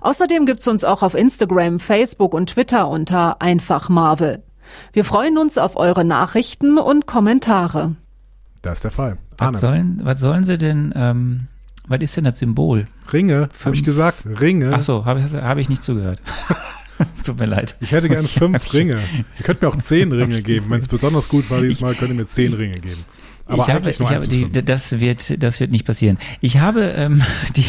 Außerdem 0.00 0.46
gibt's 0.46 0.66
uns 0.68 0.84
auch 0.84 1.02
auf 1.02 1.14
Instagram, 1.14 1.80
Facebook 1.80 2.34
und 2.34 2.50
Twitter 2.50 2.88
unter 2.88 3.40
einfachmarvel. 3.40 4.42
Wir 4.92 5.04
freuen 5.04 5.38
uns 5.38 5.58
auf 5.58 5.76
eure 5.76 6.04
Nachrichten 6.04 6.78
und 6.78 7.06
Kommentare. 7.06 7.96
Das 8.62 8.74
ist 8.74 8.84
der 8.84 8.90
Fall. 8.90 9.18
Arne. 9.38 9.54
Was 9.54 9.60
sollen, 9.60 10.00
was 10.02 10.20
sollen 10.20 10.44
sie 10.44 10.58
denn, 10.58 10.92
ähm, 10.94 11.48
was 11.88 12.00
ist 12.00 12.16
denn 12.16 12.24
das 12.24 12.38
Symbol? 12.38 12.86
Ringe, 13.12 13.48
habe 13.64 13.74
ich 13.74 13.82
gesagt, 13.82 14.24
Ringe. 14.26 14.72
Ach 14.74 14.82
so, 14.82 15.04
habe 15.04 15.22
hab 15.22 15.58
ich 15.58 15.68
nicht 15.68 15.82
zugehört. 15.82 16.20
es 17.14 17.22
tut 17.22 17.38
mir 17.38 17.46
leid. 17.46 17.74
Ich 17.80 17.92
hätte 17.92 18.08
gerne 18.08 18.28
fünf 18.28 18.66
ich- 18.66 18.72
Ringe. 18.74 18.98
Ihr 19.38 19.44
könnt 19.44 19.62
mir 19.62 19.68
auch 19.68 19.76
zehn 19.76 20.12
Ringe 20.12 20.42
geben. 20.42 20.70
Wenn 20.70 20.80
es 20.80 20.88
besonders 20.88 21.28
gut 21.28 21.50
war 21.50 21.60
dieses 21.62 21.80
Mal, 21.80 21.94
könnt 21.94 22.10
ihr 22.10 22.16
mir 22.16 22.26
zehn 22.26 22.52
Ringe 22.52 22.80
geben. 22.80 23.04
Aber 23.46 23.62
ich 23.64 23.70
habe, 23.70 23.90
ich 23.90 24.00
habe 24.00 24.28
die, 24.28 24.42
fünf. 24.42 24.64
das 24.64 25.00
wird, 25.00 25.42
das 25.42 25.58
wird 25.58 25.72
nicht 25.72 25.84
passieren. 25.84 26.18
Ich 26.40 26.58
habe 26.58 26.82
ähm, 26.82 27.22
die, 27.56 27.64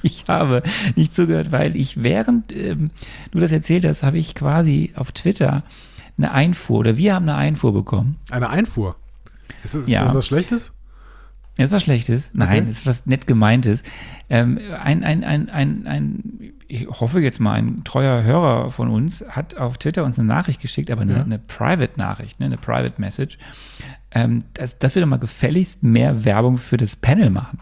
ich 0.02 0.24
habe 0.28 0.62
nicht 0.96 1.14
zugehört, 1.14 1.52
weil 1.52 1.76
ich 1.76 2.02
während 2.02 2.52
ähm, 2.54 2.90
du 3.30 3.40
das 3.40 3.52
erzählt 3.52 3.84
hast, 3.84 4.02
habe 4.02 4.18
ich 4.18 4.34
quasi 4.34 4.92
auf 4.96 5.12
Twitter 5.12 5.62
eine 6.18 6.32
Einfuhr 6.32 6.78
oder 6.80 6.96
wir 6.96 7.14
haben 7.14 7.28
eine 7.28 7.36
Einfuhr 7.36 7.72
bekommen. 7.72 8.16
Eine 8.30 8.50
Einfuhr. 8.50 8.96
Ist 9.64 9.74
das, 9.74 9.82
ist 9.82 9.88
Ja. 9.88 10.04
das 10.04 10.14
was 10.14 10.26
Schlechtes? 10.26 10.72
Ist 11.56 11.72
was 11.72 11.82
Schlechtes? 11.82 12.30
Nein, 12.32 12.68
ist 12.68 12.86
was 12.86 13.04
nett 13.06 13.26
gemeintes. 13.26 13.82
Ähm, 14.30 14.58
ein, 14.82 15.04
ein, 15.04 15.24
ein, 15.24 15.50
ein, 15.50 15.86
ein, 15.86 16.52
ich 16.68 16.86
hoffe 16.88 17.20
jetzt 17.20 17.40
mal, 17.40 17.54
ein 17.54 17.84
treuer 17.84 18.22
Hörer 18.22 18.70
von 18.70 18.88
uns 18.88 19.24
hat 19.28 19.56
auf 19.56 19.76
Twitter 19.76 20.04
uns 20.04 20.18
eine 20.18 20.28
Nachricht 20.28 20.60
geschickt, 20.60 20.90
aber 20.90 21.02
eine, 21.02 21.14
Ja. 21.16 21.22
eine 21.22 21.38
Private-Nachricht, 21.38 22.38
ne, 22.40 22.46
eine 22.46 22.56
Private-Message, 22.56 23.36
ähm, 24.12 24.38
dass, 24.54 24.78
dass 24.78 24.94
wir 24.94 25.02
doch 25.02 25.08
mal 25.08 25.18
gefälligst 25.18 25.82
mehr 25.82 26.24
Werbung 26.24 26.56
für 26.56 26.76
das 26.78 26.96
Panel 26.96 27.28
machen, 27.30 27.58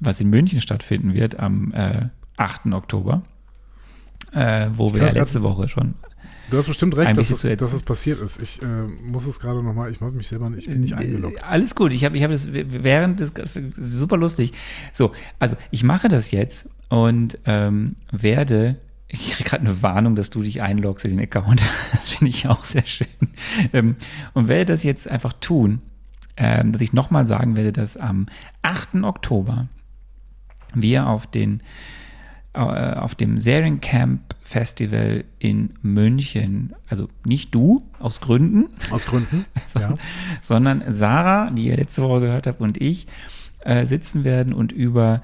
was 0.00 0.20
in 0.20 0.30
München 0.30 0.60
stattfinden 0.60 1.14
wird 1.14 1.38
am 1.38 1.72
äh, 1.72 2.06
8. 2.36 2.66
Oktober, 2.72 3.22
äh, 4.32 4.68
wo 4.74 4.94
wir 4.94 5.02
ja 5.06 5.12
letzte 5.12 5.42
Woche 5.42 5.68
schon 5.68 5.94
Du 6.50 6.56
hast 6.56 6.66
bestimmt 6.66 6.96
recht, 6.96 7.14
dass 7.14 7.28
es, 7.30 7.42
dass 7.58 7.74
es 7.74 7.82
passiert 7.82 8.20
ist. 8.20 8.40
Ich 8.40 8.62
äh, 8.62 8.66
muss 9.04 9.26
es 9.26 9.38
gerade 9.38 9.62
nochmal, 9.62 9.90
ich 9.90 10.00
habe 10.00 10.12
mich 10.12 10.28
selber, 10.28 10.48
nicht- 10.48 10.60
ich 10.62 10.68
bin 10.68 10.80
nicht 10.80 10.94
eingeloggt. 10.94 11.36
Äh, 11.36 11.40
Alles 11.42 11.74
gut, 11.74 11.92
ich 11.92 12.06
habe 12.06 12.16
ich 12.16 12.22
hab 12.24 12.30
das 12.30 12.48
während 12.50 13.20
des, 13.20 13.32
super 13.76 14.16
lustig. 14.16 14.52
So, 14.94 15.12
also 15.38 15.56
ich 15.70 15.84
mache 15.84 16.08
das 16.08 16.30
jetzt 16.30 16.70
und 16.88 17.38
ähm, 17.44 17.96
werde, 18.10 18.76
ich 19.08 19.32
kriege 19.32 19.46
gerade 19.50 19.66
eine 19.66 19.82
Warnung, 19.82 20.16
dass 20.16 20.30
du 20.30 20.42
dich 20.42 20.62
einloggst 20.62 21.04
in 21.04 21.16
den 21.18 21.20
Account. 21.20 21.62
Das 21.92 22.12
finde 22.14 22.30
ich 22.30 22.48
auch 22.48 22.64
sehr 22.64 22.86
schön. 22.86 23.06
Ähm, 23.74 23.96
und 24.32 24.48
werde 24.48 24.64
das 24.72 24.82
jetzt 24.84 25.06
einfach 25.06 25.34
tun, 25.34 25.82
ähm, 26.38 26.72
dass 26.72 26.80
ich 26.80 26.94
nochmal 26.94 27.26
sagen 27.26 27.56
werde, 27.56 27.72
dass 27.74 27.98
am 27.98 28.24
8. 28.62 29.02
Oktober 29.02 29.68
wir 30.74 31.06
auf 31.06 31.26
den 31.26 31.62
äh, 32.54 32.60
auf 32.60 33.14
dem 33.14 33.38
Seriencamp 33.38 34.34
Festival 34.42 35.24
in 35.38 35.74
München, 35.82 36.74
also 36.88 37.08
nicht 37.24 37.54
du, 37.54 37.82
aus 38.00 38.20
Gründen, 38.20 38.70
Aus 38.90 39.04
Gründen. 39.04 39.44
ja. 39.78 39.94
sondern 40.40 40.82
Sarah, 40.88 41.50
die 41.50 41.66
ihr 41.66 41.76
letzte 41.76 42.02
Woche 42.02 42.20
gehört 42.20 42.46
habt, 42.46 42.60
und 42.60 42.80
ich 42.80 43.06
äh, 43.64 43.84
sitzen 43.84 44.24
werden 44.24 44.54
und 44.54 44.72
über 44.72 45.22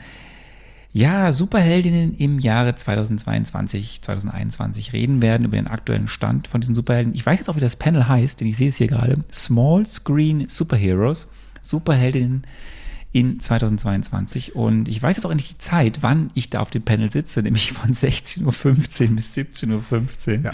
ja, 0.93 1.33
Superheldinnen 1.33 2.15
im 2.19 2.39
Jahre 2.39 2.77
2022, 2.77 4.03
2021 4.03 4.93
reden 4.93 5.23
werden, 5.23 5.47
über 5.47 5.57
den 5.57 5.67
aktuellen 5.67 6.07
Stand 6.07 6.47
von 6.47 6.61
diesen 6.61 6.77
Superhelden. 6.77 7.15
Ich 7.15 7.27
weiß 7.27 7.39
jetzt 7.41 7.49
auch, 7.49 7.57
wie 7.57 7.61
das 7.61 7.75
Panel 7.75 8.07
heißt, 8.07 8.41
denn 8.41 8.47
ich 8.47 8.57
sehe 8.57 8.69
es 8.69 8.77
hier 8.77 8.87
gerade. 8.87 9.25
Small 9.33 9.87
Screen 9.87 10.47
Superheroes, 10.47 11.29
Superheldinnen 11.63 12.45
in 13.15 13.39
2022. 13.41 14.55
Und 14.57 14.89
ich 14.89 15.01
weiß 15.03 15.17
jetzt 15.17 15.25
auch 15.25 15.31
endlich 15.31 15.51
die 15.51 15.59
Zeit, 15.59 15.99
wann 16.03 16.31
ich 16.35 16.51
da 16.51 16.61
auf 16.61 16.71
dem 16.71 16.83
Panel 16.83 17.11
sitze, 17.11 17.43
nämlich 17.43 17.73
von 17.73 17.93
16.15 17.93 18.45
Uhr 18.45 19.15
bis 19.17 19.35
17.15 19.37 20.39
Uhr. 20.39 20.45
Ja. 20.45 20.53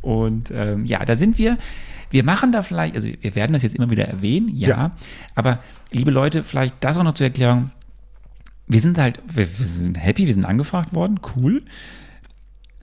Und 0.00 0.50
ähm, 0.50 0.86
ja, 0.86 1.04
da 1.04 1.14
sind 1.14 1.36
wir. 1.38 1.58
Wir 2.10 2.24
machen 2.24 2.50
da 2.52 2.62
vielleicht, 2.62 2.96
also 2.96 3.08
wir 3.20 3.34
werden 3.36 3.52
das 3.52 3.62
jetzt 3.62 3.76
immer 3.76 3.90
wieder 3.90 4.08
erwähnen, 4.08 4.48
ja, 4.48 4.68
Ja. 4.68 4.90
aber 5.36 5.60
liebe 5.92 6.10
Leute, 6.10 6.42
vielleicht 6.42 6.74
das 6.80 6.96
auch 6.96 7.04
noch 7.04 7.14
zur 7.14 7.26
Erklärung. 7.26 7.70
Wir 8.66 8.80
sind 8.80 8.98
halt, 8.98 9.20
wir, 9.28 9.46
wir 9.46 9.66
sind 9.66 9.94
happy, 9.96 10.26
wir 10.26 10.34
sind 10.34 10.44
angefragt 10.46 10.94
worden, 10.94 11.20
cool. 11.36 11.62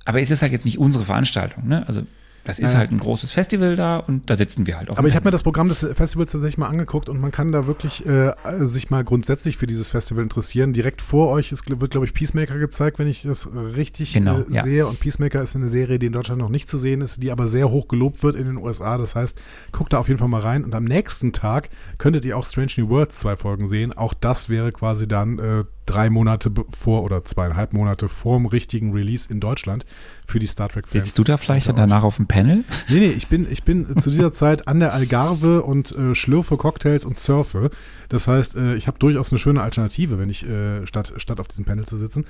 Aber 0.06 0.22
es 0.22 0.32
ist 0.32 0.42
halt 0.44 0.52
jetzt 0.54 0.64
nicht 0.64 0.78
unsere 0.78 1.04
Veranstaltung, 1.04 1.68
ne? 1.68 1.86
Also 1.88 2.04
das 2.48 2.58
ist 2.60 2.66
Naja. 2.68 2.78
halt 2.80 2.92
ein 2.92 3.00
großes 3.00 3.32
Festival 3.32 3.76
da 3.76 3.98
und 3.98 4.30
da 4.30 4.36
sitzen 4.36 4.66
wir 4.66 4.78
halt 4.78 4.90
auch. 4.90 4.98
Aber 4.98 5.08
ich 5.08 5.16
habe 5.16 5.26
mir 5.26 5.32
das 5.32 5.44
Programm 5.44 5.68
des 5.70 5.80
Festivals 5.94 6.32
tatsächlich 6.32 6.58
mal 6.58 6.68
angeguckt 6.68 7.10
und 7.10 7.20
man 7.22 7.32
kann 7.32 7.52
da 7.52 7.68
wirklich 7.68 8.06
äh, 8.06 8.34
sich 8.60 8.90
mal 8.90 9.04
grundsätzlich 9.04 9.58
für 9.58 9.68
dieses 9.68 9.90
Festival 9.90 10.24
interessieren. 10.24 10.74
Direkt 10.74 11.02
vor 11.02 11.30
euch 11.30 11.52
ist, 11.52 11.70
wird, 11.70 11.92
glaube 11.92 12.06
ich, 12.06 12.14
Peacemaker 12.14 12.58
gezeigt, 12.58 13.00
wenn 13.00 13.08
ich 13.08 13.22
das 13.24 13.48
richtig 13.54 14.14
Genau, 14.14 14.40
äh, 14.40 14.46
ja. 14.50 14.64
sehe. 14.64 14.88
Und 14.88 15.00
Peacemaker 15.00 15.42
ist 15.42 15.56
eine 15.56 15.70
Serie, 15.70 16.00
die 16.00 16.08
in 16.08 16.14
Deutschland 16.14 16.40
noch 16.42 16.50
nicht 16.50 16.70
zu 16.70 16.78
sehen 16.78 17.02
ist, 17.02 17.22
die 17.22 17.32
aber 17.32 17.48
sehr 17.48 17.70
hoch 17.70 17.88
gelobt 17.88 18.24
wird 18.24 18.36
in 18.36 18.46
den 18.46 18.58
USA. 18.58 18.98
Das 18.98 19.16
heißt, 19.16 19.40
guckt 19.72 19.94
da 19.94 19.98
auf 20.00 20.08
jeden 20.08 20.18
Fall 20.20 20.28
mal 20.30 20.42
rein. 20.42 20.64
Und 20.64 20.74
am 20.74 20.86
nächsten 20.86 21.34
Tag 21.34 21.70
könntet 21.98 22.26
ihr 22.26 22.38
auch 22.38 22.46
Strange 22.48 22.72
New 22.78 22.90
Worlds 22.90 23.20
zwei 23.20 23.36
Folgen 23.36 23.68
sehen. 23.68 23.92
Auch 23.94 24.14
das 24.14 24.50
wäre 24.50 24.72
quasi 24.72 25.08
dann 25.08 25.40
äh, 25.40 25.64
drei 25.88 26.10
Monate 26.10 26.52
vor 26.78 27.04
oder 27.04 27.26
zweieinhalb 27.26 27.74
Monate 27.74 28.08
vor 28.08 28.38
dem 28.38 28.46
richtigen 28.46 28.94
Release 28.94 29.32
in 29.32 29.40
Deutschland 29.40 29.86
für 30.28 30.40
die 30.40 30.48
Star 30.48 30.70
Trek-Fans. 30.70 31.06
Sitzt 31.06 31.18
du 31.18 31.24
da 31.24 31.38
vielleicht 31.38 31.68
danach 31.70 32.04
auf 32.04 32.18
dem 32.18 32.28
Panel? 32.28 32.64
Nee, 32.90 33.00
nee, 33.00 33.10
ich 33.10 33.28
bin, 33.28 33.48
ich 33.50 33.64
bin 33.64 33.98
zu 33.98 34.10
dieser 34.10 34.34
Zeit 34.34 34.68
an 34.68 34.80
der 34.80 34.94
Algarve 34.94 35.64
und 35.64 35.92
äh, 35.94 36.14
schlürfe 36.14 36.58
Cocktails 36.58 37.06
und 37.06 37.18
surfe. 37.18 37.72
Das 38.10 38.28
heißt, 38.28 38.56
äh, 38.56 38.76
ich 38.76 38.88
habe 38.88 39.00
durchaus 39.00 39.32
eine 39.32 39.40
schöne 39.40 39.62
Alternative, 39.62 40.20
wenn 40.20 40.30
ich 40.30 40.48
äh, 40.48 40.86
statt, 40.86 41.14
statt 41.18 41.40
auf 41.40 41.48
diesem 41.48 41.66
Panel 41.66 41.86
zu 41.86 41.98
sitzen. 41.98 42.26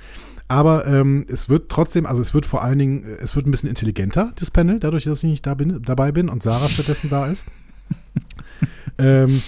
Aber 0.46 0.86
ähm, 0.86 1.26
es 1.28 1.48
wird 1.48 1.68
trotzdem, 1.68 2.06
also 2.06 2.22
es 2.22 2.34
wird 2.34 2.46
vor 2.46 2.62
allen 2.62 2.78
Dingen, 2.78 3.04
äh, 3.04 3.16
es 3.20 3.36
wird 3.36 3.46
ein 3.46 3.50
bisschen 3.50 3.68
intelligenter, 3.68 4.32
das 4.36 4.50
Panel, 4.50 4.78
dadurch, 4.78 5.04
dass 5.04 5.22
ich 5.22 5.30
nicht 5.30 5.46
da 5.46 5.54
bin, 5.54 5.82
dabei 5.82 6.12
bin 6.12 6.28
und 6.28 6.42
Sarah 6.42 6.68
stattdessen 6.68 7.10
da 7.10 7.26
ist. 7.26 7.44
ähm, 8.98 9.42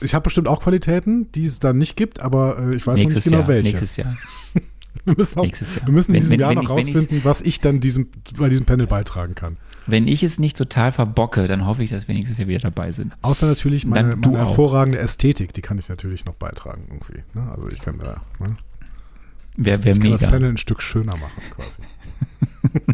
ich 0.00 0.14
habe 0.14 0.24
bestimmt 0.24 0.48
auch 0.48 0.60
Qualitäten, 0.60 1.30
die 1.32 1.46
es 1.46 1.58
dann 1.60 1.78
nicht 1.78 1.96
gibt, 1.96 2.20
aber 2.20 2.58
äh, 2.58 2.74
ich 2.76 2.86
weiß 2.86 2.96
noch 2.96 3.02
nächstes 3.04 3.24
nicht 3.26 3.32
genau 3.32 3.38
Jahr. 3.40 3.48
welche. 3.48 3.68
Nächstes 3.70 3.96
Jahr. 3.96 4.16
wir 5.04 5.14
müssen, 5.16 5.38
auch, 5.38 5.42
nächstes 5.44 5.74
Jahr. 5.76 5.86
wir 5.86 5.92
müssen 5.94 6.14
in 6.14 6.20
diesem 6.20 6.32
wenn- 6.32 6.40
Jahr 6.40 6.50
wenn 6.50 6.56
noch 6.56 6.62
ich- 6.64 6.70
rausfinden, 6.94 7.20
was 7.24 7.40
ich 7.40 7.60
dann 7.60 7.80
diesem, 7.80 8.08
bei 8.38 8.48
diesem 8.48 8.66
Panel 8.66 8.86
beitragen 8.86 9.34
kann. 9.34 9.56
Wenn 9.86 10.06
ich 10.06 10.22
es 10.22 10.38
nicht 10.38 10.56
total 10.56 10.92
verbocke, 10.92 11.46
dann 11.46 11.64
hoffe 11.66 11.82
ich, 11.82 11.90
dass 11.90 12.08
wir 12.08 12.14
nächstes 12.14 12.36
Jahr 12.38 12.46
wieder 12.48 12.60
dabei 12.60 12.90
sind. 12.92 13.16
Außer 13.22 13.46
natürlich 13.46 13.86
meine, 13.86 14.16
meine 14.16 14.38
hervorragende 14.38 14.98
Ästhetik, 14.98 15.52
die 15.54 15.62
kann 15.62 15.78
ich 15.78 15.88
natürlich 15.88 16.26
noch 16.26 16.34
beitragen 16.34 16.84
irgendwie. 16.90 17.22
Ne? 17.32 17.50
Also 17.50 17.68
ich 17.70 17.78
kann 17.80 17.98
da, 17.98 18.20
ne? 18.38 18.56
Wäre 19.56 19.82
wär 19.84 19.92
ich 19.94 20.00
kann 20.00 20.10
das 20.12 20.20
mega. 20.20 20.30
Panel 20.32 20.50
ein 20.50 20.56
Stück 20.58 20.82
schöner 20.82 21.12
machen 21.16 21.42
quasi. 21.54 21.82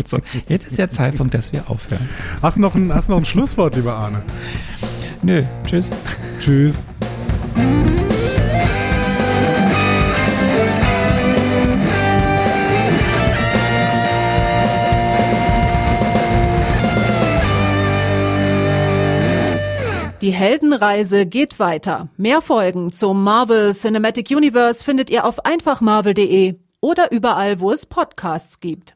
So, 0.07 0.19
jetzt 0.49 0.69
ist 0.69 0.79
der 0.79 0.91
Zeitpunkt, 0.91 1.35
dass 1.35 1.53
wir 1.53 1.69
aufhören. 1.69 2.09
Hast 2.43 2.59
du 2.59 2.61
noch 2.61 2.75
ein, 2.75 2.93
hast 2.95 3.09
noch 3.09 3.17
ein 3.17 3.25
Schlusswort, 3.25 3.75
lieber 3.75 3.95
Arne? 3.95 4.23
Nö, 5.25 5.43
tschüss. 5.67 5.91
Tschüss. 6.39 6.87
Die 20.21 20.31
Heldenreise 20.31 21.25
geht 21.25 21.59
weiter. 21.59 22.09
Mehr 22.19 22.43
Folgen 22.43 22.93
zum 22.93 23.25
Marvel 23.25 23.73
Cinematic 23.73 24.31
Universe 24.31 24.85
findet 24.85 25.09
ihr 25.09 25.25
auf 25.25 25.47
einfachmarvel.de 25.47 26.57
oder 26.83 27.11
überall, 27.13 27.61
wo 27.61 27.71
es 27.71 27.87
Podcasts 27.87 28.61
gibt. 28.61 28.94